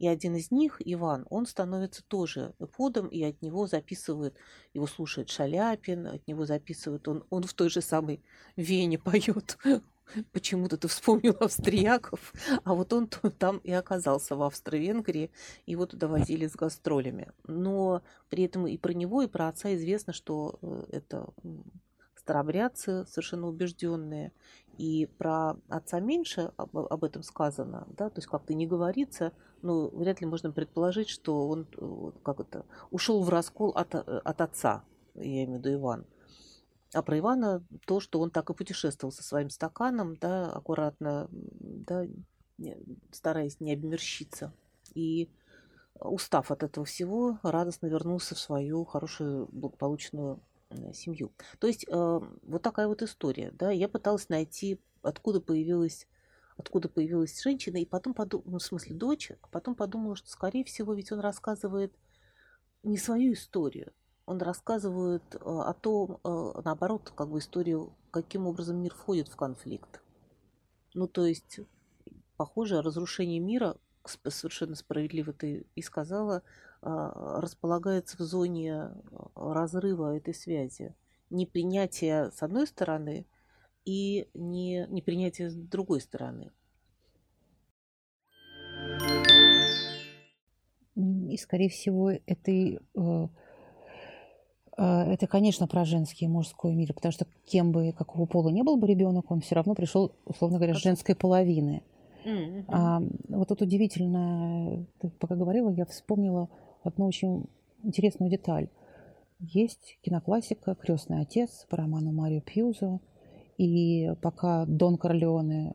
И 0.00 0.08
один 0.08 0.34
из 0.34 0.50
них, 0.50 0.80
Иван, 0.82 1.26
он 1.28 1.44
становится 1.44 2.02
тоже 2.02 2.54
эподом, 2.58 3.08
и 3.08 3.22
от 3.22 3.42
него 3.42 3.66
записывают, 3.66 4.34
его 4.72 4.86
слушает 4.86 5.28
Шаляпин, 5.28 6.06
от 6.06 6.26
него 6.26 6.46
записывают, 6.46 7.06
он, 7.06 7.22
он 7.28 7.42
в 7.42 7.52
той 7.52 7.68
же 7.68 7.82
самой 7.82 8.22
Вене 8.56 8.98
поет. 8.98 9.58
Почему-то 10.32 10.78
ты 10.78 10.88
вспомнил 10.88 11.36
австрияков, 11.38 12.32
а 12.64 12.74
вот 12.74 12.94
он 12.94 13.08
там 13.08 13.58
и 13.58 13.72
оказался 13.72 14.36
в 14.36 14.42
Австро-Венгрии, 14.42 15.30
его 15.66 15.84
туда 15.84 16.08
возили 16.08 16.46
с 16.46 16.56
гастролями. 16.56 17.30
Но 17.46 18.02
при 18.30 18.44
этом 18.44 18.66
и 18.66 18.78
про 18.78 18.94
него, 18.94 19.20
и 19.20 19.28
про 19.28 19.48
отца 19.48 19.74
известно, 19.74 20.14
что 20.14 20.58
э, 20.62 20.84
это 20.92 21.28
старобрядцы 22.30 23.04
совершенно 23.06 23.48
убежденные. 23.48 24.32
И 24.78 25.06
про 25.18 25.56
отца 25.68 25.98
меньше 25.98 26.52
об, 26.56 26.76
об 26.78 27.04
этом 27.04 27.22
сказано, 27.22 27.86
да, 27.98 28.08
то 28.08 28.18
есть 28.18 28.28
как-то 28.28 28.54
не 28.54 28.66
говорится, 28.66 29.32
но 29.62 29.88
вряд 29.88 30.20
ли 30.20 30.26
можно 30.26 30.52
предположить, 30.52 31.08
что 31.08 31.48
он 31.48 31.66
э, 31.76 32.12
как 32.22 32.40
это, 32.40 32.64
ушел 32.90 33.22
в 33.22 33.28
раскол 33.28 33.70
от, 33.70 33.94
от 33.94 34.40
отца, 34.40 34.84
я 35.14 35.44
имею 35.44 35.56
в 35.56 35.58
виду 35.58 35.74
Иван. 35.74 36.06
А 36.94 37.02
про 37.02 37.18
Ивана 37.18 37.64
то, 37.84 38.00
что 38.00 38.20
он 38.20 38.30
так 38.30 38.48
и 38.48 38.54
путешествовал 38.54 39.12
со 39.12 39.22
своим 39.22 39.50
стаканом, 39.50 40.16
да, 40.16 40.50
аккуратно, 40.50 41.28
да, 41.30 42.06
стараясь 43.10 43.60
не 43.60 43.74
обмерщиться. 43.74 44.52
И 44.94 45.30
устав 45.98 46.50
от 46.50 46.62
этого 46.62 46.86
всего, 46.86 47.38
радостно 47.42 47.86
вернулся 47.86 48.34
в 48.34 48.38
свою 48.38 48.84
хорошую 48.84 49.48
благополучную 49.52 50.40
Э, 50.40 50.49
семью. 50.92 51.32
То 51.58 51.66
есть 51.66 51.84
э, 51.88 52.20
вот 52.42 52.62
такая 52.62 52.88
вот 52.88 53.02
история. 53.02 53.50
Да? 53.52 53.70
Я 53.70 53.88
пыталась 53.88 54.28
найти, 54.28 54.80
откуда 55.02 55.40
появилась 55.40 56.06
откуда 56.56 56.90
появилась 56.90 57.42
женщина, 57.42 57.78
и 57.78 57.86
потом 57.86 58.12
подумала, 58.12 58.50
ну, 58.50 58.58
в 58.58 58.62
смысле, 58.62 58.94
дочь, 58.94 59.32
а 59.40 59.46
потом 59.48 59.74
подумала, 59.74 60.14
что, 60.14 60.28
скорее 60.28 60.62
всего, 60.62 60.92
ведь 60.92 61.10
он 61.10 61.20
рассказывает 61.20 61.90
не 62.82 62.98
свою 62.98 63.32
историю, 63.32 63.94
он 64.26 64.42
рассказывает 64.42 65.22
э, 65.34 65.38
о 65.38 65.72
том, 65.72 66.20
наоборот, 66.22 67.12
как 67.16 67.30
бы 67.30 67.38
историю, 67.38 67.94
каким 68.10 68.46
образом 68.46 68.76
мир 68.76 68.94
входит 68.94 69.28
в 69.28 69.36
конфликт. 69.36 70.02
Ну, 70.92 71.08
то 71.08 71.24
есть, 71.24 71.60
похоже, 72.36 72.82
разрушение 72.82 73.40
мира, 73.40 73.76
совершенно 74.04 74.74
справедливо 74.74 75.32
ты 75.32 75.66
и 75.74 75.82
сказала, 75.82 76.42
располагается 76.82 78.16
в 78.16 78.20
зоне 78.20 78.74
а, 78.74 79.54
разрыва 79.54 80.16
этой 80.16 80.34
связи. 80.34 80.94
Непринятие 81.28 82.30
с 82.30 82.42
одной 82.42 82.66
стороны 82.66 83.26
и 83.84 84.28
не, 84.34 84.86
непринятие 84.88 85.50
с 85.50 85.54
другой 85.54 86.00
стороны. 86.00 86.50
И, 90.96 91.36
скорее 91.36 91.68
всего, 91.68 92.10
этой, 92.10 92.80
э, 92.96 93.28
Э, 94.80 95.12
это, 95.12 95.26
конечно, 95.26 95.66
про 95.66 95.84
женский 95.84 96.24
и 96.24 96.28
мужской 96.28 96.74
мир, 96.74 96.94
потому 96.94 97.12
что 97.12 97.26
кем 97.44 97.70
бы, 97.70 97.92
какого 97.92 98.24
пола 98.24 98.48
не 98.48 98.62
был 98.62 98.78
бы 98.78 98.86
ребенок, 98.86 99.30
он 99.30 99.40
все 99.40 99.54
равно 99.54 99.74
пришел, 99.74 100.12
условно 100.24 100.56
говоря, 100.56 100.74
с 100.74 100.78
женской 100.78 101.14
половины. 101.14 101.82
Мгм. 102.24 102.64
А, 102.68 103.02
вот 103.28 103.48
тут 103.48 103.62
удивительно, 103.62 104.86
ты 105.00 105.10
пока 105.18 105.36
говорила, 105.36 105.70
я 105.70 105.84
вспомнила 105.84 106.48
одну 106.82 107.06
очень 107.06 107.44
интересную 107.82 108.30
деталь. 108.30 108.68
Есть 109.38 109.98
киноклассика 110.02 110.74
«Крестный 110.74 111.22
отец» 111.22 111.66
по 111.70 111.76
роману 111.76 112.12
Марио 112.12 112.40
Пьюзо. 112.40 113.00
И 113.56 114.12
пока 114.22 114.66
Дон 114.66 114.96
Корлеоне 114.96 115.74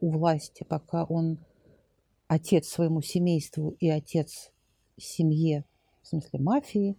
у 0.00 0.10
власти, 0.10 0.64
пока 0.68 1.04
он 1.04 1.38
отец 2.26 2.68
своему 2.68 3.00
семейству 3.00 3.76
и 3.80 3.88
отец 3.88 4.52
семье, 4.98 5.64
в 6.02 6.08
смысле 6.08 6.40
мафии, 6.40 6.96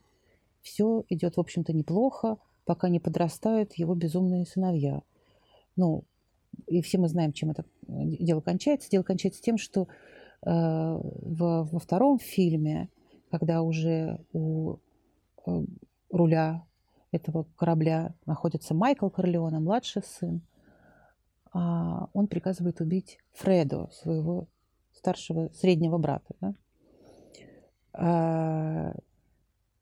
все 0.61 1.03
идет, 1.09 1.37
в 1.37 1.39
общем-то, 1.39 1.73
неплохо, 1.73 2.37
пока 2.65 2.89
не 2.89 2.99
подрастают 2.99 3.73
его 3.75 3.95
безумные 3.95 4.45
сыновья. 4.45 5.01
Ну, 5.75 6.03
и 6.67 6.81
все 6.81 6.97
мы 6.97 7.07
знаем, 7.07 7.33
чем 7.33 7.51
это 7.51 7.63
э, 7.87 7.93
дело 8.19 8.41
кончается. 8.41 8.89
Дело 8.89 9.03
кончается 9.03 9.41
тем, 9.41 9.57
что 9.57 9.83
э, 9.83 9.87
во, 10.45 11.63
во 11.63 11.79
втором 11.79 12.19
фильме, 12.19 12.89
когда 13.29 13.61
уже 13.61 14.19
у 14.33 14.77
э, 15.45 15.63
руля 16.09 16.65
этого 17.11 17.45
корабля 17.55 18.13
находится 18.25 18.73
Майкл 18.73 19.09
Корлеоне, 19.09 19.59
младший 19.59 20.03
сын, 20.03 20.41
а 21.51 22.09
он 22.13 22.27
приказывает 22.27 22.81
убить 22.81 23.19
Фредо, 23.33 23.89
своего 23.91 24.47
старшего 24.93 25.49
среднего 25.53 25.97
брата. 25.97 26.35
Да? 26.41 26.53
А, 27.93 28.93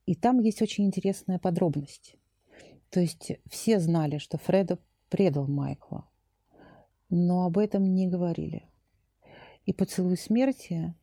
и 0.06 0.16
там 0.16 0.40
есть 0.40 0.62
очень 0.62 0.86
интересная 0.86 1.40
подробность. 1.40 2.16
То 2.90 3.02
есть 3.02 3.34
все 3.50 3.80
знали, 3.80 4.18
что 4.18 4.38
Фредо 4.38 4.80
предал 5.10 5.48
Майкла, 5.48 6.08
но 7.10 7.46
об 7.46 7.58
этом 7.58 7.84
не 7.94 8.08
говорили. 8.08 8.64
И 9.66 9.74
поцелуй 9.74 10.18
смерти 10.18 10.96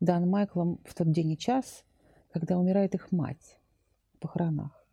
дан 0.00 0.28
Майклом 0.28 0.80
в 0.84 0.94
тот 0.94 1.10
день 1.12 1.32
и 1.32 1.38
час, 1.38 1.84
когда 2.32 2.58
умирает 2.58 2.94
их 2.94 3.12
мать 3.12 3.58
в 4.14 4.18
похоронах. 4.18 4.84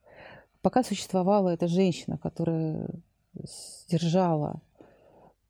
Пока 0.61 0.83
существовала 0.83 1.49
эта 1.49 1.67
женщина, 1.67 2.17
которая 2.17 2.89
сдержала, 3.33 4.61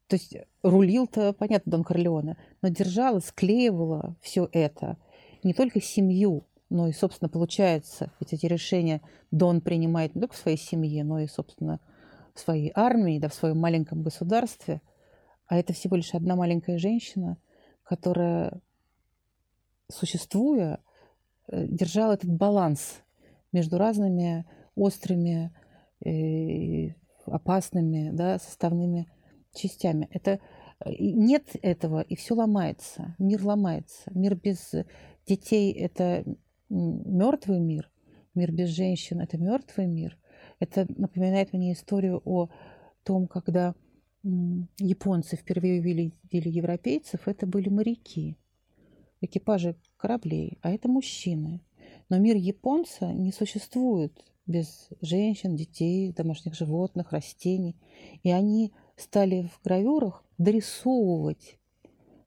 то 0.07 0.15
есть 0.15 0.35
рулил-то, 0.63 1.33
понятно, 1.33 1.71
Дон 1.71 1.83
Корлеоне, 1.83 2.37
но 2.61 2.69
держала, 2.69 3.19
склеивала 3.19 4.15
все 4.21 4.49
это, 4.51 4.97
не 5.43 5.53
только 5.53 5.81
семью, 5.81 6.45
но 6.69 6.87
и, 6.87 6.93
собственно, 6.93 7.29
получается, 7.29 8.11
ведь 8.19 8.33
эти 8.33 8.45
решения 8.45 9.01
Дон 9.31 9.61
принимает 9.61 10.15
не 10.15 10.21
только 10.21 10.35
в 10.35 10.39
своей 10.39 10.57
семье, 10.57 11.03
но 11.03 11.19
и, 11.19 11.27
собственно, 11.27 11.79
в 12.33 12.39
своей 12.39 12.71
армии, 12.75 13.19
да, 13.19 13.29
в 13.29 13.33
своем 13.33 13.59
маленьком 13.59 14.03
государстве. 14.03 14.81
А 15.47 15.57
это 15.57 15.73
всего 15.73 15.95
лишь 15.95 16.13
одна 16.13 16.35
маленькая 16.35 16.77
женщина, 16.77 17.37
которая, 17.83 18.59
существуя, 19.89 20.79
э, 21.47 21.65
держала 21.67 22.13
этот 22.13 22.31
баланс 22.31 23.01
между 23.51 23.77
разными 23.77 24.45
острыми, 24.75 25.53
и 26.05 26.93
опасными 27.25 28.11
да, 28.11 28.39
составными 28.39 29.07
частями. 29.53 30.07
Это 30.11 30.39
э, 30.79 30.91
нет 30.99 31.55
этого, 31.61 32.01
и 32.01 32.15
все 32.15 32.35
ломается. 32.35 33.15
Мир 33.17 33.43
ломается. 33.43 34.11
Мир 34.13 34.35
без 34.35 34.73
детей– 35.25 35.71
это 35.73 36.23
мертвый 36.69 37.59
мир. 37.59 37.89
Мир 38.35 38.51
без 38.51 38.69
женщин– 38.69 39.19
это 39.21 39.37
мертвый 39.37 39.87
мир. 39.87 40.17
Это 40.59 40.85
напоминает 40.89 41.53
мне 41.53 41.73
историю 41.73 42.21
о 42.25 42.49
том, 43.03 43.27
когда 43.27 43.73
японцы 44.23 45.37
впервые 45.37 45.79
увидели 45.79 46.49
европейцев, 46.49 47.27
это 47.27 47.45
были 47.45 47.69
моряки, 47.69 48.37
экипажи 49.21 49.75
кораблей, 49.97 50.57
а 50.61 50.71
это 50.71 50.87
мужчины. 50.87 51.61
Но 52.09 52.17
мир 52.17 52.35
японца 52.35 53.11
не 53.11 53.31
существует 53.31 54.13
без 54.45 54.89
женщин, 55.01 55.55
детей, 55.55 56.13
домашних 56.13 56.55
животных, 56.55 57.11
растений. 57.11 57.75
И 58.23 58.31
они 58.31 58.71
стали 58.95 59.49
в 59.53 59.61
гравюрах 59.63 60.23
дорисовывать 60.37 61.57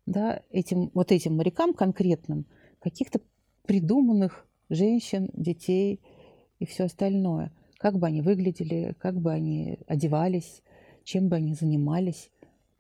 да, 0.06 0.42
этим, 0.50 0.90
вот 0.94 1.12
этим 1.12 1.36
морякам 1.36 1.72
конкретным 1.72 2.46
каких-то 2.78 3.20
придуманных 3.64 4.46
женщин, 4.68 5.30
детей 5.32 6.00
и 6.58 6.66
все 6.66 6.84
остальное. 6.84 7.52
Как 7.78 7.98
бы 7.98 8.06
они 8.06 8.20
выглядели, 8.20 8.94
как 8.98 9.20
бы 9.20 9.32
они 9.32 9.78
одевались, 9.86 10.62
чем 11.04 11.28
бы 11.28 11.36
они 11.36 11.54
занимались. 11.54 12.30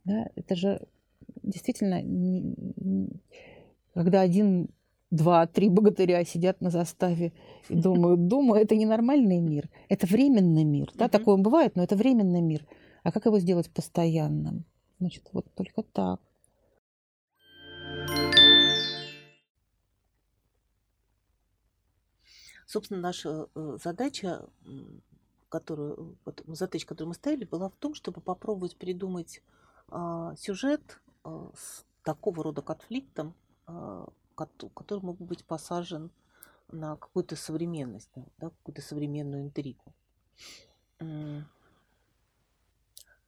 Да, 0.04 0.28
это 0.34 0.56
же 0.56 0.86
действительно, 1.42 2.02
когда 3.94 4.20
один 4.20 4.70
два, 5.10 5.46
три 5.46 5.68
богатыря 5.68 6.24
сидят 6.24 6.60
на 6.60 6.70
заставе 6.70 7.32
и 7.68 7.74
думают, 7.74 8.28
думаю, 8.28 8.62
это 8.62 8.76
ненормальный 8.76 9.40
мир, 9.40 9.68
это 9.88 10.06
временный 10.06 10.64
мир. 10.64 10.90
Да, 10.94 11.08
такое 11.08 11.36
бывает, 11.36 11.76
но 11.76 11.82
это 11.82 11.96
временный 11.96 12.40
мир. 12.40 12.66
А 13.02 13.12
как 13.12 13.26
его 13.26 13.38
сделать 13.38 13.70
постоянным? 13.70 14.64
Значит, 14.98 15.28
вот 15.32 15.46
только 15.54 15.82
так. 15.82 16.20
Собственно, 22.66 23.00
наша 23.00 23.48
э, 23.56 23.78
задача, 23.82 24.48
которую, 25.48 26.16
вот, 26.24 26.40
задача, 26.46 26.86
которую 26.86 27.08
мы 27.08 27.14
ставили, 27.14 27.44
была 27.44 27.68
в 27.68 27.74
том, 27.74 27.94
чтобы 27.94 28.20
попробовать 28.20 28.76
придумать 28.76 29.42
э, 29.90 30.34
сюжет 30.38 31.00
э, 31.24 31.50
с 31.56 31.84
такого 32.04 32.44
рода 32.44 32.62
конфликтом, 32.62 33.34
который 34.34 35.02
мог 35.02 35.18
быть 35.18 35.44
посажен 35.44 36.10
на 36.68 36.96
какую-то 36.96 37.36
современность, 37.36 38.10
да, 38.38 38.50
какую-то 38.50 38.82
современную 38.82 39.42
интригу. 39.42 39.92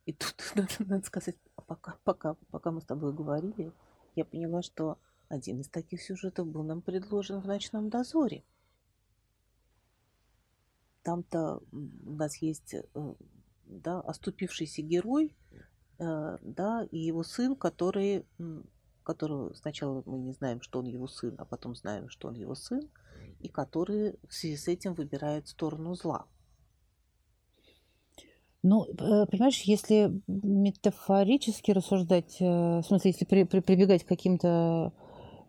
И 0.04 0.12
тут, 0.12 0.34
надо, 0.54 0.72
надо 0.80 1.06
сказать, 1.06 1.36
пока, 1.66 1.96
пока, 2.04 2.34
пока 2.50 2.70
мы 2.70 2.80
с 2.80 2.84
тобой 2.84 3.12
говорили, 3.12 3.72
я 4.14 4.24
поняла, 4.24 4.62
что 4.62 4.98
один 5.28 5.60
из 5.60 5.68
таких 5.68 6.02
сюжетов 6.02 6.46
был 6.46 6.62
нам 6.62 6.82
предложен 6.82 7.40
в 7.40 7.46
«Ночном 7.46 7.88
дозоре». 7.88 8.44
Там-то 11.02 11.62
у 11.72 12.12
нас 12.12 12.36
есть 12.36 12.74
э, 12.74 12.84
да, 13.64 14.00
оступившийся 14.00 14.82
герой, 14.82 15.34
э, 15.98 16.38
да, 16.42 16.86
и 16.90 16.98
его 16.98 17.24
сын, 17.24 17.56
который 17.56 18.24
которого 19.02 19.54
сначала 19.54 20.02
мы 20.06 20.18
не 20.18 20.32
знаем, 20.32 20.60
что 20.60 20.80
он 20.80 20.86
его 20.86 21.06
сын, 21.06 21.34
а 21.38 21.44
потом 21.44 21.74
знаем, 21.74 22.08
что 22.08 22.28
он 22.28 22.34
его 22.34 22.54
сын, 22.54 22.88
и 23.40 23.48
который 23.48 24.14
в 24.28 24.34
связи 24.34 24.56
с 24.56 24.68
этим 24.68 24.94
выбирает 24.94 25.48
сторону 25.48 25.94
зла. 25.94 26.26
Ну, 28.62 28.84
э, 28.84 29.26
понимаешь, 29.26 29.60
если 29.62 30.20
метафорически 30.28 31.72
рассуждать, 31.72 32.36
э, 32.40 32.44
в 32.44 32.82
смысле, 32.82 33.10
если 33.10 33.24
при, 33.24 33.42
при, 33.42 33.60
прибегать 33.60 34.04
к 34.04 34.08
каким-то 34.08 34.92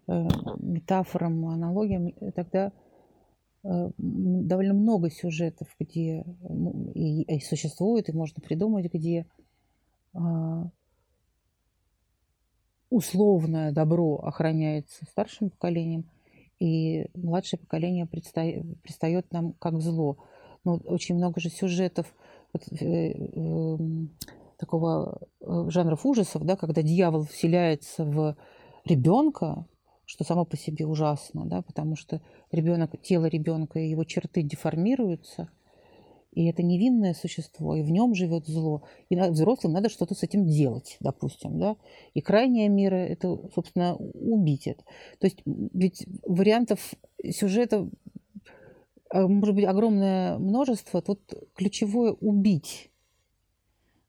э, 0.08 0.28
метафорам, 0.58 1.46
аналогиям, 1.48 2.12
тогда 2.36 2.72
довольно 3.64 4.74
много 4.74 5.10
сюжетов, 5.10 5.70
где 5.80 6.26
и, 6.94 7.22
и 7.22 7.40
существует, 7.40 8.10
и 8.10 8.12
можно 8.12 8.42
придумать, 8.42 8.92
где 8.92 9.26
а, 10.14 10.70
условное 12.94 13.72
добро 13.72 14.18
охраняется 14.18 15.06
старшим 15.06 15.50
поколением, 15.50 16.06
и 16.60 17.08
младшее 17.16 17.60
поколение 17.60 18.06
предстает, 18.06 19.32
нам 19.32 19.54
как 19.54 19.82
зло. 19.82 20.18
Но 20.64 20.76
очень 20.86 21.16
много 21.16 21.42
же 21.42 21.50
сюжетов 21.50 22.14
вот, 22.54 22.62
э, 22.72 23.14
э, 23.16 23.78
такого 24.58 25.22
э, 25.42 25.66
жанров 25.70 26.06
ужасов, 26.06 26.46
да, 26.46 26.56
когда 26.56 26.84
дьявол 26.84 27.24
вселяется 27.26 28.06
в 28.06 28.38
ребенка, 28.86 29.66
что 30.06 30.24
само 30.24 30.46
по 30.46 30.56
себе 30.56 30.86
ужасно, 30.86 31.46
да, 31.46 31.64
потому 31.64 31.96
что 31.96 32.22
ребенок, 32.52 33.02
тело 33.02 33.26
ребенка 33.26 33.80
и 33.80 33.90
его 33.90 34.04
черты 34.04 34.44
деформируются– 34.44 35.50
и 36.34 36.46
это 36.46 36.64
невинное 36.64 37.14
существо, 37.14 37.76
и 37.76 37.84
в 37.84 37.92
нем 37.92 38.16
живет 38.16 38.48
зло. 38.48 38.84
И 39.10 39.16
взрослым 39.16 39.74
надо 39.74 39.90
что-то 39.90 40.16
с 40.16 40.24
этим 40.24 40.46
делать, 40.46 40.98
допустим, 41.00 41.60
да. 41.60 41.78
И 42.14 42.22
крайняя 42.22 42.70
мера– 42.70 42.96
это, 42.98 43.40
собственно, 43.54 43.96
убить 43.96 44.68
это. 44.68 44.84
То 45.20 45.28
есть 45.28 45.42
ведь 45.46 46.08
вариантов 46.26 46.94
сюжета 47.30 47.88
а, 49.10 49.28
может 49.28 49.54
быть 49.54 49.66
огромное 49.66 50.40
множество. 50.40 51.02
Тут 51.02 51.22
ключевое– 51.56 52.14
убить. 52.20 52.90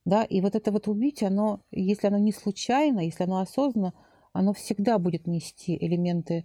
Да, 0.06 0.24
и 0.24 0.40
вот 0.40 0.54
это 0.54 0.72
вот 0.72 0.88
убить, 0.88 1.22
оно, 1.22 1.60
если 1.70 2.06
оно 2.06 2.18
не 2.18 2.32
случайно, 2.32 3.00
если 3.00 3.24
оно 3.24 3.38
осознанно, 3.38 3.92
оно 4.32 4.52
всегда 4.52 4.98
будет 4.98 5.26
нести 5.26 5.76
элементы 5.76 6.44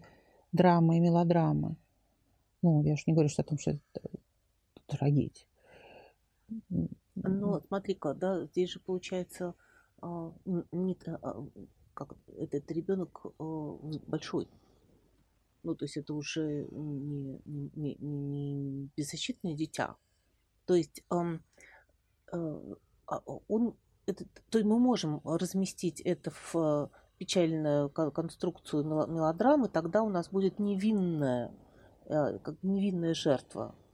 драмы 0.52 0.98
и 0.98 1.00
мелодрамы. 1.00 1.76
Ну, 2.62 2.84
я 2.84 2.94
уж 2.94 3.08
не 3.08 3.14
говорю 3.14 3.30
что 3.30 3.42
о 3.42 3.46
том, 3.46 3.58
что 3.58 3.72
это 3.72 4.98
родить. 5.00 5.46
Ну, 7.16 7.62
смотри-ка, 7.68 8.14
да, 8.14 8.46
здесь 8.46 8.72
же 8.72 8.80
получается, 8.80 9.56
а, 10.02 10.34
не, 10.46 10.98
а, 11.22 11.46
как 11.94 12.16
этот 12.38 12.72
ребенок 12.72 13.26
а, 13.38 13.78
большой. 14.08 14.48
Ну, 15.64 15.76
то 15.76 15.86
есть 15.86 15.98
это 15.98 16.14
уже 16.14 16.68
не, 16.72 17.42
не, 17.46 17.72
не, 17.76 17.96
не 18.00 18.90
беззащитное 18.96 19.56
дитя. 19.56 19.98
То 20.66 20.76
есть 20.76 21.04
он, 21.10 21.42
он 22.32 23.76
это, 24.06 24.26
то 24.50 24.58
есть 24.58 24.66
мы 24.66 24.80
можем 24.80 25.20
разместить 25.26 26.00
это 26.00 26.32
в 26.32 26.90
печальную 27.18 27.90
конструкцию 27.90 28.86
мелодрамы, 28.86 29.68
тогда 29.68 30.04
у 30.04 30.10
нас 30.10 30.30
будет 30.30 30.60
невинная, 30.60 31.52
как 32.08 32.56
невинная 32.64 33.14
жертва 33.14 33.76
а, 33.76 33.89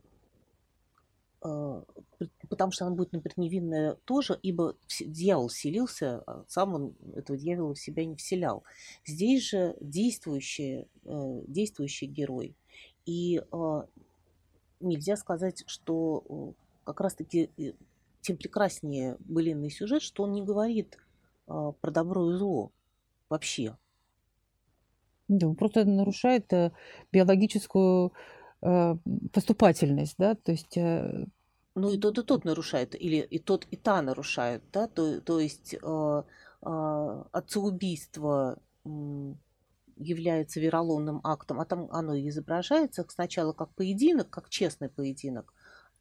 потому 2.50 2.72
что 2.72 2.86
она 2.86 2.96
будет, 2.96 3.12
например, 3.12 3.34
невинная 3.38 3.93
тоже, 4.06 4.39
ибо 4.41 4.76
дьявол 5.00 5.50
селился, 5.50 6.24
а 6.26 6.43
сам 6.48 6.74
он 6.74 6.96
этого 7.14 7.38
дьявола 7.38 7.74
в 7.74 7.80
себя 7.80 8.06
не 8.06 8.16
вселял. 8.16 8.64
Здесь 9.06 9.43
же 9.43 9.76
действующий, 9.82 10.88
э, 11.04 11.41
действующий 11.48 12.08
герой. 12.08 12.56
И 13.06 13.43
а, 13.52 13.88
нельзя 14.80 15.16
сказать, 15.16 15.64
что 15.68 16.54
как 16.84 17.02
раз-таки 17.02 17.52
э, 17.58 17.74
тем 18.22 18.38
прекраснее 18.38 19.18
былинный 19.20 19.70
сюжет, 19.70 20.02
что 20.02 20.24
он 20.24 20.34
не 20.34 20.43
говорит 20.43 20.98
про 21.46 21.91
добро 21.91 22.32
и 22.32 22.38
зло 22.38 22.72
вообще. 23.30 23.78
Да, 25.28 25.48
он 25.48 25.56
просто 25.56 25.86
нарушает 25.86 26.52
э, 26.54 26.72
биологическую 27.12 28.14
поступательность, 29.32 30.16
да, 30.18 30.34
то 30.34 30.52
есть 30.52 30.76
ну 31.76 31.91
и 31.91 31.97
тот, 31.97 32.17
и 32.17 32.23
тот 32.23 32.45
нарушает, 32.45 32.95
или 32.95 33.17
и 33.17 33.38
тот, 33.38 33.67
и 33.69 33.76
та 33.76 34.01
нарушают, 34.01 34.63
да, 34.71 34.88
то, 34.88 35.19
то 35.21 35.39
есть 35.39 35.73
э, 35.73 36.23
э, 36.61 37.23
отцеубийство 37.32 38.57
является 39.97 40.59
вероломным 40.59 41.19
актом, 41.23 41.59
а 41.59 41.65
там 41.65 41.89
оно 41.91 42.17
изображается 42.17 43.05
сначала 43.09 43.51
как 43.53 43.69
поединок, 43.76 44.30
как 44.30 44.49
честный 44.49 44.89
поединок, 44.89 45.53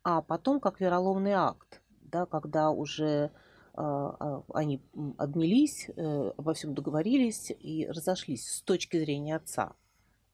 а 0.04 0.22
потом 0.22 0.60
как 0.60 0.80
вероломный 0.80 1.32
акт, 1.32 1.80
да, 2.02 2.26
когда 2.26 2.70
уже 2.70 3.32
э, 3.76 4.42
они 4.52 4.80
обнялись, 5.18 5.88
э, 5.88 6.32
обо 6.36 6.54
всем 6.54 6.74
договорились 6.74 7.50
и 7.50 7.86
разошлись 7.88 8.48
с 8.48 8.62
точки 8.62 8.98
зрения 8.98 9.36
отца, 9.36 9.72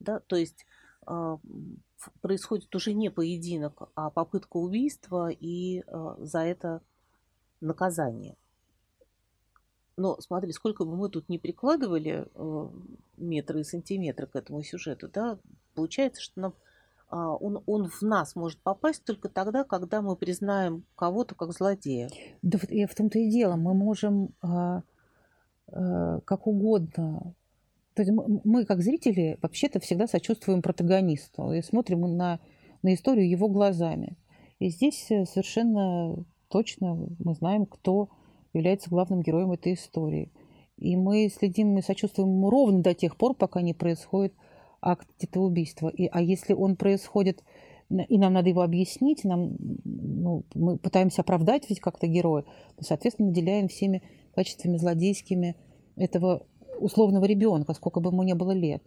да, 0.01 0.21
то 0.21 0.37
есть 0.37 0.67
происходит 2.21 2.75
уже 2.75 2.93
не 2.93 3.11
поединок, 3.11 3.91
а 3.95 4.11
попытка 4.11 4.57
убийства 4.57 5.31
и 5.31 5.83
э, 5.87 6.15
за 6.19 6.41
это 6.41 6.83
наказание. 7.61 8.37
Но 9.97 10.19
смотри, 10.21 10.53
сколько 10.53 10.85
бы 10.85 10.97
мы 10.97 11.11
тут 11.11 11.29
не 11.29 11.39
прикладывали 11.39 12.27
э, 12.35 12.69
метры 13.19 13.61
и 13.61 13.65
сантиметры 13.65 14.27
к 14.27 14.37
этому 14.37 14.63
сюжету, 14.63 15.09
да, 15.13 15.39
получается, 15.75 16.23
что 16.23 16.41
нам, 16.41 16.55
он, 17.11 17.63
он 17.67 17.89
в 17.89 18.01
нас 18.03 18.35
может 18.35 18.61
попасть 18.61 19.05
только 19.05 19.29
тогда, 19.29 19.65
когда 19.65 20.01
мы 20.01 20.17
признаем 20.17 20.85
кого-то 20.97 21.35
как 21.35 21.53
злодея. 21.53 22.09
Да 22.41 22.59
и 22.69 22.87
в 22.87 22.95
том-то 22.95 23.19
и 23.19 23.31
дело, 23.31 23.57
мы 23.57 23.75
можем 23.75 24.33
как 25.71 26.47
угодно 26.47 27.35
есть 28.01 28.13
мы, 28.45 28.65
как 28.65 28.83
зрители, 28.83 29.39
вообще-то 29.43 29.81
всегда 29.81 30.07
сочувствуем 30.07 30.63
протагонисту 30.63 31.53
и 31.53 31.63
смотрим 31.63 32.01
на, 32.17 32.41
на 32.83 32.95
историю 32.95 33.29
его 33.29 33.49
глазами. 33.49 34.17
И 34.59 34.69
здесь 34.69 35.07
э, 35.11 35.25
совершенно 35.25 36.25
точно 36.49 37.09
мы 37.19 37.35
знаем, 37.35 37.67
кто 37.67 38.09
является 38.53 38.91
главным 38.91 39.23
героем 39.23 39.53
этой 39.53 39.75
истории. 39.75 40.31
И 40.77 40.97
мы 40.97 41.29
следим, 41.29 41.69
мы 41.69 41.83
сочувствуем 41.83 42.31
ему 42.31 42.51
ровно 42.51 42.83
до 42.83 42.95
тех 42.95 43.17
пор, 43.17 43.35
пока 43.35 43.63
не 43.63 43.75
происходит 43.75 44.35
акт 44.81 45.09
этого 45.19 45.45
убийства. 45.45 45.89
И, 45.89 46.07
а 46.07 46.23
если 46.23 46.55
он 46.55 46.77
происходит, 46.77 47.45
и 47.91 48.19
нам 48.19 48.33
надо 48.33 48.49
его 48.49 48.63
объяснить, 48.63 49.25
нам, 49.25 49.57
ну, 49.85 50.45
мы 50.55 50.79
пытаемся 50.79 51.23
оправдать 51.23 51.69
ведь 51.69 51.81
как-то 51.81 52.07
героя, 52.07 52.45
то, 52.77 52.85
соответственно, 52.85 53.29
наделяем 53.29 53.69
всеми 53.69 54.03
качествами 54.35 54.77
злодейскими 54.77 55.57
этого 55.97 56.47
условного 56.81 57.25
ребенка, 57.25 57.75
сколько 57.75 58.01
бы 58.01 58.11
ему 58.11 58.23
не 58.23 58.35
было 58.35 58.53
лет. 58.53 58.83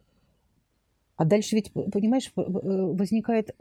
А 1.16 1.26
дальше 1.26 1.56
ведь, 1.56 1.72
понимаешь, 1.74 2.32
возникает, 2.36 3.56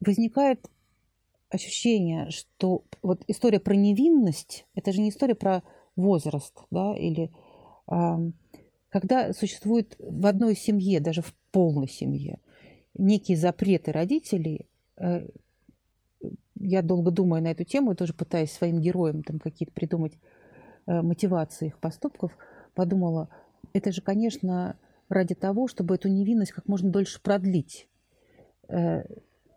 возникает 0.00 0.68
ощущение, 1.50 2.30
что 2.30 2.84
вот 3.02 3.22
история 3.28 3.60
про 3.60 3.74
невинность, 3.74 4.66
это 4.74 4.92
же 4.92 5.00
не 5.00 5.10
история 5.10 5.34
про 5.34 5.62
возраст, 5.96 6.54
да, 6.70 6.96
или 6.96 7.30
э, 7.90 8.30
когда 8.88 9.32
существует 9.32 9.96
в 9.98 10.26
одной 10.26 10.56
семье, 10.56 11.00
даже 11.00 11.22
в 11.22 11.34
полной 11.50 11.88
семье, 11.88 12.38
некие 12.94 13.36
запреты 13.36 13.92
родителей, 13.92 14.66
э, 14.96 15.26
я 16.54 16.82
долго 16.82 17.10
думаю 17.10 17.42
на 17.42 17.50
эту 17.50 17.64
тему, 17.64 17.94
тоже 17.94 18.14
пытаюсь 18.14 18.52
своим 18.52 18.80
героям 18.80 19.22
там 19.22 19.38
какие-то 19.38 19.72
придумать 19.72 20.14
Э, 20.14 20.39
мотивации 20.90 21.68
их 21.68 21.78
поступков, 21.78 22.36
подумала, 22.74 23.28
это 23.72 23.92
же, 23.92 24.02
конечно, 24.02 24.76
ради 25.08 25.34
того, 25.34 25.68
чтобы 25.68 25.94
эту 25.94 26.08
невинность 26.08 26.52
как 26.52 26.66
можно 26.66 26.90
дольше 26.90 27.20
продлить. 27.22 27.88
Э, 28.68 29.04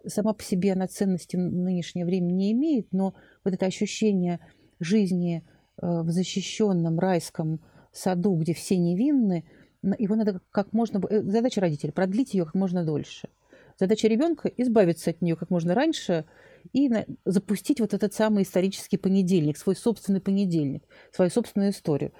сама 0.05 0.33
по 0.33 0.43
себе 0.43 0.73
она 0.73 0.87
ценности 0.87 1.35
в 1.35 1.39
нынешнее 1.39 2.05
время 2.05 2.31
не 2.31 2.51
имеет, 2.51 2.91
но 2.91 3.13
вот 3.43 3.53
это 3.53 3.65
ощущение 3.65 4.39
жизни 4.79 5.43
э, 5.81 6.01
в 6.01 6.09
защищенном 6.09 6.99
райском 6.99 7.59
саду, 7.91 8.35
где 8.35 8.53
все 8.53 8.77
невинны, 8.77 9.45
его 9.97 10.15
надо 10.15 10.41
как 10.51 10.73
можно... 10.73 11.01
Задача 11.09 11.61
родителей– 11.61 11.91
продлить 11.93 12.33
ее 12.33 12.45
как 12.45 12.55
можно 12.55 12.83
дольше. 12.85 13.29
Задача 13.79 14.07
ребенка– 14.07 14.47
избавиться 14.57 15.09
от 15.09 15.21
нее 15.21 15.35
как 15.35 15.49
можно 15.49 15.73
раньше– 15.73 16.25
и 16.71 16.89
запустить 17.25 17.79
вот 17.79 17.93
этот 17.93 18.13
самый 18.13 18.43
исторический 18.43 18.97
понедельник, 18.97 19.57
свой 19.57 19.75
собственный 19.75 20.21
понедельник, 20.21 20.83
свою 21.11 21.29
собственную 21.29 21.71
историю. 21.71 22.13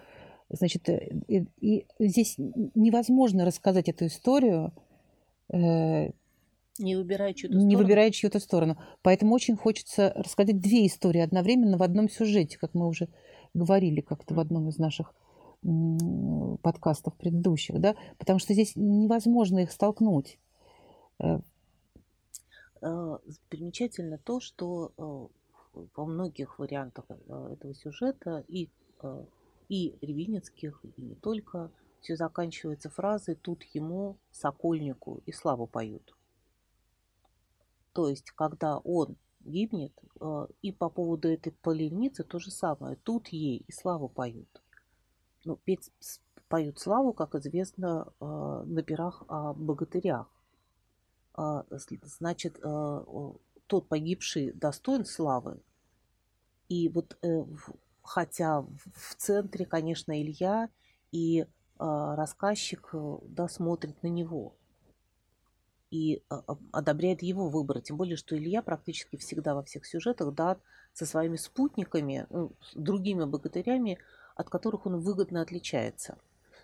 Значит, 0.50 0.90
э, 0.90 1.10
и, 1.28 1.46
и 1.60 1.86
здесь 2.00 2.36
невозможно 2.38 3.46
рассказать 3.46 3.90
эту 3.90 4.08
историю, 4.08 4.74
э, 5.52 6.12
не 6.80 6.96
выбирая 6.96 7.34
чью-то 7.34 7.54
сторону. 7.54 7.70
Не 7.70 7.76
выбирая 7.76 8.12
чью-то 8.12 8.40
сторону. 8.40 8.78
Поэтому 9.04 9.36
очень 9.36 9.56
хочется 9.56 10.12
рассказать 10.16 10.60
две 10.60 10.88
истории 10.88 11.22
одновременно 11.22 11.78
в 11.78 11.84
одном 11.84 12.10
сюжете, 12.10 12.58
как 12.58 12.74
мы 12.74 12.88
уже 12.88 13.10
говорили 13.54 14.02
как-то 14.02 14.34
в 14.34 14.40
одном 14.40 14.70
из 14.70 14.78
наших 14.78 15.14
подкастов 16.62 17.16
предыдущих, 17.16 17.80
да, 17.80 17.96
потому 18.18 18.40
что 18.40 18.54
здесь 18.54 18.74
невозможно 18.76 19.60
их 19.60 19.72
столкнуть. 19.72 20.38
Э, 22.84 23.18
примечательно 23.48 24.18
то, 24.18 24.42
что 24.42 24.92
э, 24.98 25.80
во 25.96 26.06
многих 26.06 26.60
вариантах 26.60 27.06
э, 27.08 27.54
этого 27.54 27.74
сюжета 27.74 28.44
и, 28.50 28.70
и 29.70 29.98
ревинецких, 30.02 30.82
и 30.84 31.02
не 31.02 31.16
только, 31.16 31.72
все 32.02 32.18
заканчивается 32.18 32.90
фразой 32.90 33.36
«тут 33.36 33.64
ему, 33.74 34.18
сокольнику, 34.32 35.22
и 35.26 35.32
славу 35.32 35.66
поют». 35.66 36.14
То 37.94 38.10
есть, 38.10 38.32
когда 38.32 38.80
он 38.80 39.16
гибнет, 39.46 39.94
и 40.62 40.72
по 40.74 40.90
поводу 40.90 41.30
этой 41.30 41.52
поленицы 41.52 42.24
то 42.24 42.40
же 42.40 42.50
самое. 42.50 42.98
Тут 43.04 43.28
ей 43.28 43.64
и 43.68 43.72
славу 43.72 44.10
поют. 44.10 44.62
Ну, 45.46 45.58
петь, 45.58 45.92
поют 46.48 46.80
славу, 46.80 47.14
как 47.14 47.36
известно, 47.36 48.12
на 48.20 48.84
пирах 48.84 49.24
о 49.28 49.54
богатырях. 49.54 50.33
А, 51.34 51.66
значит, 51.70 52.60
а, 52.64 53.04
тот 53.68 53.88
погибший 53.88 54.52
достоин 54.52 55.06
славы. 55.06 55.60
И 56.70 56.90
вот 56.90 57.18
э, 57.22 57.44
хотя 58.02 58.62
в 58.62 59.16
центре, 59.18 59.66
конечно, 59.66 60.20
Илья 60.20 60.70
и 61.12 61.46
а, 61.78 62.16
рассказчик 62.16 62.90
э, 62.94 63.18
да, 63.24 63.48
смотрит 63.48 64.02
на 64.04 64.08
него 64.08 64.56
и 65.92 66.24
одобряет 66.72 67.22
его 67.22 67.50
выбор. 67.50 67.82
Тем 67.82 67.98
более, 67.98 68.18
что 68.18 68.36
Илья 68.36 68.64
практически 68.64 69.16
всегда 69.18 69.54
во 69.54 69.64
всех 69.64 69.86
сюжетах 69.86 70.34
да, 70.34 70.58
со 70.94 71.06
своими 71.06 71.36
спутниками, 71.36 72.26
ну, 72.32 72.52
другими 72.74 73.26
богатырями, 73.26 74.00
от 74.36 74.50
которых 74.50 74.88
он 74.88 75.00
выгодно 75.02 75.42
отличается. 75.42 76.18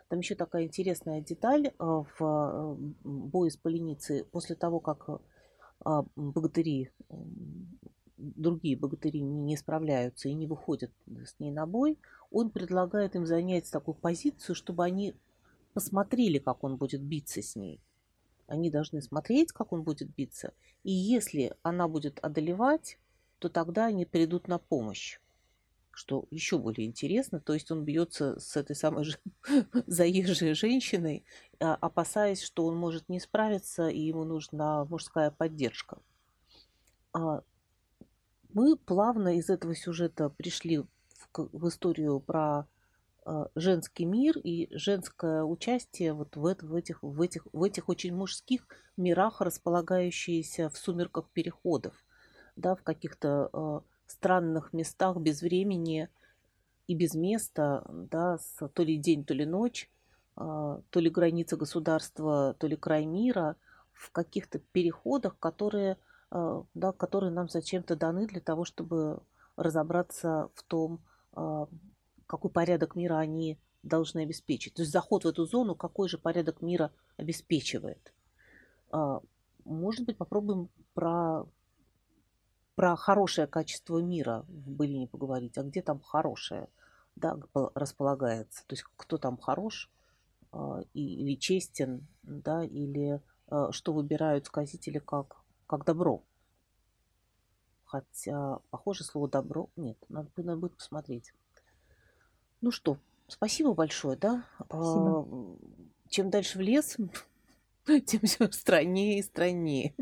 Там 0.09 0.19
еще 0.19 0.33
такая 0.33 0.63
интересная 0.63 1.21
деталь 1.21 1.67
э, 1.67 1.71
в 1.77 2.15
э, 2.19 2.75
бое 3.03 3.49
с 3.51 3.57
поленицей. 3.57 4.25
После 4.25 4.55
того, 4.55 4.79
как 4.79 5.07
э, 5.85 6.03
богатыри, 6.15 6.91
другие 8.17 8.75
богатыри 8.75 9.21
не 9.21 9.55
справляются 9.55 10.27
и 10.27 10.33
не 10.33 10.47
выходят 10.47 10.91
с 11.07 11.39
ней 11.39 11.51
на 11.51 11.67
бой, 11.67 11.99
он 12.31 12.49
предлагает 12.49 13.15
им 13.15 13.27
занять 13.27 13.69
такую 13.71 13.95
позицию, 13.95 14.55
чтобы 14.55 14.83
они 14.83 15.15
посмотрели, 15.75 16.39
как 16.39 16.63
он 16.63 16.77
будет 16.77 17.01
биться 17.01 17.43
с 17.43 17.55
ней. 17.55 17.79
Они 18.47 18.71
должны 18.71 19.03
смотреть, 19.03 19.51
как 19.51 19.71
он 19.73 19.83
будет 19.83 20.09
биться. 20.15 20.53
И 20.83 20.91
если 20.91 21.55
она 21.61 21.87
будет 21.87 22.17
одолевать, 22.23 22.97
то 23.37 23.47
тогда 23.47 23.85
они 23.85 24.05
придут 24.05 24.47
на 24.47 24.57
помощь 24.57 25.19
что 25.99 26.25
еще 26.31 26.57
более 26.57 26.87
интересно, 26.87 27.41
то 27.41 27.53
есть 27.53 27.69
он 27.71 27.83
бьется 27.83 28.39
с 28.39 28.55
этой 28.55 28.73
самой 28.73 29.03
же 29.03 29.17
заезжей 29.85 30.53
женщиной, 30.53 31.25
а, 31.59 31.75
опасаясь, 31.75 32.41
что 32.41 32.65
он 32.67 32.77
может 32.77 33.09
не 33.09 33.19
справиться, 33.19 33.89
и 33.89 33.99
ему 33.99 34.23
нужна 34.23 34.85
мужская 34.85 35.29
поддержка. 35.29 35.97
А, 37.11 37.43
мы 38.53 38.77
плавно 38.77 39.35
из 39.37 39.49
этого 39.49 39.75
сюжета 39.75 40.29
пришли 40.29 40.77
в, 40.77 40.87
в 41.33 41.67
историю 41.67 42.21
про 42.21 42.65
а, 43.25 43.49
женский 43.55 44.05
мир 44.05 44.37
и 44.37 44.69
женское 44.71 45.43
участие 45.43 46.13
вот 46.13 46.37
в, 46.37 46.45
это, 46.45 46.65
в, 46.65 46.75
этих, 46.75 47.03
в, 47.03 47.21
этих, 47.21 47.45
в 47.51 47.61
этих 47.61 47.89
очень 47.89 48.15
мужских 48.15 48.65
мирах, 48.95 49.41
располагающиеся 49.41 50.69
в 50.69 50.77
сумерках 50.77 51.29
переходов, 51.33 51.93
да, 52.55 52.75
в 52.75 52.83
каких-то 52.83 53.83
странных 54.11 54.73
местах 54.73 55.17
без 55.17 55.41
времени 55.41 56.09
и 56.87 56.95
без 56.95 57.13
места, 57.13 57.85
да, 57.89 58.37
с 58.37 58.67
то 58.67 58.83
ли 58.83 58.97
день, 58.97 59.23
то 59.23 59.33
ли 59.33 59.45
ночь, 59.45 59.89
а, 60.35 60.81
то 60.89 60.99
ли 60.99 61.09
граница 61.09 61.57
государства, 61.57 62.55
то 62.57 62.67
ли 62.67 62.75
край 62.75 63.05
мира, 63.05 63.55
в 63.91 64.11
каких-то 64.11 64.59
переходах, 64.59 65.37
которые, 65.37 65.97
а, 66.31 66.63
да, 66.73 66.91
которые 66.91 67.31
нам 67.31 67.49
зачем-то 67.49 67.95
даны 67.95 68.25
для 68.25 68.41
того, 68.41 68.65
чтобы 68.65 69.21
разобраться 69.55 70.49
в 70.55 70.63
том, 70.63 71.01
а, 71.33 71.67
какой 72.25 72.49
порядок 72.49 72.95
мира 72.95 73.17
они 73.17 73.59
должны 73.83 74.21
обеспечить. 74.21 74.73
То 74.73 74.81
есть 74.81 74.91
заход 74.91 75.25
в 75.25 75.27
эту 75.27 75.45
зону, 75.45 75.75
какой 75.75 76.09
же 76.09 76.17
порядок 76.17 76.61
мира 76.61 76.91
обеспечивает. 77.17 78.13
Может 79.63 80.05
быть, 80.05 80.17
попробуем 80.17 80.69
про 80.93 81.45
про 82.79 82.95
хорошее 82.95 83.45
качество 83.45 83.97
мира 83.97 84.45
в 84.47 84.71
Былине 84.71 85.05
поговорить, 85.05 85.57
а 85.57 85.63
где 85.63 85.81
там 85.81 85.99
хорошее 85.99 86.69
да, 87.17 87.37
располагается. 87.75 88.65
То 88.67 88.73
есть 88.73 88.85
кто 88.95 89.17
там 89.17 89.37
хорош 89.37 89.91
э, 90.53 90.83
или 90.93 91.35
честен, 91.35 92.07
да, 92.23 92.63
или 92.63 93.21
э, 93.51 93.67
что 93.71 93.91
выбирают 93.91 94.45
сказители 94.45 94.99
как, 94.99 95.43
как 95.67 95.83
добро. 95.83 96.23
Хотя, 97.83 98.59
похоже, 98.69 99.03
слово 99.03 99.27
добро 99.27 99.69
нет, 99.75 99.97
надо, 100.07 100.29
надо 100.37 100.55
будет 100.55 100.77
посмотреть. 100.77 101.33
Ну 102.61 102.71
что, 102.71 102.97
спасибо 103.27 103.73
большое, 103.73 104.15
да? 104.15 104.45
Спасибо. 104.55 105.27
А, 105.29 105.57
чем 106.07 106.29
дальше 106.29 106.57
в 106.57 106.61
лес, 106.61 106.95
тем 108.05 108.21
все 108.21 108.49
страннее 108.53 109.19
и 109.19 109.21
страннее. 109.21 109.93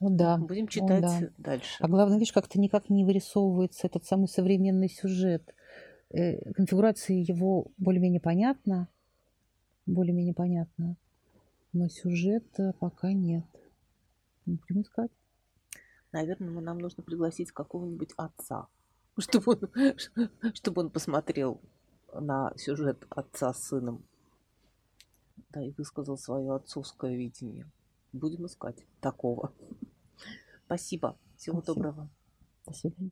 Ну 0.00 0.10
да, 0.10 0.38
Будем 0.38 0.64
ну 0.64 0.68
читать 0.68 1.02
да. 1.02 1.30
дальше. 1.38 1.76
А 1.80 1.88
главное, 1.88 2.18
видишь, 2.18 2.32
как-то 2.32 2.60
никак 2.60 2.90
не 2.90 3.04
вырисовывается 3.04 3.86
этот 3.86 4.04
самый 4.04 4.28
современный 4.28 4.88
сюжет. 4.88 5.54
Э, 6.10 6.52
конфигурация 6.52 7.16
его 7.16 7.66
более-менее 7.76 8.20
понятна, 8.20 8.88
более-менее 9.86 10.34
понятна, 10.34 10.96
но 11.72 11.88
сюжета 11.88 12.74
пока 12.78 13.12
нет. 13.12 13.44
Будем 14.46 14.82
искать. 14.82 15.10
Наверное, 16.12 16.60
нам 16.60 16.78
нужно 16.78 17.02
пригласить 17.02 17.52
какого-нибудь 17.52 18.12
отца, 18.16 18.68
чтобы 19.18 19.52
он, 19.52 20.54
чтобы 20.54 20.82
он 20.82 20.90
посмотрел 20.90 21.60
на 22.14 22.52
сюжет 22.56 23.06
отца 23.10 23.52
с 23.52 23.64
сыном. 23.64 24.04
Да, 25.50 25.62
и 25.62 25.72
высказал 25.72 26.16
свое 26.16 26.54
отцовское 26.54 27.14
видение. 27.14 27.70
Будем 28.18 28.46
искать 28.46 28.84
такого. 29.00 29.52
Спасибо. 30.66 31.16
Всего 31.36 31.60
Спасибо. 31.62 31.74
доброго. 31.86 32.08
До 32.66 32.72
свидания. 32.74 33.10